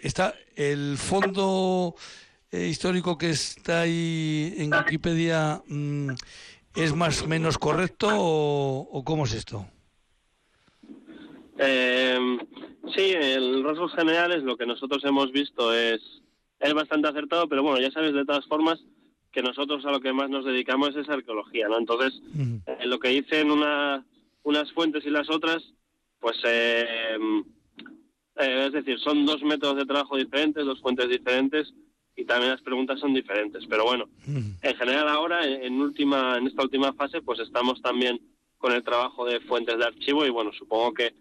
Está 0.02 0.36
el 0.56 0.98
fondo 0.98 1.96
histórico 2.52 3.18
que 3.18 3.32
está 3.32 3.82
ahí 3.82 4.54
en 4.58 4.74
Wikipedia, 4.74 5.64
mm, 5.68 6.12
¿es 6.76 6.94
más 6.94 7.24
o 7.24 7.28
menos 7.28 7.58
correcto 7.58 8.10
o 8.12 9.04
cómo 9.04 9.26
es 9.26 9.34
esto? 9.34 9.66
Eh, 11.58 12.38
sí, 12.96 13.14
en 13.16 13.64
rasgos 13.64 13.94
generales 13.94 14.44
lo 14.44 14.58
que 14.58 14.66
nosotros 14.66 15.04
hemos 15.06 15.32
visto 15.32 15.74
es, 15.74 16.02
es 16.60 16.74
bastante 16.74 17.08
acertado, 17.08 17.48
pero 17.48 17.64
bueno, 17.64 17.80
ya 17.80 17.92
sabes 17.92 18.14
de 18.14 18.26
todas 18.26 18.46
formas 18.46 18.80
que 19.32 19.44
nosotros 19.44 19.86
a 19.86 19.92
lo 19.92 20.00
que 20.00 20.14
más 20.14 20.30
nos 20.30 20.46
dedicamos 20.46 20.96
es 20.96 21.10
arqueología, 21.10 21.68
¿no? 21.68 21.78
Entonces, 21.78 22.22
eh, 22.68 22.86
lo 22.86 23.00
que 23.00 23.10
dicen 23.10 23.52
una, 23.52 24.06
unas 24.44 24.72
fuentes 24.72 25.06
y 25.06 25.10
las 25.10 25.30
otras, 25.30 25.62
pues, 26.22 26.38
eh, 26.46 27.28
eh, 28.38 28.64
es 28.68 28.72
decir, 28.72 28.98
son 29.00 29.26
dos 29.26 29.44
métodos 29.44 29.76
de 29.76 29.86
trabajo 29.86 30.16
diferentes, 30.16 30.66
dos 30.66 30.80
fuentes 30.82 31.10
diferentes, 31.10 31.74
y 32.16 32.24
también 32.24 32.52
las 32.52 32.62
preguntas 32.62 33.00
son 33.00 33.14
diferentes. 33.14 33.66
Pero 33.70 33.84
bueno, 33.84 34.08
en 34.26 34.76
general 34.78 35.10
ahora, 35.10 35.46
en, 35.46 35.82
última, 35.82 36.38
en 36.38 36.48
esta 36.48 36.64
última 36.64 36.94
fase, 36.94 37.22
pues 37.22 37.40
estamos 37.40 37.82
también 37.82 38.22
con 38.58 38.72
el 38.72 38.84
trabajo 38.84 39.26
de 39.26 39.42
fuentes 39.42 39.78
de 39.78 39.86
archivo 39.86 40.26
y 40.26 40.30
bueno, 40.30 40.52
supongo 40.54 40.94
que 40.94 41.14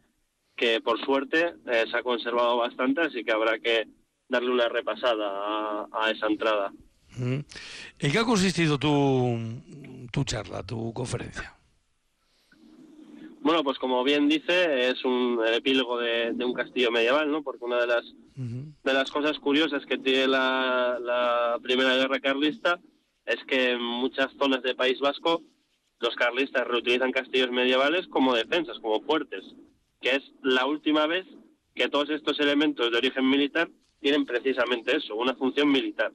que 0.57 0.81
por 0.81 1.01
suerte 1.05 1.55
eh, 1.67 1.85
se 1.91 1.97
ha 1.97 2.03
conservado 2.03 2.59
bastante, 2.59 3.03
así 3.03 3.25
que 3.25 3.33
habrá 3.33 3.59
que 3.59 3.89
darle 4.29 4.51
una 4.51 4.69
repasada 4.69 5.89
a, 5.93 6.11
esa 6.11 6.27
entrada. 6.27 6.73
¿En 7.19 7.45
qué 7.99 8.19
ha 8.19 8.25
consistido 8.25 8.79
tu, 8.79 9.39
tu 10.11 10.25
charla, 10.25 10.63
tu 10.63 10.93
conferencia? 10.93 11.55
Bueno, 13.41 13.63
pues 13.63 13.79
como 13.79 14.03
bien 14.03 14.29
dice, 14.29 14.89
es 14.89 15.05
un 15.05 15.39
epílogo 15.47 15.99
de, 15.99 16.35
un 16.45 16.55
castillo 16.55 16.91
medieval, 16.91 17.31
¿no? 17.31 17.43
Porque 17.43 17.65
una 17.65 17.79
de 17.79 17.87
las 17.87 18.05
de 18.37 18.93
las 18.93 19.11
cosas 19.13 19.39
curiosas 19.39 19.85
que 19.87 19.99
tiene 19.99 20.27
la, 20.27 20.99
la 21.01 21.59
Primera 21.63 21.95
Guerra 21.95 22.19
Carlista 22.19 22.81
es 23.27 23.37
que 23.45 23.73
en 23.73 23.83
muchas 23.83 24.33
zonas 24.39 24.63
del 24.63 24.75
País 24.75 24.99
Vasco 24.99 25.43
los 26.01 26.17
carlistas 26.17 26.67
reutilizan 26.67 27.13
castillos 27.13 27.51
medievales 27.51 28.09
como 28.09 28.35
defensas, 28.35 28.79
como 28.81 29.03
fuertes 29.03 29.45
que 30.05 30.17
es 30.17 30.33
la 30.43 30.67
última 30.67 31.07
vez 31.07 31.25
que 31.75 31.89
todos 31.89 32.11
estos 32.11 32.39
elementos 32.39 32.93
de 32.93 32.99
origen 32.99 33.27
militar 33.27 33.71
tienen 34.01 34.27
precisamente 34.27 34.95
eso, 34.95 35.17
una 35.17 35.35
función 35.35 35.73
militar. 35.73 36.13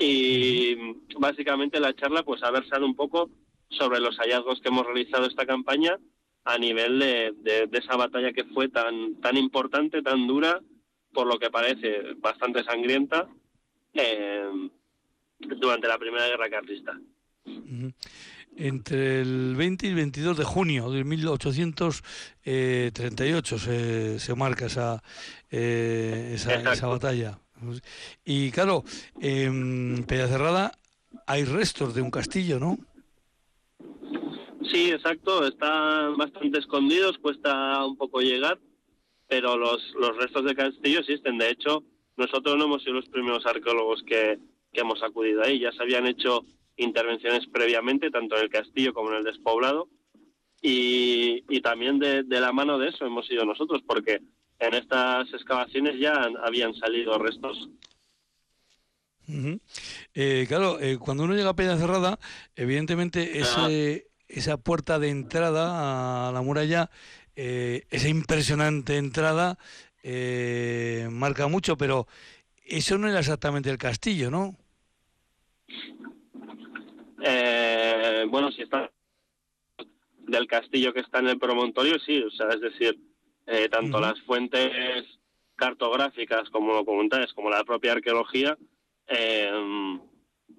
Y 0.00 0.74
básicamente 1.16 1.78
la 1.78 1.94
charla 1.94 2.24
pues 2.24 2.42
ha 2.42 2.50
versado 2.50 2.84
un 2.84 2.96
poco 2.96 3.30
sobre 3.68 4.00
los 4.00 4.16
hallazgos 4.18 4.60
que 4.60 4.68
hemos 4.68 4.84
realizado 4.84 5.26
esta 5.26 5.46
campaña 5.46 5.96
a 6.42 6.58
nivel 6.58 6.98
de, 6.98 7.68
esa 7.72 7.96
batalla 7.96 8.32
que 8.32 8.44
fue 8.46 8.68
tan, 8.68 9.20
tan 9.20 9.36
importante, 9.36 10.02
tan 10.02 10.26
dura, 10.26 10.60
por 11.12 11.28
lo 11.28 11.38
que 11.38 11.50
parece 11.50 12.14
bastante 12.16 12.64
sangrienta, 12.64 13.28
eh, 13.92 14.68
durante 15.38 15.86
la 15.86 15.98
Primera 15.98 16.26
Guerra 16.26 16.50
Carlista 16.50 16.98
entre 18.56 19.20
el 19.20 19.54
20 19.56 19.86
y 19.86 19.90
el 19.90 19.96
22 19.96 20.38
de 20.38 20.44
junio 20.44 20.90
de 20.90 21.04
1838 21.04 23.58
se, 23.58 24.18
se 24.18 24.34
marca 24.34 24.64
esa, 24.66 25.02
eh, 25.50 26.32
esa, 26.34 26.72
esa, 26.72 26.86
batalla. 26.86 27.38
Y 28.24 28.50
claro, 28.50 28.84
en 29.20 30.04
Peñacerrada 30.06 30.72
hay 31.26 31.44
restos 31.44 31.94
de 31.94 32.02
un 32.02 32.10
castillo, 32.10 32.60
¿no? 32.60 32.76
Sí, 34.70 34.90
exacto, 34.90 35.46
están 35.46 36.16
bastante 36.16 36.58
escondidos, 36.58 37.18
cuesta 37.18 37.84
un 37.84 37.96
poco 37.96 38.20
llegar, 38.20 38.58
pero 39.28 39.56
los, 39.56 39.80
los 39.98 40.16
restos 40.16 40.44
de 40.44 40.54
castillo 40.54 41.00
existen. 41.00 41.38
De 41.38 41.50
hecho, 41.50 41.82
nosotros 42.16 42.56
no 42.56 42.64
hemos 42.64 42.82
sido 42.82 42.94
los 42.94 43.08
primeros 43.08 43.44
arqueólogos 43.46 44.02
que, 44.04 44.38
que 44.72 44.80
hemos 44.80 45.02
acudido 45.02 45.42
ahí, 45.42 45.58
ya 45.60 45.72
se 45.72 45.82
habían 45.82 46.06
hecho 46.06 46.44
intervenciones 46.76 47.46
previamente, 47.52 48.10
tanto 48.10 48.36
en 48.36 48.42
el 48.42 48.50
castillo 48.50 48.92
como 48.94 49.10
en 49.10 49.16
el 49.18 49.24
despoblado. 49.24 49.88
Y, 50.66 51.42
también 51.60 51.98
de, 51.98 52.24
la 52.28 52.52
mano 52.52 52.78
de 52.78 52.88
eso 52.88 53.04
hemos 53.04 53.26
sido 53.26 53.44
nosotros, 53.44 53.82
porque 53.86 54.20
en 54.58 54.74
estas 54.74 55.32
excavaciones 55.32 55.98
ya 55.98 56.28
habían 56.42 56.74
salido 56.74 57.18
restos. 57.18 57.68
Eh, 60.14 60.44
claro, 60.48 60.80
eh, 60.80 60.98
cuando 60.98 61.24
uno 61.24 61.34
llega 61.34 61.50
a 61.50 61.56
Peña 61.56 61.76
Cerrada, 61.76 62.18
evidentemente 62.56 63.38
ese, 63.38 64.08
esa 64.28 64.56
puerta 64.56 64.98
de 64.98 65.10
entrada 65.10 66.28
a 66.28 66.32
la 66.32 66.42
muralla, 66.42 66.90
eh, 67.36 67.84
esa 67.90 68.08
impresionante 68.08 68.96
entrada, 68.96 69.58
marca 71.10 71.46
mucho, 71.46 71.76
pero 71.76 72.06
eso 72.64 72.96
no 72.96 73.08
era 73.08 73.20
exactamente 73.20 73.70
el 73.70 73.78
castillo, 73.78 74.30
¿no? 74.30 74.56
Bueno, 78.28 78.50
si 78.52 78.62
está 78.62 78.90
del 80.18 80.46
castillo 80.46 80.92
que 80.92 81.00
está 81.00 81.18
en 81.18 81.28
el 81.28 81.38
promontorio, 81.38 81.98
sí, 81.98 82.22
o 82.22 82.30
sea, 82.30 82.48
es 82.48 82.60
decir, 82.60 82.98
tanto 83.70 84.00
las 84.00 84.20
fuentes 84.22 85.04
cartográficas 85.56 86.48
como 86.50 86.74
documentales, 86.74 87.32
como 87.32 87.50
la 87.50 87.64
propia 87.64 87.92
arqueología, 87.92 88.56
eh, 89.06 89.50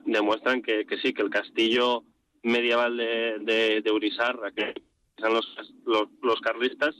demuestran 0.05 0.61
que, 0.61 0.85
sí, 1.01 1.13
que 1.13 1.21
el 1.21 1.29
castillo 1.29 2.03
medieval 2.43 2.97
de, 2.97 3.39
de, 3.39 3.81
de 3.81 3.91
Urizarra, 3.91 4.51
que 4.51 4.73
son 5.17 5.33
los, 5.33 5.73
los, 6.21 6.41
carlistas, 6.41 6.95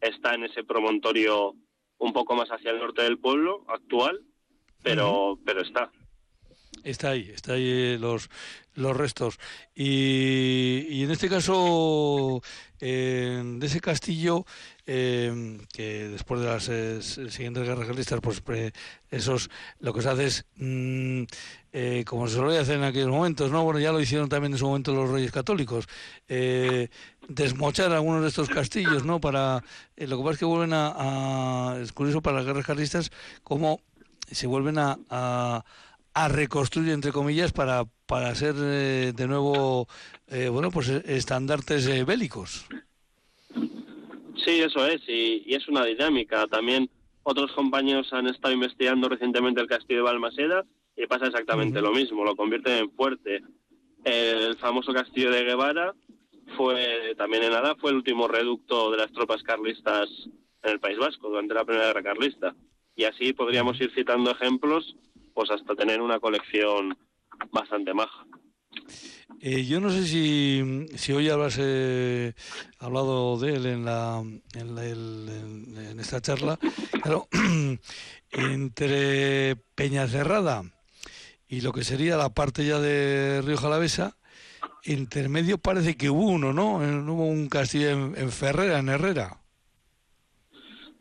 está 0.00 0.34
en 0.34 0.44
ese 0.44 0.64
promontorio 0.64 1.54
un 1.98 2.12
poco 2.12 2.34
más 2.34 2.48
hacia 2.48 2.70
el 2.70 2.78
norte 2.78 3.02
del 3.02 3.18
pueblo 3.18 3.64
actual, 3.68 4.20
pero, 4.82 5.38
pero 5.44 5.62
está. 5.62 5.90
Está 6.84 7.10
ahí, 7.10 7.30
está 7.34 7.54
ahí 7.54 7.64
eh, 7.66 7.98
los, 8.00 8.30
los 8.78 8.96
restos. 8.96 9.38
Y, 9.74 10.86
y 10.88 11.04
en 11.04 11.10
este 11.10 11.28
caso, 11.28 12.40
eh, 12.80 13.42
de 13.44 13.66
ese 13.66 13.80
castillo, 13.80 14.46
eh, 14.86 15.58
que 15.72 16.08
después 16.08 16.40
de 16.40 16.46
las 16.46 16.68
eh, 16.68 17.02
siguientes 17.02 17.64
guerras 17.64 17.86
carlistas, 17.86 18.20
pues 18.20 18.40
esos, 19.10 19.50
lo 19.80 19.92
que 19.92 20.02
se 20.02 20.08
hace 20.08 20.26
es, 20.26 20.46
mm, 20.56 21.24
como 22.06 22.28
se 22.28 22.36
solía 22.36 22.60
hacer 22.60 22.76
en 22.76 22.84
aquellos 22.84 23.08
momentos, 23.08 23.50
¿no? 23.50 23.64
Bueno, 23.64 23.80
ya 23.80 23.92
lo 23.92 24.00
hicieron 24.00 24.28
también 24.28 24.52
en 24.52 24.58
su 24.58 24.66
momento 24.66 24.94
los 24.94 25.10
reyes 25.10 25.32
católicos, 25.32 25.86
desmochar 27.28 27.92
algunos 27.92 28.22
de 28.22 28.28
estos 28.28 28.48
castillos, 28.48 29.04
¿no? 29.04 29.20
Para, 29.20 29.62
lo 29.96 30.16
que 30.16 30.22
pasa 30.22 30.32
es 30.32 30.38
que 30.38 30.44
vuelven 30.44 30.72
a, 30.72 31.78
es 31.80 31.92
curioso 31.92 32.22
para 32.22 32.38
las 32.38 32.46
guerras 32.46 32.66
carlistas, 32.66 33.10
cómo 33.42 33.80
se 34.30 34.46
vuelven 34.46 34.78
a, 34.78 34.98
a 35.10 35.64
a 36.24 36.28
reconstruir 36.28 36.90
entre 36.90 37.12
comillas 37.12 37.52
para 37.52 37.84
para 38.08 38.34
ser 38.34 38.54
eh, 38.58 39.12
de 39.14 39.28
nuevo, 39.28 39.86
eh, 40.28 40.48
bueno, 40.48 40.70
pues 40.70 40.88
eh, 40.88 41.02
estandartes 41.04 42.06
bélicos. 42.06 42.66
Sí, 44.42 44.60
eso 44.62 44.86
es, 44.86 45.02
y, 45.06 45.54
es 45.54 45.68
una 45.68 45.84
dinámica. 45.84 46.46
También 46.46 46.88
otros 47.22 47.52
compañeros 47.52 48.10
han 48.14 48.26
estado 48.26 48.54
investigando 48.54 49.10
recientemente 49.10 49.60
el 49.60 49.66
castillo 49.66 49.98
de 49.98 50.04
Balmaseda 50.04 50.64
y 50.96 51.06
pasa 51.06 51.26
exactamente 51.26 51.82
lo 51.82 51.92
mismo, 51.92 52.24
lo 52.24 52.34
convierten 52.34 52.78
en 52.78 52.90
fuerte. 52.92 53.42
El 54.04 54.56
famoso 54.56 54.94
castillo 54.94 55.30
de 55.30 55.44
Guevara 55.44 55.94
fue 56.56 57.14
también 57.18 57.42
en 57.42 57.52
Ada, 57.52 57.74
fue 57.74 57.90
el 57.90 57.96
último 57.96 58.26
reducto 58.26 58.90
de 58.90 58.96
las 58.96 59.12
tropas 59.12 59.42
carlistas 59.42 60.08
en 60.62 60.70
el 60.70 60.80
País 60.80 60.96
Vasco 60.96 61.28
durante 61.28 61.52
la 61.52 61.66
Primera 61.66 61.88
Guerra 61.88 62.02
Carlista. 62.02 62.54
Y 62.96 63.04
así 63.04 63.34
podríamos 63.34 63.78
ir 63.82 63.92
citando 63.94 64.30
ejemplos, 64.30 64.96
pues 65.38 65.52
hasta 65.52 65.76
tener 65.76 66.00
una 66.00 66.18
colección 66.18 66.98
bastante 67.52 67.94
maja. 67.94 68.26
Eh, 69.40 69.64
yo 69.66 69.78
no 69.78 69.88
sé 69.88 70.04
si, 70.04 70.86
si 70.96 71.12
hoy 71.12 71.28
habrás 71.28 71.58
eh, 71.60 72.34
hablado 72.80 73.38
de 73.38 73.54
él 73.54 73.66
en, 73.66 73.84
la, 73.84 74.20
en, 74.54 76.00
esta 76.00 76.20
charla. 76.20 76.58
Claro, 77.00 77.28
entre 78.32 79.54
Peñacerrada 79.76 80.64
y 81.46 81.60
lo 81.60 81.72
que 81.72 81.84
sería 81.84 82.16
la 82.16 82.30
parte 82.30 82.66
ya 82.66 82.80
de 82.80 83.40
Río 83.40 83.58
Jalavesa, 83.58 84.16
intermedio 84.82 85.58
parece 85.58 85.96
que 85.96 86.10
hubo 86.10 86.24
uno, 86.24 86.52
¿no? 86.52 86.78
Hubo 86.78 87.26
un 87.26 87.48
castillo 87.48 87.90
en, 87.90 88.32
Ferrera, 88.32 88.80
en 88.80 88.88
Herrera. 88.88 89.40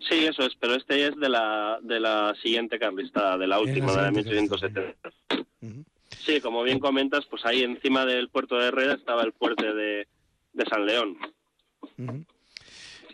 Sí, 0.09 0.25
eso 0.25 0.43
es, 0.43 0.55
pero 0.59 0.75
este 0.75 1.07
es 1.07 1.15
de 1.17 1.29
la, 1.29 1.79
de 1.81 1.99
la 1.99 2.33
siguiente 2.41 2.79
carlista, 2.79 3.37
de 3.37 3.47
la 3.47 3.59
última, 3.59 3.91
de 3.91 4.01
la 4.01 4.11
1870. 4.11 5.09
Sí, 6.27 6.41
como 6.41 6.63
bien 6.63 6.79
comentas, 6.79 7.25
pues 7.25 7.45
ahí 7.45 7.63
encima 7.63 8.05
del 8.05 8.29
puerto 8.29 8.57
de 8.57 8.67
Herrera 8.67 8.93
estaba 8.93 9.23
el 9.23 9.33
puerto 9.33 9.63
de, 9.73 10.07
San 10.69 10.85
León. 10.85 11.17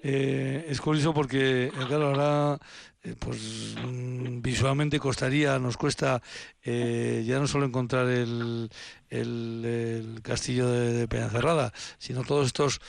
Eh, 0.01 0.65
es 0.67 0.81
curioso 0.81 1.13
porque, 1.13 1.65
eh, 1.67 1.71
claro, 1.87 2.07
ahora 2.07 2.59
eh, 3.03 3.15
pues 3.17 3.75
mm, 3.83 4.41
visualmente 4.41 4.99
costaría, 4.99 5.57
nos 5.59 5.77
cuesta 5.77 6.21
ya 6.63 7.39
no 7.39 7.47
solo 7.47 7.65
encontrar 7.65 8.07
el, 8.09 8.69
el, 9.09 10.19
castillo 10.23 10.69
de, 10.69 10.93
de, 10.93 11.07
Peñacerrada, 11.07 11.71
sino 11.97 12.23
todos 12.23 12.47
estos 12.47 12.81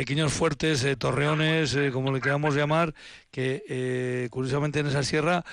pequeños 0.00 0.32
fuertes, 0.32 0.86
torreones, 0.98 1.76
como 1.92 2.10
le 2.10 2.22
queramos 2.22 2.54
llamar, 2.54 2.94
que 3.30 4.28
curiosamente 4.30 4.80
en 4.80 4.86
esa 4.86 5.02
sierra 5.02 5.44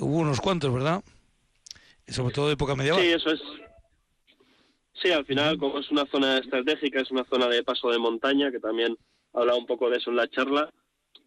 hubo 0.00 0.18
unos 0.18 0.40
cuantos, 0.40 0.74
¿verdad? 0.74 1.02
sobre 2.08 2.34
todo 2.34 2.48
de 2.48 2.54
época 2.54 2.74
medieval. 2.74 3.00
Sí, 3.00 3.08
eso 3.08 3.30
es. 3.30 3.40
Sí, 4.94 5.10
al 5.10 5.24
final, 5.24 5.58
como 5.58 5.78
es 5.78 5.90
una 5.90 6.06
zona 6.06 6.38
estratégica, 6.38 7.00
es 7.00 7.10
una 7.10 7.24
zona 7.24 7.48
de 7.48 7.64
paso 7.64 7.90
de 7.90 7.98
montaña, 7.98 8.50
que 8.50 8.60
también 8.60 8.96
hablado 9.32 9.58
un 9.58 9.66
poco 9.66 9.90
de 9.90 9.98
eso 9.98 10.10
en 10.10 10.16
la 10.16 10.28
charla, 10.28 10.70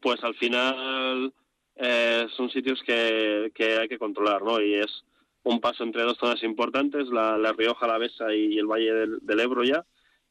pues 0.02 0.24
al 0.24 0.36
final 0.36 1.34
eh, 1.76 2.28
son 2.38 2.50
sitios 2.50 2.82
que, 2.86 3.52
hay 3.82 3.88
que 3.88 3.98
controlar, 3.98 4.44
¿no? 4.44 4.62
Y 4.62 4.76
es 4.76 5.04
un 5.44 5.60
paso 5.60 5.84
entre 5.84 6.04
dos 6.04 6.18
zonas 6.18 6.42
importantes, 6.44 7.08
la, 7.10 7.38
la 7.38 7.52
Rioja, 7.52 7.88
la 7.88 7.98
Besa 7.98 8.34
y 8.34 8.58
el 8.58 8.66
Valle 8.66 8.94
del, 9.22 9.40
Ebro 9.40 9.64
ya, 9.64 9.84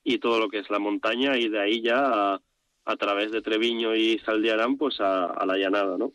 y 0.05 0.19
todo 0.19 0.39
lo 0.39 0.49
que 0.49 0.59
es 0.59 0.71
la 0.71 0.79
montaña, 0.79 1.37
y 1.37 1.49
de 1.49 1.61
ahí 1.61 1.83
ya 1.83 2.41
a, 2.85 2.97
través 2.97 3.33
de 3.33 3.41
Treviño 3.41 3.97
y 3.97 4.19
Zaldiarán, 4.19 4.77
pues 4.77 5.01
a, 5.01 5.45
la 5.47 5.57
llanada, 5.57 5.97
¿no? 5.97 6.13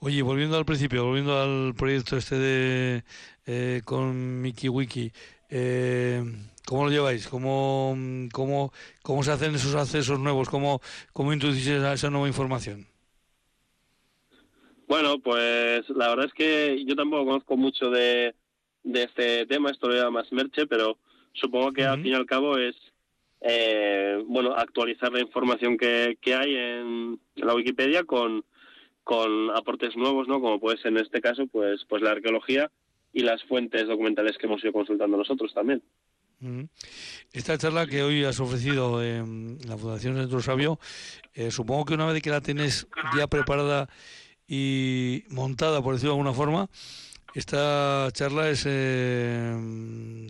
Oye, 0.00 0.20
volviendo 0.20 0.58
al 0.58 0.66
principio, 0.66 1.06
volviendo 1.06 1.40
al 1.40 1.74
proyecto 1.74 2.16
este 2.16 2.36
de 2.36 3.04
eh, 3.46 3.80
con 3.84 4.42
MikiWiki, 4.42 5.12
eh, 5.48 6.22
¿cómo 6.66 6.84
lo 6.84 6.90
lleváis? 6.90 7.28
¿Cómo, 7.28 7.96
cómo, 8.32 8.72
¿Cómo 9.02 9.22
se 9.22 9.32
hacen 9.32 9.54
esos 9.54 9.74
accesos 9.74 10.18
nuevos? 10.18 10.48
¿Cómo, 10.50 10.80
cómo 11.12 11.32
introducís 11.32 11.68
esa, 11.68 12.10
nueva 12.10 12.26
información? 12.26 12.86
Bueno, 14.88 15.20
pues 15.20 15.88
la 15.90 16.08
verdad 16.08 16.26
es 16.26 16.34
que 16.34 16.84
yo 16.84 16.96
tampoco 16.96 17.24
conozco 17.24 17.56
mucho 17.56 17.88
de, 17.88 18.34
de 18.82 19.02
este 19.04 19.46
tema, 19.46 19.70
esto 19.70 19.88
lo 19.88 19.94
lleva 19.94 20.10
más 20.10 20.30
Merche, 20.32 20.66
pero 20.66 20.98
supongo 21.34 21.72
que 21.72 21.84
al 21.84 22.02
fin 22.02 22.12
y 22.12 22.14
al 22.14 22.26
cabo 22.26 22.56
es 22.56 22.74
eh, 23.42 24.22
bueno 24.26 24.54
actualizar 24.54 25.12
la 25.12 25.20
información 25.20 25.76
que, 25.76 26.16
que 26.20 26.34
hay 26.34 26.56
en 26.56 27.20
la 27.36 27.54
Wikipedia 27.54 28.04
con 28.04 28.44
con 29.04 29.50
aportes 29.54 29.94
nuevos, 29.96 30.26
¿no? 30.26 30.40
Como 30.40 30.58
puede 30.58 30.78
ser 30.78 30.92
en 30.92 30.98
este 30.98 31.20
caso, 31.20 31.46
pues, 31.46 31.84
pues 31.88 32.02
la 32.02 32.12
arqueología 32.12 32.70
y 33.12 33.20
las 33.20 33.44
fuentes 33.44 33.86
documentales 33.86 34.36
que 34.38 34.46
hemos 34.46 34.64
ido 34.64 34.72
consultando 34.72 35.16
nosotros 35.16 35.52
también. 35.54 35.82
Esta 37.32 37.56
charla 37.56 37.86
que 37.86 38.02
hoy 38.02 38.24
has 38.24 38.40
ofrecido 38.40 39.02
en 39.02 39.58
la 39.66 39.78
Fundación 39.78 40.16
Centro 40.16 40.40
Sabio, 40.40 40.78
eh, 41.34 41.50
supongo 41.50 41.84
que 41.84 41.94
una 41.94 42.06
vez 42.06 42.22
que 42.22 42.30
la 42.30 42.40
tienes 42.40 42.86
ya 43.16 43.26
preparada 43.28 43.88
y 44.46 45.24
montada, 45.30 45.82
por 45.82 45.94
decirlo 45.94 46.14
de 46.14 46.18
alguna 46.18 46.34
forma, 46.34 46.68
esta 47.34 48.08
charla 48.12 48.50
es 48.50 48.64
eh, 48.66 49.54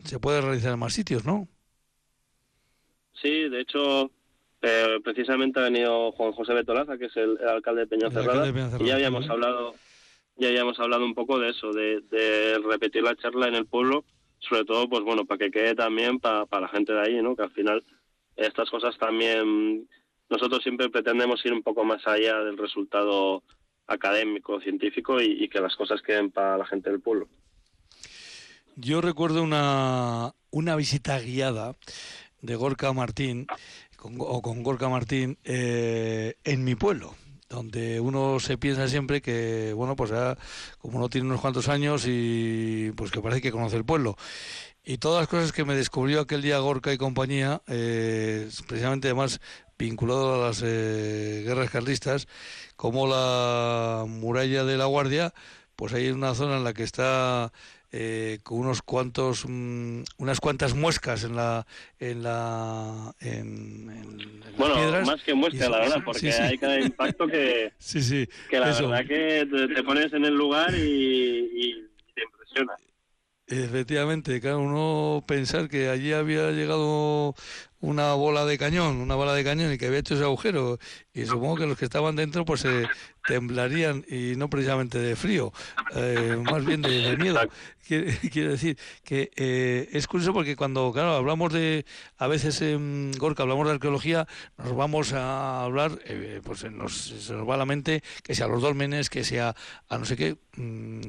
se 0.05 0.19
puede 0.19 0.41
realizar 0.41 0.73
en 0.73 0.79
más 0.79 0.93
sitios, 0.93 1.25
¿no? 1.25 1.49
Sí, 3.21 3.49
de 3.49 3.61
hecho, 3.61 4.11
eh, 4.63 4.99
precisamente 5.03 5.61
ha 5.61 5.65
venido 5.65 6.13
Juan 6.13 6.33
José 6.33 6.55
Betolaza, 6.55 6.99
que 6.99 7.07
es 7.07 7.17
el, 7.17 7.39
alcalde 7.47 7.83
de 7.83 7.87
Peñacerrada, 7.87 8.49
y 8.81 8.87
ya 8.87 8.95
habíamos 8.95 9.29
hablado 9.29 9.75
ya 10.37 10.49
habíamos 10.49 10.79
hablado 10.81 11.05
un 11.05 11.15
poco 11.15 11.39
de 11.39 11.51
eso, 11.51 11.73
de, 11.73 12.59
repetir 12.69 13.03
la 13.03 13.17
charla 13.17 13.49
en 13.49 13.55
el 13.55 13.67
pueblo, 13.67 14.05
sobre 14.41 14.65
todo, 14.65 14.89
pues 14.89 15.03
bueno, 15.03 15.25
para 15.25 15.39
que 15.39 15.51
quede 15.51 15.75
también 15.75 16.19
para, 16.19 16.47
la 16.51 16.69
gente 16.69 16.93
de 16.93 17.01
ahí, 17.01 17.23
¿no? 17.23 17.37
Que 17.37 17.43
al 17.43 17.53
final 17.53 17.85
estas 18.37 18.69
cosas 18.69 18.99
también 18.99 19.89
nosotros 20.29 20.63
siempre 20.63 20.91
pretendemos 20.91 21.45
ir 21.45 21.53
un 21.53 21.63
poco 21.63 21.85
más 21.85 22.05
allá 22.07 22.41
del 22.41 22.59
resultado 22.59 23.43
académico, 23.87 24.61
científico 24.61 25.21
y, 25.21 25.45
y 25.45 25.49
que 25.49 25.61
las 25.61 25.77
cosas 25.77 26.03
queden 26.03 26.31
para 26.31 26.59
la 26.59 26.67
gente 26.67 26.91
del 26.91 27.01
pueblo. 27.01 27.29
Yo 28.77 29.01
recuerdo 29.01 29.43
una, 29.43 30.35
una 30.51 30.77
visita 30.77 31.19
guiada 31.21 31.77
de 32.43 32.57
Gorka 32.57 32.93
Martín 32.93 33.47
o 34.19 34.43
con 34.43 34.63
Gorka 34.63 34.89
Martín 34.89 35.39
eh, 35.45 36.35
en 36.45 36.65
mi 36.65 36.75
pueblo 36.75 37.15
donde 37.49 38.01
uno 38.01 38.41
se 38.41 38.59
piensa 38.59 38.89
siempre 38.89 39.23
que, 39.23 39.73
bueno, 39.75 39.95
pues 39.95 40.11
ya, 40.11 40.37
como 40.79 40.99
no 40.99 41.09
tiene 41.09 41.29
unos 41.29 41.41
cuantos 41.41 41.69
años 41.69 42.05
y 42.07 42.91
pues 42.97 43.11
que 43.11 43.21
parece 43.21 43.41
que 43.41 43.53
conoce 43.53 43.77
el 43.77 43.85
pueblo. 43.85 44.17
Y 44.85 44.99
todas 44.99 45.23
las 45.23 45.29
cosas 45.29 45.53
que 45.53 45.65
me 45.65 45.75
descubrió 45.75 46.21
aquel 46.21 46.43
día 46.43 46.59
Gorka 46.59 46.93
y 46.93 46.99
compañía, 46.99 47.63
eh, 47.69 48.49
precisamente 48.67 49.09
además 49.09 49.41
vinculado 49.79 50.35
a 50.35 50.49
las 50.49 50.63
eh, 50.65 51.43
guerras 51.45 51.71
carlistas, 51.71 52.29
como 52.77 53.07
la 53.07 54.05
muralla 54.07 54.65
de 54.65 54.77
la 54.77 54.87
Guardia, 54.87 55.35
pues 55.77 55.93
hay 55.93 56.11
una 56.11 56.35
zona 56.35 56.57
en 56.57 56.65
la 56.65 56.73
que 56.73 56.83
está 56.83 57.53
eh, 57.97 58.41
con 58.43 58.59
unos 58.59 58.83
cuantos 58.83 59.45
mm, 59.47 60.03
unas 60.19 60.41
cuantas 60.41 60.75
muescas 60.75 61.23
en 61.23 61.37
la 61.37 61.65
en 62.01 62.25
la 62.25 63.15
en, 63.21 64.43
bueno 64.59 65.05
más 65.07 65.23
que 65.23 65.33
muesca 65.33 65.69
la 65.69 65.79
verdad 65.79 66.03
porque 66.05 66.33
hay 66.33 66.59
cada 66.59 66.81
impacto 66.81 67.29
que 67.29 67.73
sí 67.79 68.03
sí 68.03 68.29
que 68.51 68.59
la 68.59 68.73
verdad 68.73 69.07
que 69.07 69.47
te, 69.73 69.83
pones 69.85 70.13
en 70.13 70.25
el 70.25 70.35
lugar 70.35 70.75
y, 70.75 71.89
te 72.17 72.23
impresiona. 72.25 72.75
Efectivamente, 73.47 74.41
claro, 74.41 74.61
uno 74.61 75.23
pensar 75.25 75.69
que 75.69 75.89
allí 75.89 76.13
había 76.13 76.51
llegado 76.51 77.35
una 77.85 78.15
bola 78.15 78.47
de 78.47 78.57
cañón, 78.57 78.97
una 78.97 79.15
bola 79.15 79.35
de 79.35 79.45
cañón 79.45 79.73
y 79.73 79.79
que 79.79 79.87
había 79.87 79.99
hecho 79.99 80.15
ese 80.15 80.25
agujero 80.25 80.79
y 81.13 81.27
supongo 81.27 81.57
que 81.57 81.67
los 81.67 81.79
que 81.79 81.85
estaban 81.85 82.17
dentro 82.17 82.45
pues 82.47 82.63
se 82.63 82.89
temblarían 83.27 84.05
y 84.09 84.35
no 84.37 84.49
precisamente 84.49 84.99
de 84.99 85.17
frío, 85.17 85.53
eh, 85.95 86.37
más 86.43 86.65
bien 86.65 86.83
de, 86.83 87.17
miedo. 87.17 87.41
Quiero, 87.87 88.51
decir 88.51 88.79
que 89.05 89.31
eh, 89.37 89.91
es 89.93 90.07
curioso 90.07 90.33
porque 90.33 90.57
cuando, 90.57 90.91
claro, 90.91 91.13
hablamos 91.13 91.53
de, 91.53 91.85
a 92.17 92.27
veces 92.27 92.63
en 92.63 93.13
Gorka 93.19 93.43
hablamos 93.43 93.67
de 93.67 93.75
arqueología, 93.75 94.27
nos 94.57 94.75
vamos 94.75 95.13
a 95.13 95.65
hablar, 95.65 95.99
eh, 96.07 96.41
pues 96.43 96.65
nos, 96.73 96.97
se 96.97 97.35
nos 97.35 97.47
va 97.47 97.57
a 97.57 97.59
la 97.59 97.67
mente 97.67 98.03
que 98.23 98.35
sea 98.35 98.49
los 98.49 98.63
dólmenes, 98.63 99.11
que 99.11 99.23
sea 99.23 99.55
a 99.91 99.99
no 99.99 100.07
sé 100.07 100.17
qué, 100.17 100.39
mm, 100.57 101.01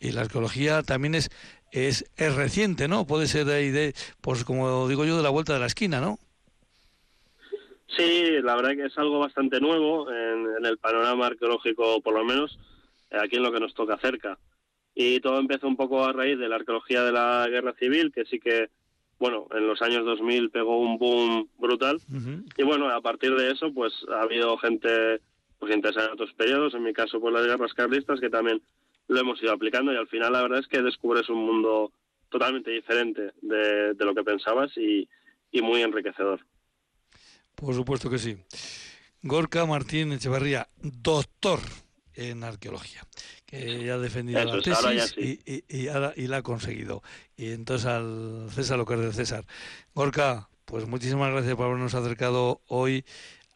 y 0.00 0.10
la 0.10 0.22
arqueología 0.22 0.82
también 0.82 1.14
es 1.14 1.30
es, 1.72 2.10
es 2.16 2.34
reciente, 2.34 2.88
¿no? 2.88 3.06
Puede 3.06 3.26
ser 3.26 3.44
de 3.44 3.54
ahí, 3.54 3.70
de, 3.70 3.94
pues 4.20 4.44
como 4.44 4.88
digo 4.88 5.04
yo, 5.04 5.16
de 5.16 5.22
la 5.22 5.30
vuelta 5.30 5.54
de 5.54 5.60
la 5.60 5.66
esquina, 5.66 6.00
¿no? 6.00 6.18
Sí, 7.96 8.40
la 8.42 8.54
verdad 8.54 8.76
que 8.76 8.86
es 8.86 8.98
algo 8.98 9.18
bastante 9.18 9.60
nuevo 9.60 10.10
en, 10.12 10.64
el 10.64 10.78
panorama 10.78 11.26
arqueológico, 11.26 12.00
por 12.00 12.14
lo 12.14 12.24
menos 12.24 12.58
aquí 13.10 13.36
en 13.36 13.42
lo 13.42 13.52
que 13.52 13.60
nos 13.60 13.74
toca 13.74 13.98
cerca. 13.98 14.38
Y 14.94 15.20
todo 15.20 15.38
empezó 15.38 15.66
un 15.66 15.76
poco 15.76 16.04
a 16.04 16.12
raíz 16.12 16.38
de 16.38 16.48
la 16.48 16.56
arqueología 16.56 17.02
de 17.02 17.12
la 17.12 17.46
guerra 17.48 17.72
civil, 17.74 18.12
que 18.12 18.24
sí 18.24 18.38
que, 18.40 18.68
bueno, 19.18 19.46
en 19.52 19.66
los 19.66 19.80
años 19.80 20.04
2000 20.04 20.50
pegó 20.50 20.78
un 20.78 20.98
boom 20.98 21.48
brutal. 21.58 22.00
Y 22.56 22.62
bueno, 22.62 22.88
a 22.90 23.00
partir 23.00 23.34
de 23.36 23.52
eso, 23.52 23.72
pues 23.72 23.92
ha 24.12 24.22
habido 24.22 24.56
gente 24.58 25.20
pues 25.58 25.74
interesada 25.74 26.06
en 26.06 26.12
otros 26.12 26.32
periodos, 26.34 26.74
en 26.74 26.82
mi 26.84 26.92
caso, 26.92 27.20
pues 27.20 27.34
las 27.34 27.46
guerras 27.46 27.74
carlistas, 27.74 28.20
que 28.20 28.30
también 28.30 28.60
lo 29.08 29.20
hemos 29.20 29.42
ido 29.42 29.52
aplicando 29.52 29.92
y 29.92 29.96
al 29.96 30.08
final 30.08 30.32
la 30.32 30.42
verdad 30.42 30.60
es 30.60 30.68
que 30.68 30.82
descubres 30.82 31.28
un 31.28 31.44
mundo 31.44 31.92
totalmente 32.28 32.70
diferente 32.70 33.32
de, 33.40 33.94
lo 33.98 34.14
que 34.14 34.22
pensabas 34.22 34.70
y, 34.76 35.08
muy 35.60 35.82
enriquecedor. 35.82 36.44
Por 37.54 37.74
supuesto 37.74 38.08
que 38.08 38.18
sí. 38.18 38.36
Gorka 39.22 39.66
Martín 39.66 40.12
Echevarría, 40.12 40.68
doctor 40.76 41.58
en 42.14 42.44
arqueología, 42.44 43.02
que 43.46 43.84
ya 43.84 43.94
ha 43.94 43.98
defendido 43.98 44.44
la 44.44 44.60
tesis 44.60 45.16
y, 45.16 45.64
y, 45.68 46.26
la 46.26 46.36
ha 46.36 46.42
conseguido. 46.42 47.02
Y 47.36 47.52
entonces 47.52 47.86
al 47.86 48.48
César 48.50 48.78
lo 48.78 48.86
que 48.86 48.94
es 48.94 49.00
de 49.00 49.12
César. 49.12 49.44
Gorka, 49.94 50.48
pues 50.64 50.86
muchísimas 50.86 51.32
gracias 51.32 51.56
por 51.56 51.66
habernos 51.66 51.94
acercado 51.94 52.60
hoy 52.66 53.04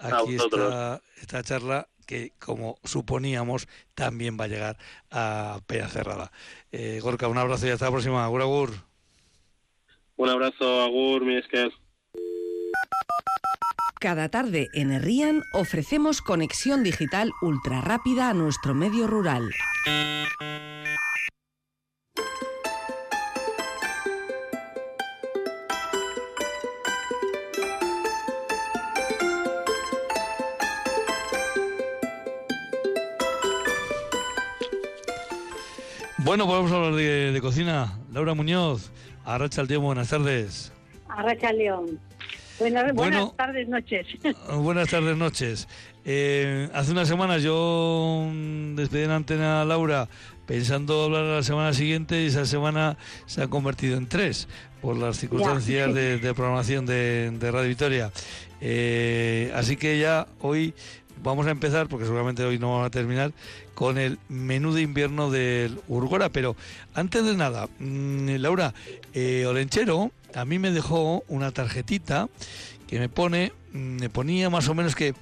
aquí 0.03 0.37
esta, 0.37 1.01
esta 1.21 1.43
charla 1.43 1.89
que, 2.07 2.33
como 2.39 2.77
suponíamos, 2.85 3.69
también 3.95 4.37
va 4.39 4.45
a 4.45 4.49
llegar 4.49 4.77
a 5.11 5.61
Pella 5.67 5.89
Cerrada. 5.89 6.33
Eh, 6.71 7.01
Gorka, 7.03 7.29
un 7.29 7.39
abrazo 7.39 7.67
y 7.67 7.71
hasta 7.71 7.87
la 7.87 7.93
próxima. 7.93 8.25
Agur, 8.25 8.43
agur. 8.43 8.71
Un 10.17 10.29
abrazo, 10.29 10.83
agur, 10.83 11.25
mi 11.25 11.41
Cada 13.99 14.29
tarde 14.29 14.69
en 14.75 14.93
Herrian 14.93 15.43
ofrecemos 15.53 16.21
conexión 16.23 16.83
digital 16.83 17.33
ultra 17.41 17.81
rápida 17.81 18.29
a 18.29 18.35
nuestro 18.35 18.75
medio 18.75 19.07
rural. 19.07 19.51
Bueno, 36.33 36.47
podemos 36.47 36.73
hablar 36.73 36.95
de, 36.95 37.39
cocina. 37.43 37.99
Laura 38.11 38.33
Muñoz, 38.33 38.91
Arracha 39.23 39.61
el 39.61 39.69
León, 39.69 39.85
buenas 39.85 40.09
tardes. 40.09 40.73
Arracha 41.07 41.51
el 41.51 41.59
León. 41.59 42.01
Buenas, 42.59 43.37
tardes, 43.37 43.69
noches. 43.69 44.07
Buenas 44.57 44.89
tardes, 44.89 45.15
noches. 45.15 45.69
Eh, 46.07 46.71
hace 46.73 46.93
unas 46.93 47.07
semanas 47.07 47.43
yo 47.43 48.27
mm, 48.33 48.77
despedí 48.77 49.03
en 49.03 49.11
antena 49.11 49.61
a 49.61 49.67
Laura 49.67 50.09
pensando 50.47 51.05
hablar 51.05 51.25
la 51.25 51.43
semana 51.43 51.75
siguiente 51.75 52.23
y 52.23 52.29
esa 52.29 52.47
semana 52.47 52.97
se 53.27 53.43
ha 53.43 53.49
convertido 53.49 53.99
en 53.99 54.09
tres 54.09 54.49
por 54.81 54.97
las 54.97 55.19
circunstancias 55.19 55.93
de, 55.93 56.33
programación 56.35 56.87
de, 56.87 57.51
Radio 57.53 57.69
Victoria. 57.69 58.11
Eh, 58.63 59.53
así 59.55 59.77
que 59.77 59.99
ya 59.99 60.29
hoy 60.41 60.73
vamos 61.23 61.47
a 61.47 61.51
empezar, 61.51 61.89
porque 61.89 62.05
seguramente 62.05 62.45
hoy 62.45 62.59
no 62.59 62.73
vamos 62.73 62.87
a 62.87 62.91
terminar, 62.91 63.33
con 63.75 63.99
el 63.99 64.19
menú 64.29 64.73
de 64.73 64.83
invierno 64.83 65.31
del 65.31 65.81
Urgora. 65.89 66.29
Pero 66.29 66.57
antes 66.95 67.25
de 67.25 67.37
nada, 67.37 67.69
mm, 67.79 68.37
Laura, 68.37 68.75
eh, 69.15 69.47
Olenchero 69.47 70.13
a 70.35 70.45
mí 70.45 70.59
me 70.59 70.71
dejó 70.71 71.25
una 71.29 71.51
tarjetita 71.51 72.29
que 72.87 72.99
me 72.99 73.09
pone, 73.09 73.53
mm, 73.73 74.01
me 74.01 74.09
ponía 74.09 74.51
más 74.51 74.69
o 74.69 74.75
menos 74.75 74.95
que 74.95 75.15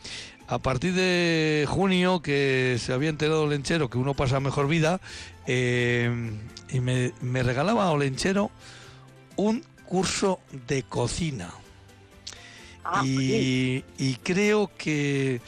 a 0.46 0.58
partir 0.58 0.94
de 0.94 1.66
junio 1.68 2.22
que 2.22 2.76
se 2.80 2.92
había 2.92 3.08
enterado 3.08 3.44
Olenchero 3.44 3.88
que 3.88 3.98
uno 3.98 4.14
pasa 4.14 4.40
mejor 4.40 4.66
vida 4.66 5.00
eh, 5.46 6.32
y 6.70 6.80
me, 6.80 7.12
regalaba 7.42 7.84
a 7.84 7.90
Olenchero 7.92 8.50
un 9.36 9.64
curso 9.86 10.40
de 10.66 10.82
cocina. 10.82 11.50
Ah, 12.84 13.02
y, 13.04 13.84
y 13.98 14.14
creo 14.24 14.70
que 14.76 15.40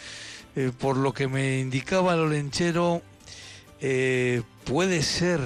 eh, 0.54 0.70
por 0.78 0.96
lo 0.96 1.12
que 1.12 1.28
me 1.28 1.60
indicaba 1.60 2.14
el 2.14 2.20
olenchero, 2.20 3.02
eh, 3.80 4.42
puede 4.64 5.02
ser 5.02 5.40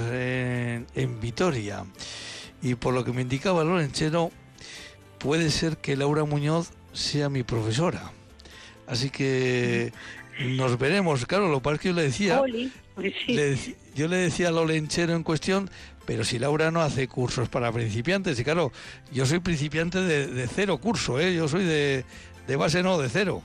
en, 0.95 1.21
Vitoria. 1.21 1.85
Y 2.63 2.75
por 2.75 2.95
lo 2.95 3.05
que 3.05 3.13
me 3.13 3.23
indicaba 3.23 3.63
el 3.63 3.69
olenchero, 3.69 4.31
puede 5.19 5.51
ser 5.51 5.79
que 5.79 5.97
Laura 5.97 6.25
Muñoz 6.25 6.71
sea 6.93 7.29
mi 7.29 7.43
profesora. 7.43 8.13
Así 8.87 9.11
que 9.11 9.93
nos 10.39 10.79
veremos. 10.79 11.27
Claro, 11.27 11.49
lo 11.49 11.63
que 11.63 11.89
yo 11.89 11.95
le 11.95 12.03
decía, 12.03 12.43
pues 12.95 13.75
yo 13.95 14.09
le 14.09 14.17
decía 14.17 14.49
al 14.49 14.59
olenchero 14.59 15.15
en 15.15 15.23
cuestión, 15.23 15.71
pero 16.05 16.25
si 16.25 16.39
Laura 16.39 16.71
no 16.71 16.81
hace 16.83 17.09
cursos 17.09 17.49
para 17.49 17.73
principiantes, 17.73 18.39
y 18.39 18.45
claro, 18.45 18.73
yo 19.13 19.27
soy 19.27 19.41
principiante 19.41 20.01
de, 20.01 20.49
cero 20.49 20.79
curso, 20.79 21.21
¿eh? 21.21 21.35
yo 21.35 21.49
soy 21.49 21.65
de, 21.65 22.05
de 22.47 22.57
base 22.57 22.83
no, 22.83 22.99
de 22.99 23.09
cero. 23.09 23.43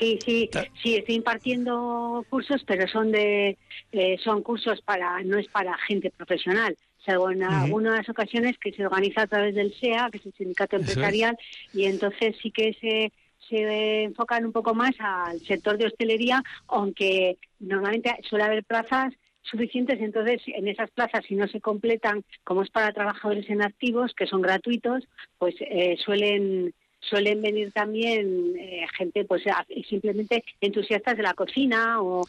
Sí, 0.00 0.18
sí, 0.24 0.50
sí, 0.82 0.96
estoy 0.96 1.16
impartiendo 1.16 2.24
cursos, 2.30 2.64
pero 2.66 2.88
son 2.88 3.12
de 3.12 3.58
eh, 3.92 4.16
son 4.24 4.42
cursos 4.42 4.80
para 4.80 5.22
no 5.22 5.36
es 5.38 5.46
para 5.48 5.76
gente 5.86 6.10
profesional, 6.10 6.74
salvo 7.04 7.30
en 7.30 7.42
algunas 7.42 8.08
ocasiones 8.08 8.56
que 8.58 8.72
se 8.72 8.86
organiza 8.86 9.22
a 9.22 9.26
través 9.26 9.54
del 9.54 9.74
SEA, 9.74 10.08
que 10.10 10.16
es 10.16 10.26
el 10.26 10.32
sindicato 10.32 10.76
empresarial, 10.76 11.36
y 11.74 11.84
entonces 11.84 12.34
sí 12.42 12.50
que 12.50 12.72
se 12.80 13.12
se 13.48 14.04
enfocan 14.04 14.46
un 14.46 14.52
poco 14.52 14.74
más 14.74 14.92
al 15.00 15.40
sector 15.40 15.76
de 15.76 15.86
hostelería, 15.86 16.42
aunque 16.68 17.36
normalmente 17.58 18.16
suele 18.22 18.44
haber 18.44 18.64
plazas 18.64 19.12
suficientes, 19.42 20.00
entonces 20.00 20.40
en 20.46 20.68
esas 20.68 20.90
plazas 20.90 21.24
si 21.26 21.34
no 21.34 21.46
se 21.48 21.60
completan, 21.60 22.24
como 22.44 22.62
es 22.62 22.70
para 22.70 22.92
trabajadores 22.92 23.50
en 23.50 23.62
activos, 23.62 24.14
que 24.14 24.26
son 24.26 24.40
gratuitos, 24.40 25.04
pues 25.38 25.54
eh, 25.60 25.96
suelen 26.04 26.72
suelen 27.00 27.42
venir 27.42 27.72
también 27.72 28.54
eh, 28.58 28.86
gente 28.96 29.24
pues 29.24 29.42
simplemente 29.88 30.44
entusiastas 30.60 31.16
de 31.16 31.22
la 31.22 31.34
cocina 31.34 32.00
o, 32.00 32.26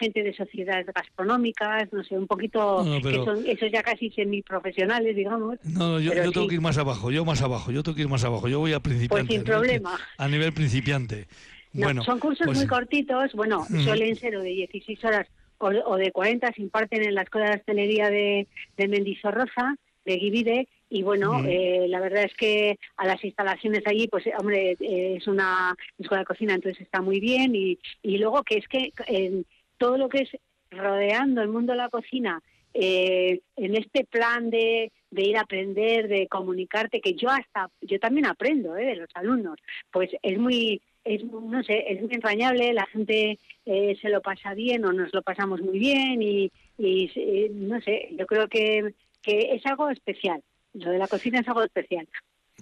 gente 0.00 0.24
de 0.24 0.34
sociedades 0.34 0.86
gastronómicas, 0.92 1.92
no 1.92 2.02
sé, 2.02 2.18
un 2.18 2.26
poquito, 2.26 2.84
que 3.00 3.14
son 3.24 3.46
esos 3.46 3.70
ya 3.70 3.84
casi 3.84 4.10
semiprofesionales, 4.10 5.14
digamos. 5.14 5.58
No, 5.62 6.00
yo, 6.00 6.12
tengo 6.32 6.48
que 6.48 6.56
ir 6.56 6.60
más 6.60 6.76
abajo, 6.76 7.12
yo 7.12 7.24
más 7.24 7.40
abajo, 7.40 7.70
yo 7.70 7.84
tengo 7.84 7.94
que 7.94 8.02
ir 8.02 8.08
más 8.08 8.24
abajo, 8.24 8.48
yo 8.48 8.58
voy 8.58 8.72
a 8.72 8.80
principiante. 8.80 9.26
Pues 9.26 9.32
sin 9.32 9.44
problema. 9.52 9.96
A 10.18 10.26
nivel 10.26 10.52
principiante. 10.52 11.28
bueno, 11.72 12.02
son 12.02 12.18
cursos 12.18 12.46
pues 12.46 12.58
muy 12.58 12.66
cortitos, 12.66 13.32
bueno, 13.34 13.64
suelen 13.84 14.16
ser 14.16 14.36
o 14.36 14.42
de 14.42 14.50
16 14.50 15.04
horas 15.04 15.28
o, 15.58 15.96
de 15.96 16.10
40, 16.10 16.52
se 16.52 16.62
imparten 16.62 17.02
en 17.04 17.14
la 17.14 17.22
Escuela 17.22 17.50
de 17.50 17.56
Hostelería 17.56 18.10
de, 18.10 18.48
de 18.76 18.88
Mendizorroza, 18.88 19.76
de 20.04 20.18
Givide, 20.18 20.68
y 20.94 21.02
bueno, 21.02 21.40
eh, 21.44 21.86
la 21.88 21.98
verdad 21.98 22.22
es 22.22 22.34
que 22.34 22.78
a 22.96 23.04
las 23.04 23.24
instalaciones 23.24 23.82
allí, 23.84 24.06
pues 24.06 24.24
hombre, 24.38 24.76
eh, 24.78 25.16
es 25.16 25.26
una 25.26 25.74
escuela 25.98 26.20
de 26.20 26.26
cocina, 26.26 26.54
entonces 26.54 26.82
está 26.82 27.02
muy 27.02 27.18
bien 27.18 27.56
y, 27.56 27.80
y 28.00 28.18
luego 28.18 28.44
que 28.44 28.58
es 28.58 28.68
que 28.68 28.92
en 29.08 29.44
todo 29.76 29.98
lo 29.98 30.08
que 30.08 30.22
es 30.22 30.30
rodeando 30.70 31.42
el 31.42 31.48
mundo 31.48 31.72
de 31.72 31.78
la 31.78 31.88
cocina, 31.88 32.40
eh, 32.74 33.40
en 33.56 33.74
este 33.74 34.04
plan 34.04 34.50
de, 34.50 34.92
de, 35.10 35.22
ir 35.22 35.36
a 35.36 35.40
aprender, 35.40 36.06
de 36.06 36.28
comunicarte, 36.28 37.00
que 37.00 37.14
yo 37.14 37.28
hasta, 37.28 37.68
yo 37.80 37.98
también 37.98 38.26
aprendo 38.26 38.74
de 38.74 38.94
los 38.94 39.10
alumnos, 39.14 39.58
pues 39.90 40.10
es 40.22 40.38
muy, 40.38 40.80
es, 41.02 41.24
no 41.24 41.60
sé, 41.64 41.86
es 41.88 42.02
muy 42.02 42.14
entrañable, 42.14 42.72
la 42.72 42.86
gente 42.86 43.40
eh, 43.66 43.96
se 44.00 44.10
lo 44.10 44.22
pasa 44.22 44.54
bien 44.54 44.84
o 44.84 44.92
nos 44.92 45.12
lo 45.12 45.22
pasamos 45.22 45.60
muy 45.60 45.80
bien 45.80 46.22
y, 46.22 46.52
y 46.78 47.10
no 47.50 47.80
sé, 47.80 48.10
yo 48.16 48.26
creo 48.26 48.46
que, 48.46 48.94
que 49.22 49.56
es 49.56 49.66
algo 49.66 49.90
especial. 49.90 50.40
Lo 50.74 50.90
de 50.90 50.98
la 50.98 51.08
cocina 51.08 51.40
es 51.40 51.48
algo 51.48 51.62
especial. 51.62 52.08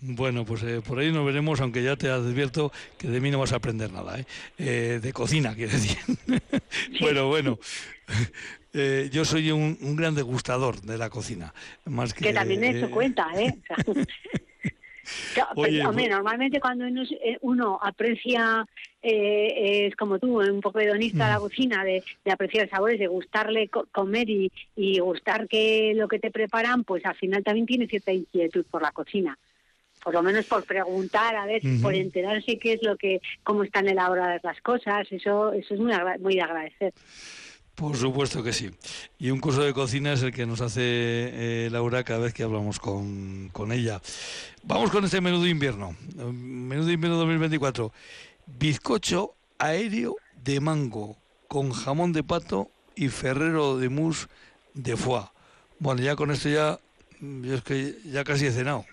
Bueno, 0.01 0.45
pues 0.45 0.63
eh, 0.63 0.81
por 0.87 0.99
ahí 0.99 1.13
nos 1.13 1.25
veremos, 1.25 1.61
aunque 1.61 1.83
ya 1.83 1.97
te 1.97 2.09
advierto 2.09 2.73
que 2.99 3.09
de 3.09 3.21
mí 3.21 3.31
no 3.31 3.39
vas 3.39 3.53
a 3.53 3.57
aprender 3.57 3.93
nada, 3.93 4.19
¿eh? 4.19 4.27
eh 4.59 5.01
de 5.03 5.13
cocina, 5.13 5.55
quiero 5.57 5.73
decir. 5.73 5.97
bueno, 7.01 7.29
bueno. 7.29 7.59
Eh, 8.75 9.11
yo 9.13 9.25
soy 9.25 9.51
un, 9.51 9.77
gran 9.97 10.15
degustador 10.15 10.81
de 10.81 10.97
la 10.97 11.11
cocina. 11.11 11.53
Más 11.85 12.15
que, 12.15 12.25
que 12.25 12.33
también 12.33 12.65
eso 12.65 12.91
cuenta, 12.91 13.29
¿eh? 13.37 13.55
Oye, 15.57 15.85
hombre, 15.85 16.09
normalmente 16.09 16.61
cuando 16.61 16.85
uno, 17.41 17.79
aprecia, 17.83 18.67
es 19.01 19.95
como 19.97 20.19
tú, 20.19 20.41
un 20.41 20.61
poco 20.61 20.81
hedonista 20.81 21.29
la 21.29 21.39
mm. 21.39 21.43
cocina, 21.43 21.85
de, 21.85 22.03
apreciar 22.31 22.69
sabores, 22.69 22.99
de 22.99 23.07
gustarle 23.07 23.69
comer 23.69 24.31
y, 24.31 24.53
y 24.77 24.99
gustar 25.01 25.49
que 25.49 25.93
lo 25.97 26.09
que 26.09 26.19
te 26.19 26.31
preparan, 26.31 26.85
pues 26.85 27.05
al 27.05 27.17
final 27.17 27.43
también 27.43 27.67
tiene 27.67 27.87
cierta 27.87 28.13
inquietud 28.13 28.65
por 28.71 28.83
la 28.83 28.93
cocina 28.93 29.39
por 30.03 30.15
lo 30.15 30.23
menos 30.23 30.47
por 30.47 30.65
preguntar, 30.65 31.37
a 31.37 31.47
ver, 31.47 31.63
por 31.81 31.95
enterarse 31.95 32.59
qué 32.59 32.75
es 32.75 32.83
lo 32.83 32.97
que, 32.97 33.21
cómo 33.45 33.63
están 33.63 33.89
elaboradas 33.89 34.43
las 34.43 34.61
cosas, 34.61 35.07
eso, 35.11 35.53
eso 35.53 35.75
es 35.75 35.81
muy, 35.81 35.93
muy 36.19 36.35
de 36.35 36.43
agradecer. 36.43 36.93
Por 37.75 37.97
supuesto 37.97 38.43
que 38.43 38.53
sí. 38.53 38.71
Y 39.19 39.31
un 39.31 39.41
curso 39.41 39.63
de 39.63 39.73
cocina 39.73 40.13
es 40.13 40.23
el 40.23 40.33
que 40.33 40.47
nos 40.47 40.61
hace 40.61 40.83
eh, 40.85 41.69
Laura 41.71 42.05
cada 42.05 42.21
vez 42.21 42.35
que 42.35 42.43
hablamos 42.43 42.79
con, 42.79 43.49
con 43.53 43.73
ella. 43.73 44.01
Vamos 44.63 44.91
con 44.91 45.05
este 45.05 45.21
menú 45.21 45.43
de 45.43 45.51
invierno. 45.51 45.97
Menú 46.17 46.85
de 46.85 46.93
invierno 46.93 47.17
2024. 47.17 47.93
Bizcocho 48.47 49.35
aéreo 49.59 50.17
de 50.45 50.61
mango 50.61 51.17
con 51.49 51.73
jamón 51.73 52.13
de 52.13 52.23
pato 52.23 52.71
y 52.95 53.09
ferrero 53.09 53.79
de 53.79 53.89
mousse 53.89 54.29
de 54.75 54.97
foie. 54.97 55.25
Bueno, 55.79 56.03
ya 56.03 56.17
con 56.17 56.31
esto 56.31 56.49
ya, 56.49 56.79
yo 57.21 57.55
es 57.55 57.63
que 57.63 57.97
ya 58.05 58.25
casi 58.25 58.47
he 58.47 58.53
cenado. 58.53 58.85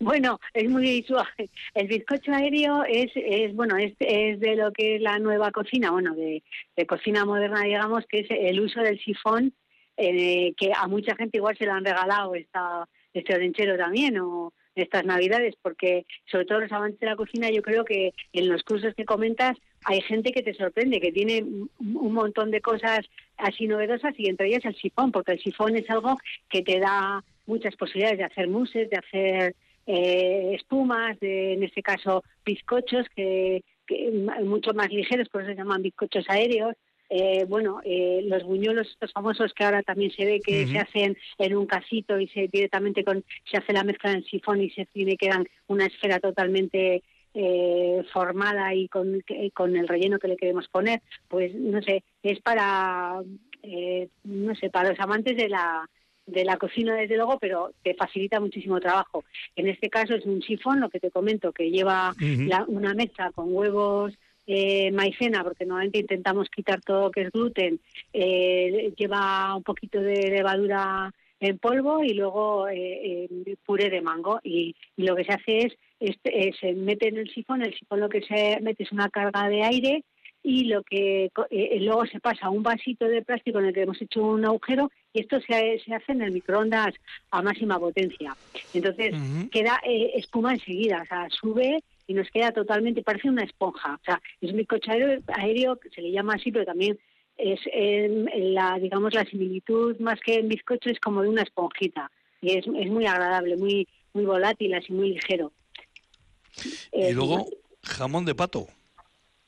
Bueno, 0.00 0.40
es 0.52 0.68
muy 0.68 1.02
suave. 1.02 1.50
El 1.74 1.88
bizcocho 1.88 2.32
aéreo 2.32 2.84
es, 2.84 3.10
es 3.14 3.54
bueno, 3.54 3.76
es, 3.76 3.94
es 4.00 4.40
de 4.40 4.56
lo 4.56 4.72
que 4.72 4.96
es 4.96 5.02
la 5.02 5.18
nueva 5.18 5.50
cocina, 5.50 5.90
bueno, 5.90 6.14
de, 6.14 6.42
cocina 6.86 7.24
moderna, 7.24 7.62
digamos, 7.62 8.04
que 8.06 8.20
es 8.20 8.26
el 8.30 8.60
uso 8.60 8.80
del 8.80 8.98
sifón, 9.00 9.52
eh, 9.96 10.52
que 10.56 10.72
a 10.74 10.86
mucha 10.88 11.14
gente 11.16 11.38
igual 11.38 11.56
se 11.56 11.66
lo 11.66 11.72
han 11.72 11.84
regalado 11.84 12.34
esta, 12.34 12.88
este 13.12 13.34
orenchero 13.34 13.76
también, 13.76 14.18
o 14.18 14.52
estas 14.74 15.04
navidades, 15.04 15.54
porque 15.62 16.04
sobre 16.26 16.46
todo 16.46 16.60
los 16.60 16.72
amantes 16.72 17.00
de 17.00 17.06
la 17.06 17.16
cocina, 17.16 17.50
yo 17.50 17.62
creo 17.62 17.84
que 17.84 18.12
en 18.32 18.48
los 18.48 18.62
cursos 18.64 18.94
que 18.94 19.04
comentas 19.04 19.56
hay 19.84 20.00
gente 20.00 20.32
que 20.32 20.42
te 20.42 20.54
sorprende, 20.54 21.00
que 21.00 21.12
tiene 21.12 21.44
un 21.44 22.12
montón 22.12 22.50
de 22.50 22.60
cosas 22.60 23.00
así 23.36 23.66
novedosas 23.66 24.14
y 24.18 24.28
entre 24.28 24.48
ellas 24.48 24.64
el 24.64 24.74
sifón, 24.76 25.12
porque 25.12 25.32
el 25.32 25.42
sifón 25.42 25.76
es 25.76 25.88
algo 25.90 26.18
que 26.48 26.62
te 26.62 26.80
da 26.80 27.22
muchas 27.46 27.76
posibilidades 27.76 28.18
de 28.18 28.24
hacer 28.24 28.48
muses, 28.48 28.90
de 28.90 28.96
hacer 28.96 29.56
eh, 29.86 30.52
espumas, 30.54 31.18
de, 31.20 31.54
en 31.54 31.62
este 31.62 31.82
caso 31.82 32.24
bizcochos, 32.44 33.06
que, 33.14 33.62
mucho 34.44 34.72
más 34.72 34.88
ligeros, 34.90 35.28
por 35.28 35.42
eso 35.42 35.50
se 35.50 35.56
llaman 35.56 35.82
bizcochos 35.82 36.24
aéreos. 36.28 36.74
Eh, 37.10 37.44
bueno, 37.46 37.80
eh, 37.84 38.22
los 38.24 38.42
buñuelos 38.44 38.88
estos 38.88 39.12
famosos 39.12 39.52
que 39.52 39.62
ahora 39.62 39.82
también 39.82 40.10
se 40.12 40.24
ve 40.24 40.40
que 40.40 40.66
se 40.66 40.78
hacen 40.78 41.18
en 41.38 41.56
un 41.56 41.66
casito 41.66 42.18
y 42.18 42.26
se 42.28 42.48
directamente 42.48 43.04
con 43.04 43.22
se 43.44 43.58
hace 43.58 43.74
la 43.74 43.84
mezcla 43.84 44.12
en 44.12 44.24
sifón 44.24 44.62
y 44.62 44.70
se 44.70 44.86
tiene 44.86 45.18
quedan 45.18 45.46
una 45.66 45.86
esfera 45.86 46.18
totalmente 46.18 47.02
formada 48.12 48.74
y 48.74 48.88
con, 48.88 49.20
con 49.52 49.76
el 49.76 49.88
relleno 49.88 50.18
que 50.18 50.28
le 50.28 50.36
queremos 50.36 50.68
poner, 50.68 51.02
pues 51.28 51.54
no 51.54 51.82
sé, 51.82 52.04
es 52.22 52.40
para 52.40 53.20
no 54.24 54.54
sé, 54.54 54.70
para 54.70 54.90
los 54.90 55.00
amantes 55.00 55.36
de 55.36 55.48
la 55.48 55.88
de 56.26 56.44
la 56.44 56.56
cocina, 56.56 56.96
desde 56.96 57.16
luego, 57.16 57.38
pero 57.38 57.72
te 57.82 57.94
facilita 57.94 58.40
muchísimo 58.40 58.80
trabajo. 58.80 59.24
En 59.56 59.68
este 59.68 59.90
caso 59.90 60.14
es 60.14 60.24
un 60.24 60.42
sifón, 60.42 60.80
lo 60.80 60.88
que 60.88 61.00
te 61.00 61.10
comento, 61.10 61.52
que 61.52 61.70
lleva 61.70 62.14
una 62.68 62.94
mezcla 62.94 63.30
con 63.32 63.54
huevos, 63.54 64.14
eh, 64.46 64.90
maicena, 64.92 65.42
porque 65.42 65.64
normalmente 65.64 66.00
intentamos 66.00 66.48
quitar 66.50 66.80
todo 66.80 67.02
lo 67.02 67.10
que 67.10 67.22
es 67.22 67.30
gluten, 67.30 67.80
eh, 68.12 68.92
lleva 68.96 69.54
un 69.56 69.62
poquito 69.62 70.00
de 70.00 70.30
levadura 70.30 71.10
en 71.40 71.58
polvo 71.58 72.02
y 72.02 72.14
luego 72.14 72.68
eh, 72.68 73.28
puré 73.64 73.90
de 73.90 74.02
mango. 74.02 74.40
Y, 74.42 74.74
lo 74.96 75.16
que 75.16 75.24
se 75.24 75.32
hace 75.32 75.58
es, 75.58 75.76
es, 76.00 76.56
se 76.58 76.72
mete 76.74 77.08
en 77.08 77.18
el 77.18 77.30
sifón, 77.30 77.62
el 77.62 77.76
sifón 77.78 78.00
lo 78.00 78.08
que 78.08 78.22
se 78.22 78.58
mete 78.60 78.82
es 78.82 78.92
una 78.92 79.08
carga 79.08 79.48
de 79.48 79.62
aire 79.62 80.04
y 80.46 80.64
lo 80.64 80.82
que 80.82 81.32
eh, 81.50 81.78
luego 81.80 82.04
se 82.06 82.20
pasa 82.20 82.46
a 82.46 82.50
un 82.50 82.62
vasito 82.62 83.06
de 83.06 83.22
plástico 83.22 83.58
en 83.58 83.64
el 83.64 83.74
que 83.74 83.82
hemos 83.82 84.00
hecho 84.00 84.22
un 84.22 84.44
agujero 84.44 84.90
y 85.14 85.20
esto 85.20 85.40
se, 85.40 85.80
se 85.84 85.94
hace 85.94 86.12
en 86.12 86.20
el 86.20 86.32
microondas 86.32 86.94
a 87.30 87.40
máxima 87.40 87.80
potencia. 87.80 88.36
Entonces 88.74 89.14
queda 89.50 89.80
eh, 89.84 90.12
espuma 90.16 90.52
enseguida, 90.52 91.00
o 91.02 91.06
sea, 91.06 91.28
sube 91.30 91.82
y 92.06 92.12
nos 92.12 92.30
queda 92.30 92.52
totalmente, 92.52 93.02
parece 93.02 93.30
una 93.30 93.42
esponja. 93.42 93.94
O 93.94 94.04
sea, 94.04 94.20
es 94.42 94.50
un 94.50 94.58
bizcocho 94.58 94.90
aéreo, 95.28 95.80
se 95.94 96.02
le 96.02 96.12
llama 96.12 96.34
así, 96.34 96.52
pero 96.52 96.66
también 96.66 96.98
es 97.38 97.60
la, 98.36 98.78
digamos, 98.78 99.14
la 99.14 99.24
similitud 99.24 99.98
más 99.98 100.20
que 100.20 100.34
en 100.34 100.48
bizcocho 100.48 100.90
es 100.90 101.00
como 101.00 101.22
de 101.22 101.30
una 101.30 101.42
esponjita 101.42 102.10
y 102.42 102.58
es, 102.58 102.66
es 102.66 102.90
muy 102.90 103.06
agradable, 103.06 103.56
muy, 103.56 103.88
muy 104.12 104.26
volátil, 104.26 104.74
así 104.74 104.92
muy 104.92 105.14
ligero. 105.14 105.52
Y 106.92 107.02
eh, 107.04 107.12
luego 107.14 107.46
jamón 107.82 108.26
de 108.26 108.34
pato. 108.34 108.68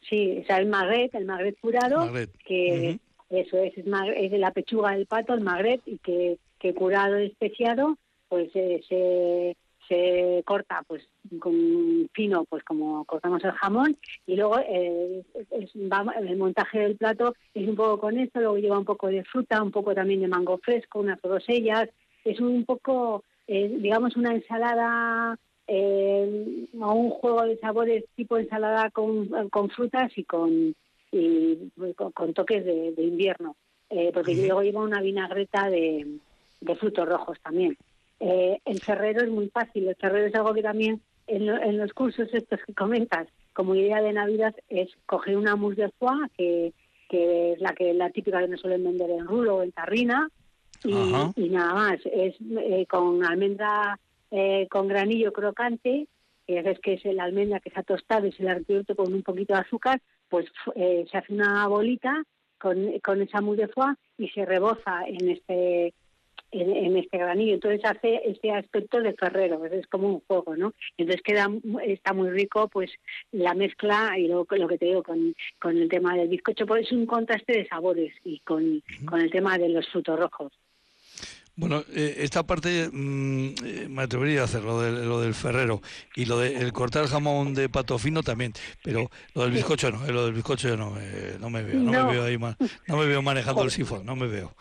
Sí, 0.09 0.38
o 0.42 0.46
sea, 0.46 0.59
el 0.59 0.66
magret, 0.66 1.14
el 1.14 1.24
magret 1.24 1.59
curado, 1.61 2.12
que 2.44 2.98
eso 3.30 3.59
es, 3.59 3.74
es, 3.76 4.30
de 4.30 4.38
la 4.38 4.52
pechuga 4.52 4.92
del 4.92 5.07
pato, 5.07 5.34
el 5.34 5.40
magret, 5.40 5.80
y 5.86 5.98
que, 5.98 6.38
que 6.59 6.74
curado 6.74 7.16
especiado, 7.16 7.98
pues 8.28 8.50
eh, 8.54 8.82
se, 8.88 9.57
se 9.88 10.42
corta 10.44 10.82
pues 10.86 11.02
con 11.40 12.09
fino, 12.12 12.44
pues 12.44 12.62
como 12.62 13.04
cortamos 13.04 13.42
el 13.44 13.52
jamón, 13.52 13.96
y 14.26 14.36
luego 14.36 14.59
eh, 14.61 15.24
el 15.50 16.36
montaje 16.36 16.78
del 16.78 16.96
plato 16.96 17.34
es 17.52 17.68
un 17.68 17.74
poco 17.74 17.98
con 17.98 18.16
esto, 18.16 18.40
luego 18.40 18.59
lleva 18.59 18.78
un 18.78 18.84
poco 18.84 19.09
de 19.09 19.24
fruta, 19.24 19.62
un 19.62 19.72
poco 19.72 19.94
también 19.94 20.20
de 20.20 20.28
mango 20.28 20.59
fresco, 20.59 21.00
unas 21.00 21.20
rosellas, 21.20 21.88
es 22.24 22.40
un 22.40 22.64
poco, 22.64 23.24
eh, 23.48 23.76
digamos, 23.80 24.16
una 24.16 24.34
ensalada 24.34 25.36
eh, 25.69 26.67
a 26.81 26.93
un 26.93 27.11
juego 27.11 27.43
de 27.45 27.59
sabores 27.59 28.05
tipo 28.14 28.39
ensalada 28.39 28.91
con, 28.91 29.29
con 29.51 29.71
frutas 29.71 30.12
y 30.17 30.25
con, 30.25 30.75
con, 32.14 32.35
toques 32.35 32.64
de, 32.64 32.95
invierno, 32.99 33.57
eh, 33.91 34.11
porque 34.12 34.35
luego 34.35 34.62
lleva 34.62 34.83
una 34.83 35.01
vinagreta 35.01 35.69
de, 35.69 36.19
frutos 36.79 37.09
rojos 37.09 37.39
también. 37.41 37.77
Eh, 38.21 38.59
el 38.64 38.81
ferrero 38.81 39.23
es 39.23 39.31
muy 39.31 39.49
fácil, 39.49 39.89
el 39.89 39.97
ferrero 39.97 40.27
es 40.27 40.35
algo 40.35 40.55
que 40.55 40.62
también 40.62 41.01
en, 41.27 41.79
los 41.79 41.93
cursos 41.93 42.29
estos 42.33 42.61
que 42.64 42.75
comentas, 42.75 43.29
como 43.53 43.75
idea 43.75 44.01
de 44.01 44.12
Navidad, 44.12 44.55
es 44.69 44.91
coger 45.07 45.37
una 45.37 45.57
mousse 45.57 45.83
de 45.83 45.91
foie, 45.99 46.29
que, 46.37 46.73
que 47.09 47.53
es 47.53 47.61
la 47.61 47.73
que 47.75 47.93
la 47.95 48.11
típica 48.11 48.41
que 48.41 48.49
nos 48.49 48.61
suelen 48.61 48.85
vender 48.85 49.11
en 49.11 49.27
rulo 49.27 49.57
o 49.57 49.62
en 49.62 49.73
tarrina, 49.73 50.29
y, 50.85 50.93
y 51.37 51.49
nada 51.49 51.75
más, 51.75 52.01
es 52.05 52.37
eh, 52.41 52.87
con 52.89 53.25
almendra 53.25 53.99
eh, 54.31 54.66
con 54.70 54.89
granillo 54.89 55.33
crocante, 55.33 56.09
que 56.47 56.59
es 56.59 56.79
que 56.81 56.95
es 56.95 57.05
la 57.05 57.24
almendra 57.24 57.61
que 57.61 57.70
se 57.70 57.81
ha 57.81 57.83
tostado 57.83 58.27
y 58.27 58.33
se 58.33 58.43
le 58.43 58.51
ha 58.51 58.55
recubierto 58.55 58.95
con 58.95 59.12
un 59.12 59.22
poquito 59.22 59.55
de 59.55 59.61
azúcar, 59.61 60.01
pues 60.29 60.47
eh, 60.74 61.05
se 61.11 61.18
hace 61.18 61.33
una 61.33 61.66
bolita 61.66 62.24
con, 62.59 62.99
con 63.01 63.22
esa 63.22 63.41
mousse 63.41 63.62
de 63.62 63.68
foie 63.68 63.95
y 64.18 64.29
se 64.29 64.45
reboza 64.45 65.05
en 65.07 65.31
este 65.31 65.95
en, 66.53 66.97
este 66.97 67.18
granillo. 67.18 67.55
Entonces 67.55 67.85
hace 67.85 68.22
este 68.24 68.51
aspecto 68.53 69.01
de 69.01 69.14
ferrero, 69.14 69.64
es 69.66 69.87
como 69.89 70.09
un 70.09 70.20
juego, 70.20 70.57
¿no? 70.57 70.72
Entonces 70.97 71.22
queda 71.22 71.49
está 71.85 72.12
muy 72.12 72.31
rico 72.31 72.68
pues 72.68 72.91
la 73.33 73.55
mezcla 73.55 74.14
y 74.16 74.27
luego 74.27 74.47
lo 74.51 74.68
que 74.68 74.79
te 74.79 74.87
digo 74.87 75.03
con, 75.03 75.35
con 75.59 75.77
el 75.77 75.89
tema 75.89 76.16
del 76.16 76.29
bizcocho, 76.29 76.66
pues 76.66 76.87
es 76.87 76.93
un 76.93 77.07
contraste 77.07 77.53
de 77.53 77.68
sabores 77.68 78.14
y 78.24 78.41
con, 78.41 78.83
con 79.07 79.20
el 79.20 79.31
tema 79.31 79.59
de 79.59 79.68
los 79.68 79.89
frutos 79.89 80.18
rojos. 80.18 80.53
Bueno, 81.59 81.82
eh, 81.94 82.16
esta 82.18 82.42
parte 82.42 82.90
mm, 82.92 83.46
eh, 83.64 83.86
me 83.88 84.02
atrevería 84.02 84.42
a 84.42 84.44
hacer 84.44 84.62
lo, 84.62 84.82
lo 84.90 85.22
del 85.22 85.32
ferrero 85.32 85.80
y 86.14 86.26
lo 86.26 86.38
de 86.38 86.54
el 86.59 86.70
cortar 86.74 87.07
jamón 87.07 87.54
de 87.54 87.70
pato 87.70 87.98
fino 87.98 88.22
también, 88.22 88.52
pero 88.84 89.11
lo 89.34 89.44
del 89.44 89.52
bizcocho 89.52 89.90
no, 89.90 90.04
eh, 90.04 90.12
lo 90.12 90.26
del 90.26 90.34
bizcocho 90.34 90.68
yo 90.68 90.76
no, 90.76 90.94
no 91.40 91.50
me 91.50 91.62
veo, 91.62 91.80
no, 91.80 92.07
me 92.07 92.12
veo 92.12 92.24
ahí 92.24 92.36
no 92.36 92.96
me 92.98 93.07
veo 93.07 93.22
manejando 93.22 93.62
el 93.62 93.70
sifón, 93.70 94.04
no 94.04 94.14
me 94.14 94.26
veo. 94.26 94.54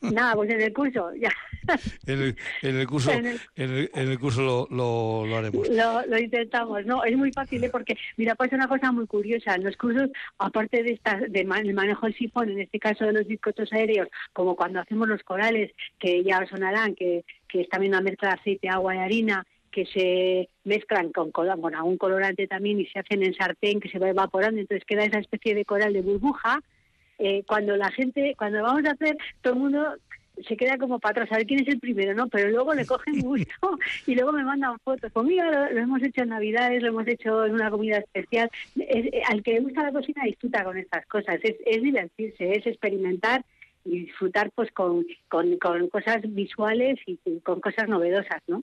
Nada, 0.00 0.34
pues 0.36 0.48
en 0.50 0.60
el 0.60 0.72
curso 0.72 1.10
ya. 1.20 1.32
en, 2.06 2.22
el, 2.22 2.36
en 2.62 2.76
el 2.76 2.86
curso, 2.86 3.10
en 3.10 3.26
el, 3.26 3.40
en 3.56 4.08
el, 4.08 4.18
curso 4.20 4.40
lo, 4.40 4.68
lo, 4.70 5.26
lo 5.26 5.36
haremos. 5.36 5.68
Lo, 5.68 6.06
lo, 6.06 6.18
intentamos, 6.18 6.86
no, 6.86 7.02
es 7.02 7.16
muy 7.16 7.32
fácil 7.32 7.64
¿eh? 7.64 7.68
porque 7.68 7.98
mira, 8.16 8.36
pues 8.36 8.52
una 8.52 8.68
cosa 8.68 8.92
muy 8.92 9.08
curiosa, 9.08 9.56
en 9.56 9.64
los 9.64 9.76
cursos, 9.76 10.08
aparte 10.38 10.84
de 10.84 10.92
esta, 10.92 11.16
de 11.16 11.40
el 11.40 11.74
manejo 11.74 12.06
del 12.06 12.14
sifón, 12.16 12.50
en 12.50 12.60
este 12.60 12.78
caso 12.78 13.04
de 13.06 13.12
los 13.12 13.26
bizcochos 13.26 13.72
aéreos, 13.72 14.06
como 14.32 14.54
cuando 14.54 14.78
hacemos 14.78 15.08
los 15.08 15.22
corales 15.24 15.72
que 15.98 16.27
ya 16.28 16.46
sonarán, 16.46 16.94
que, 16.94 17.24
que 17.48 17.62
es 17.62 17.68
también 17.68 17.92
una 17.92 18.02
mezcla 18.02 18.28
de 18.28 18.34
aceite, 18.34 18.68
agua 18.68 18.94
y 18.94 18.98
harina, 18.98 19.46
que 19.70 19.86
se 19.86 20.48
mezclan 20.64 21.12
con, 21.12 21.30
con 21.30 21.74
algún 21.74 21.98
colorante 21.98 22.46
también 22.46 22.80
y 22.80 22.86
se 22.86 22.98
hacen 22.98 23.22
en 23.22 23.34
sartén 23.34 23.80
que 23.80 23.88
se 23.88 23.98
va 23.98 24.08
evaporando, 24.08 24.60
entonces 24.60 24.84
queda 24.86 25.04
esa 25.04 25.18
especie 25.18 25.54
de 25.54 25.64
coral 25.64 25.92
de 25.92 26.02
burbuja. 26.02 26.60
Eh, 27.18 27.42
cuando 27.46 27.76
la 27.76 27.90
gente, 27.90 28.34
cuando 28.38 28.62
vamos 28.62 28.84
a 28.84 28.92
hacer, 28.92 29.16
todo 29.42 29.54
el 29.54 29.58
mundo 29.58 29.96
se 30.46 30.56
queda 30.56 30.78
como 30.78 31.00
para 31.00 31.22
atrás, 31.22 31.32
a 31.32 31.36
ver 31.36 31.46
quién 31.46 31.60
es 31.60 31.68
el 31.68 31.80
primero, 31.80 32.14
¿no? 32.14 32.28
Pero 32.28 32.48
luego 32.48 32.74
le 32.74 32.86
cogen 32.86 33.20
gusto 33.20 33.78
y 34.06 34.14
luego 34.14 34.32
me 34.32 34.44
mandan 34.44 34.78
fotos. 34.80 35.10
Pues 35.12 35.26
mira, 35.26 35.70
lo, 35.70 35.80
hemos 35.80 36.02
hecho 36.02 36.22
en 36.22 36.28
Navidades, 36.28 36.82
lo 36.82 36.88
hemos 36.88 37.08
hecho 37.08 37.44
en 37.44 37.54
una 37.54 37.70
comida 37.70 37.98
especial. 37.98 38.50
Eh, 38.76 39.22
al 39.28 39.42
que 39.42 39.54
le 39.54 39.60
gusta 39.60 39.82
la 39.82 39.92
cocina 39.92 40.22
disfruta 40.24 40.64
con 40.64 40.78
estas 40.78 41.06
cosas, 41.06 41.40
es, 41.42 41.56
es 41.66 41.82
divertirse, 41.82 42.52
es 42.54 42.66
experimentar 42.66 43.44
y 43.88 44.06
disfrutar 44.06 44.50
pues 44.54 44.70
con, 44.72 45.04
con, 45.28 45.56
con 45.58 45.88
cosas 45.88 46.18
visuales 46.22 46.98
y 47.06 47.18
con 47.40 47.60
cosas 47.60 47.88
novedosas, 47.88 48.42
¿no? 48.46 48.62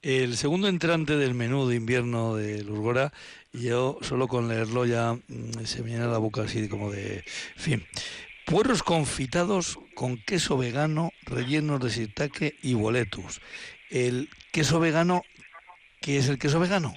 El 0.00 0.36
segundo 0.36 0.68
entrante 0.68 1.16
del 1.16 1.34
menú 1.34 1.66
de 1.66 1.74
invierno 1.74 2.36
de 2.36 2.62
Lurgora, 2.62 3.12
yo 3.52 3.98
solo 4.00 4.28
con 4.28 4.48
leerlo 4.48 4.86
ya 4.86 5.14
mm, 5.14 5.64
se 5.64 5.82
me 5.82 5.90
llena 5.90 6.06
la 6.06 6.18
boca 6.18 6.42
así 6.42 6.68
como 6.68 6.92
de... 6.92 7.24
fin. 7.56 7.84
Puerros 8.46 8.82
confitados 8.82 9.78
con 9.94 10.16
queso 10.16 10.56
vegano 10.56 11.10
rellenos 11.22 11.80
de 11.80 11.90
sirtaque 11.90 12.54
y 12.62 12.74
boletus. 12.74 13.42
El 13.90 14.30
queso 14.52 14.80
vegano, 14.80 15.22
¿qué 16.00 16.16
es 16.16 16.28
el 16.28 16.38
queso 16.38 16.60
vegano? 16.60 16.94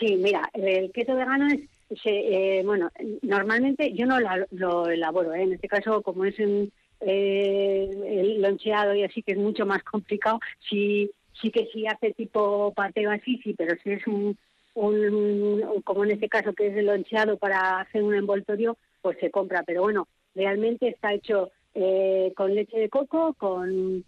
Sí, 0.00 0.16
mira, 0.16 0.50
el 0.54 0.90
queso 0.92 1.14
vegano 1.14 1.46
es, 1.46 1.60
eh, 2.04 2.62
bueno, 2.64 2.90
normalmente 3.22 3.92
yo 3.92 4.06
no 4.06 4.18
lo 4.50 4.88
elaboro, 4.88 5.34
¿eh? 5.34 5.42
en 5.42 5.52
este 5.54 5.68
caso 5.68 6.02
como 6.02 6.24
es 6.24 6.38
un, 6.38 6.72
eh, 7.00 7.88
el 8.06 8.42
loncheado 8.42 8.94
y 8.94 9.02
así 9.02 9.22
que 9.22 9.32
es 9.32 9.38
mucho 9.38 9.66
más 9.66 9.82
complicado, 9.82 10.40
sí, 10.68 11.10
sí 11.40 11.50
que 11.50 11.68
sí 11.72 11.86
hace 11.86 12.12
tipo 12.12 12.72
pateo 12.74 13.10
así, 13.10 13.38
sí, 13.42 13.54
pero 13.54 13.76
si 13.82 13.92
es 13.92 14.06
un, 14.06 14.36
un, 14.74 15.82
como 15.84 16.04
en 16.04 16.12
este 16.12 16.28
caso 16.28 16.52
que 16.52 16.68
es 16.68 16.76
el 16.76 16.86
loncheado 16.86 17.36
para 17.36 17.80
hacer 17.80 18.02
un 18.02 18.14
envoltorio, 18.14 18.76
pues 19.02 19.18
se 19.20 19.30
compra, 19.30 19.62
pero 19.64 19.82
bueno, 19.82 20.08
realmente 20.34 20.88
está 20.88 21.12
hecho 21.12 21.50
eh, 21.74 22.32
con 22.36 22.54
leche 22.54 22.78
de 22.78 22.88
coco, 22.88 23.34
con, 23.34 24.04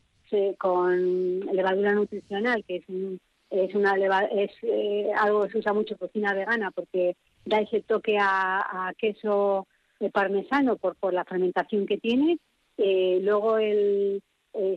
con 0.58 1.40
levadura 1.40 1.92
nutricional, 1.92 2.64
que 2.64 2.76
es, 2.76 2.84
es, 3.50 3.74
una 3.74 3.94
es 4.30 4.50
eh, 4.62 5.10
algo 5.16 5.44
que 5.44 5.52
se 5.52 5.58
usa 5.58 5.72
mucho 5.72 5.94
en 5.94 5.98
cocina 5.98 6.34
vegana 6.34 6.70
porque 6.70 7.16
da 7.46 7.60
ese 7.60 7.80
toque 7.80 8.18
a, 8.20 8.92
queso 8.98 9.66
parmesano 10.12 10.76
por, 10.76 10.96
por 10.96 11.14
la 11.14 11.24
fermentación 11.24 11.86
que 11.86 11.96
tiene. 11.96 12.38
Eh, 12.76 13.20
luego 13.22 13.56
el, 13.56 14.22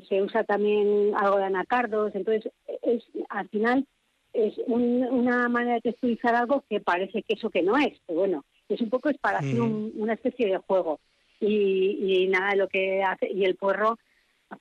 se 0.08 0.22
usa 0.22 0.44
también 0.44 1.14
algo 1.16 1.38
de 1.38 1.46
anacardos, 1.46 2.16
entonces 2.16 2.52
es 2.82 3.04
al 3.30 3.50
final 3.50 3.86
es 4.32 4.54
una 4.68 5.50
manera 5.50 5.76
de 5.76 5.82
texturizar 5.82 6.36
algo 6.36 6.64
que 6.70 6.80
parece 6.80 7.24
queso 7.24 7.50
que 7.50 7.64
no 7.64 7.78
es, 7.78 8.00
pero 8.06 8.20
bueno, 8.20 8.46
es 8.68 8.80
un 8.80 8.90
poco 8.90 9.10
es 9.10 9.18
para 9.18 9.40
hacer 9.40 9.60
una 9.60 10.14
especie 10.14 10.48
de 10.48 10.58
juego. 10.58 11.00
Y, 11.42 12.28
nada, 12.30 12.56
lo 12.56 12.68
que 12.68 13.02
hace, 13.02 13.32
y 13.32 13.46
el 13.46 13.56
porro, 13.56 13.98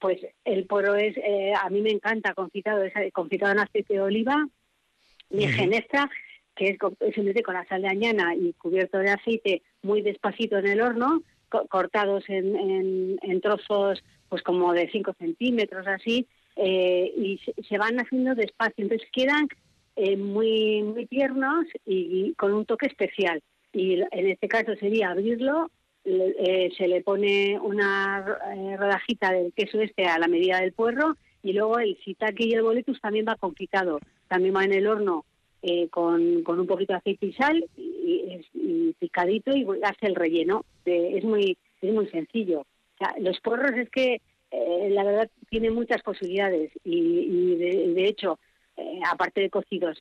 pues 0.01 0.21
el 0.45 0.65
porro 0.67 0.95
es, 0.95 1.17
eh, 1.19 1.53
a 1.61 1.69
mí 1.71 1.83
me 1.83 1.91
encanta 1.91 2.35
confitado, 2.35 2.83
es 2.83 2.93
confitado 3.13 3.53
en 3.53 3.59
aceite 3.59 3.95
de 3.95 4.01
oliva, 4.01 4.49
y 5.31 5.47
genestra, 5.49 6.09
que 6.59 6.71
es 6.71 6.79
simplemente 7.15 7.45
con 7.45 7.55
la 7.55 7.65
sal 7.67 7.83
de 7.83 7.89
añana 7.89 8.35
y 8.35 8.53
cubierto 8.55 8.99
de 8.99 9.11
aceite 9.11 9.63
muy 9.83 10.03
despacito 10.03 10.59
en 10.59 10.67
el 10.67 10.81
horno, 10.81 11.23
cortados 11.49 12.25
en, 12.29 13.17
en, 13.23 13.41
trozos 13.41 14.03
pues 14.29 14.43
como 14.43 14.73
de 14.73 14.91
5 14.91 15.15
centímetros 15.19 15.87
así, 15.87 16.27
eh, 16.57 17.13
y 17.17 17.41
se, 17.67 17.79
van 17.79 17.99
haciendo 18.01 18.35
despacio, 18.35 18.83
entonces 18.83 19.09
quedan 19.13 19.49
eh, 19.97 20.17
muy, 20.17 20.83
muy 20.83 21.07
tiernos 21.07 21.65
y, 21.87 22.35
con 22.35 22.53
un 22.53 22.67
toque 22.67 22.89
especial. 22.89 23.41
Y 23.73 24.01
en 24.01 24.29
este 24.29 24.49
caso 24.49 24.75
sería 24.75 25.11
abrirlo, 25.11 25.71
eh, 26.05 26.71
se 26.77 26.89
le 26.89 27.03
pone 27.03 27.59
una 27.61 28.39
rodajita 28.77 29.33
del 29.33 29.53
queso 29.53 29.81
este 29.81 30.07
a 30.07 30.19
la 30.19 30.27
medida 30.27 30.61
del 30.61 30.73
puerro 30.73 31.17
y 31.43 31.53
luego 31.53 31.79
el 31.79 31.97
sitake 32.05 32.47
y 32.47 32.53
el 32.55 32.63
boletus 32.63 33.01
también 33.01 33.27
va 33.29 33.37
confitado, 33.37 34.01
también 34.27 34.57
va 34.57 34.65
en 34.65 34.73
el 34.73 34.87
horno 34.87 35.25
eh, 35.63 35.89
con, 35.89 36.43
con, 36.43 36.61
un 36.61 36.67
poquito 36.67 36.93
de 36.93 36.99
aceite 36.99 37.27
y 37.27 37.33
sal 37.33 37.65
y, 37.77 38.95
picadito 38.99 39.57
y 39.57 39.67
hace 39.83 40.07
el 40.07 40.15
relleno. 40.15 40.65
es 40.85 41.25
muy 41.25 41.57
es 41.81 41.93
muy 41.93 42.07
sencillo. 42.09 42.67
los 43.19 43.39
porros 43.41 43.73
es 43.77 43.89
que 43.91 44.21
la 44.51 45.05
verdad 45.05 45.31
tiene 45.51 45.71
muchas 45.71 46.03
posibilidades 46.03 46.73
y, 46.83 47.55
de, 47.57 48.07
hecho, 48.07 48.39
aparte 49.05 49.43
de 49.43 49.51
cocidos, 49.51 50.01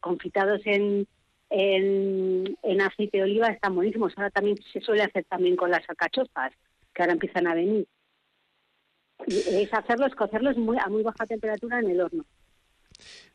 confitados 0.00 0.62
en, 0.64 1.06
en, 1.50 2.80
aceite 2.80 3.18
de 3.18 3.24
oliva 3.24 3.48
están 3.48 3.74
buenísimos. 3.74 4.12
Ahora 4.16 4.30
también 4.30 4.56
se 4.72 4.80
suele 4.80 5.02
hacer 5.02 5.24
también 5.24 5.56
con 5.56 5.70
las 5.70 5.88
alcachofas, 5.88 6.52
que 6.94 7.02
ahora 7.02 7.14
empiezan 7.14 7.46
a 7.46 7.54
venir. 7.54 7.86
es 9.26 9.72
hacerlos, 9.72 10.14
cocerlos 10.14 10.56
muy, 10.56 10.76
a 10.78 10.88
muy 10.88 11.02
baja 11.02 11.26
temperatura 11.26 11.80
en 11.80 11.90
el 11.90 12.00
horno. 12.00 12.24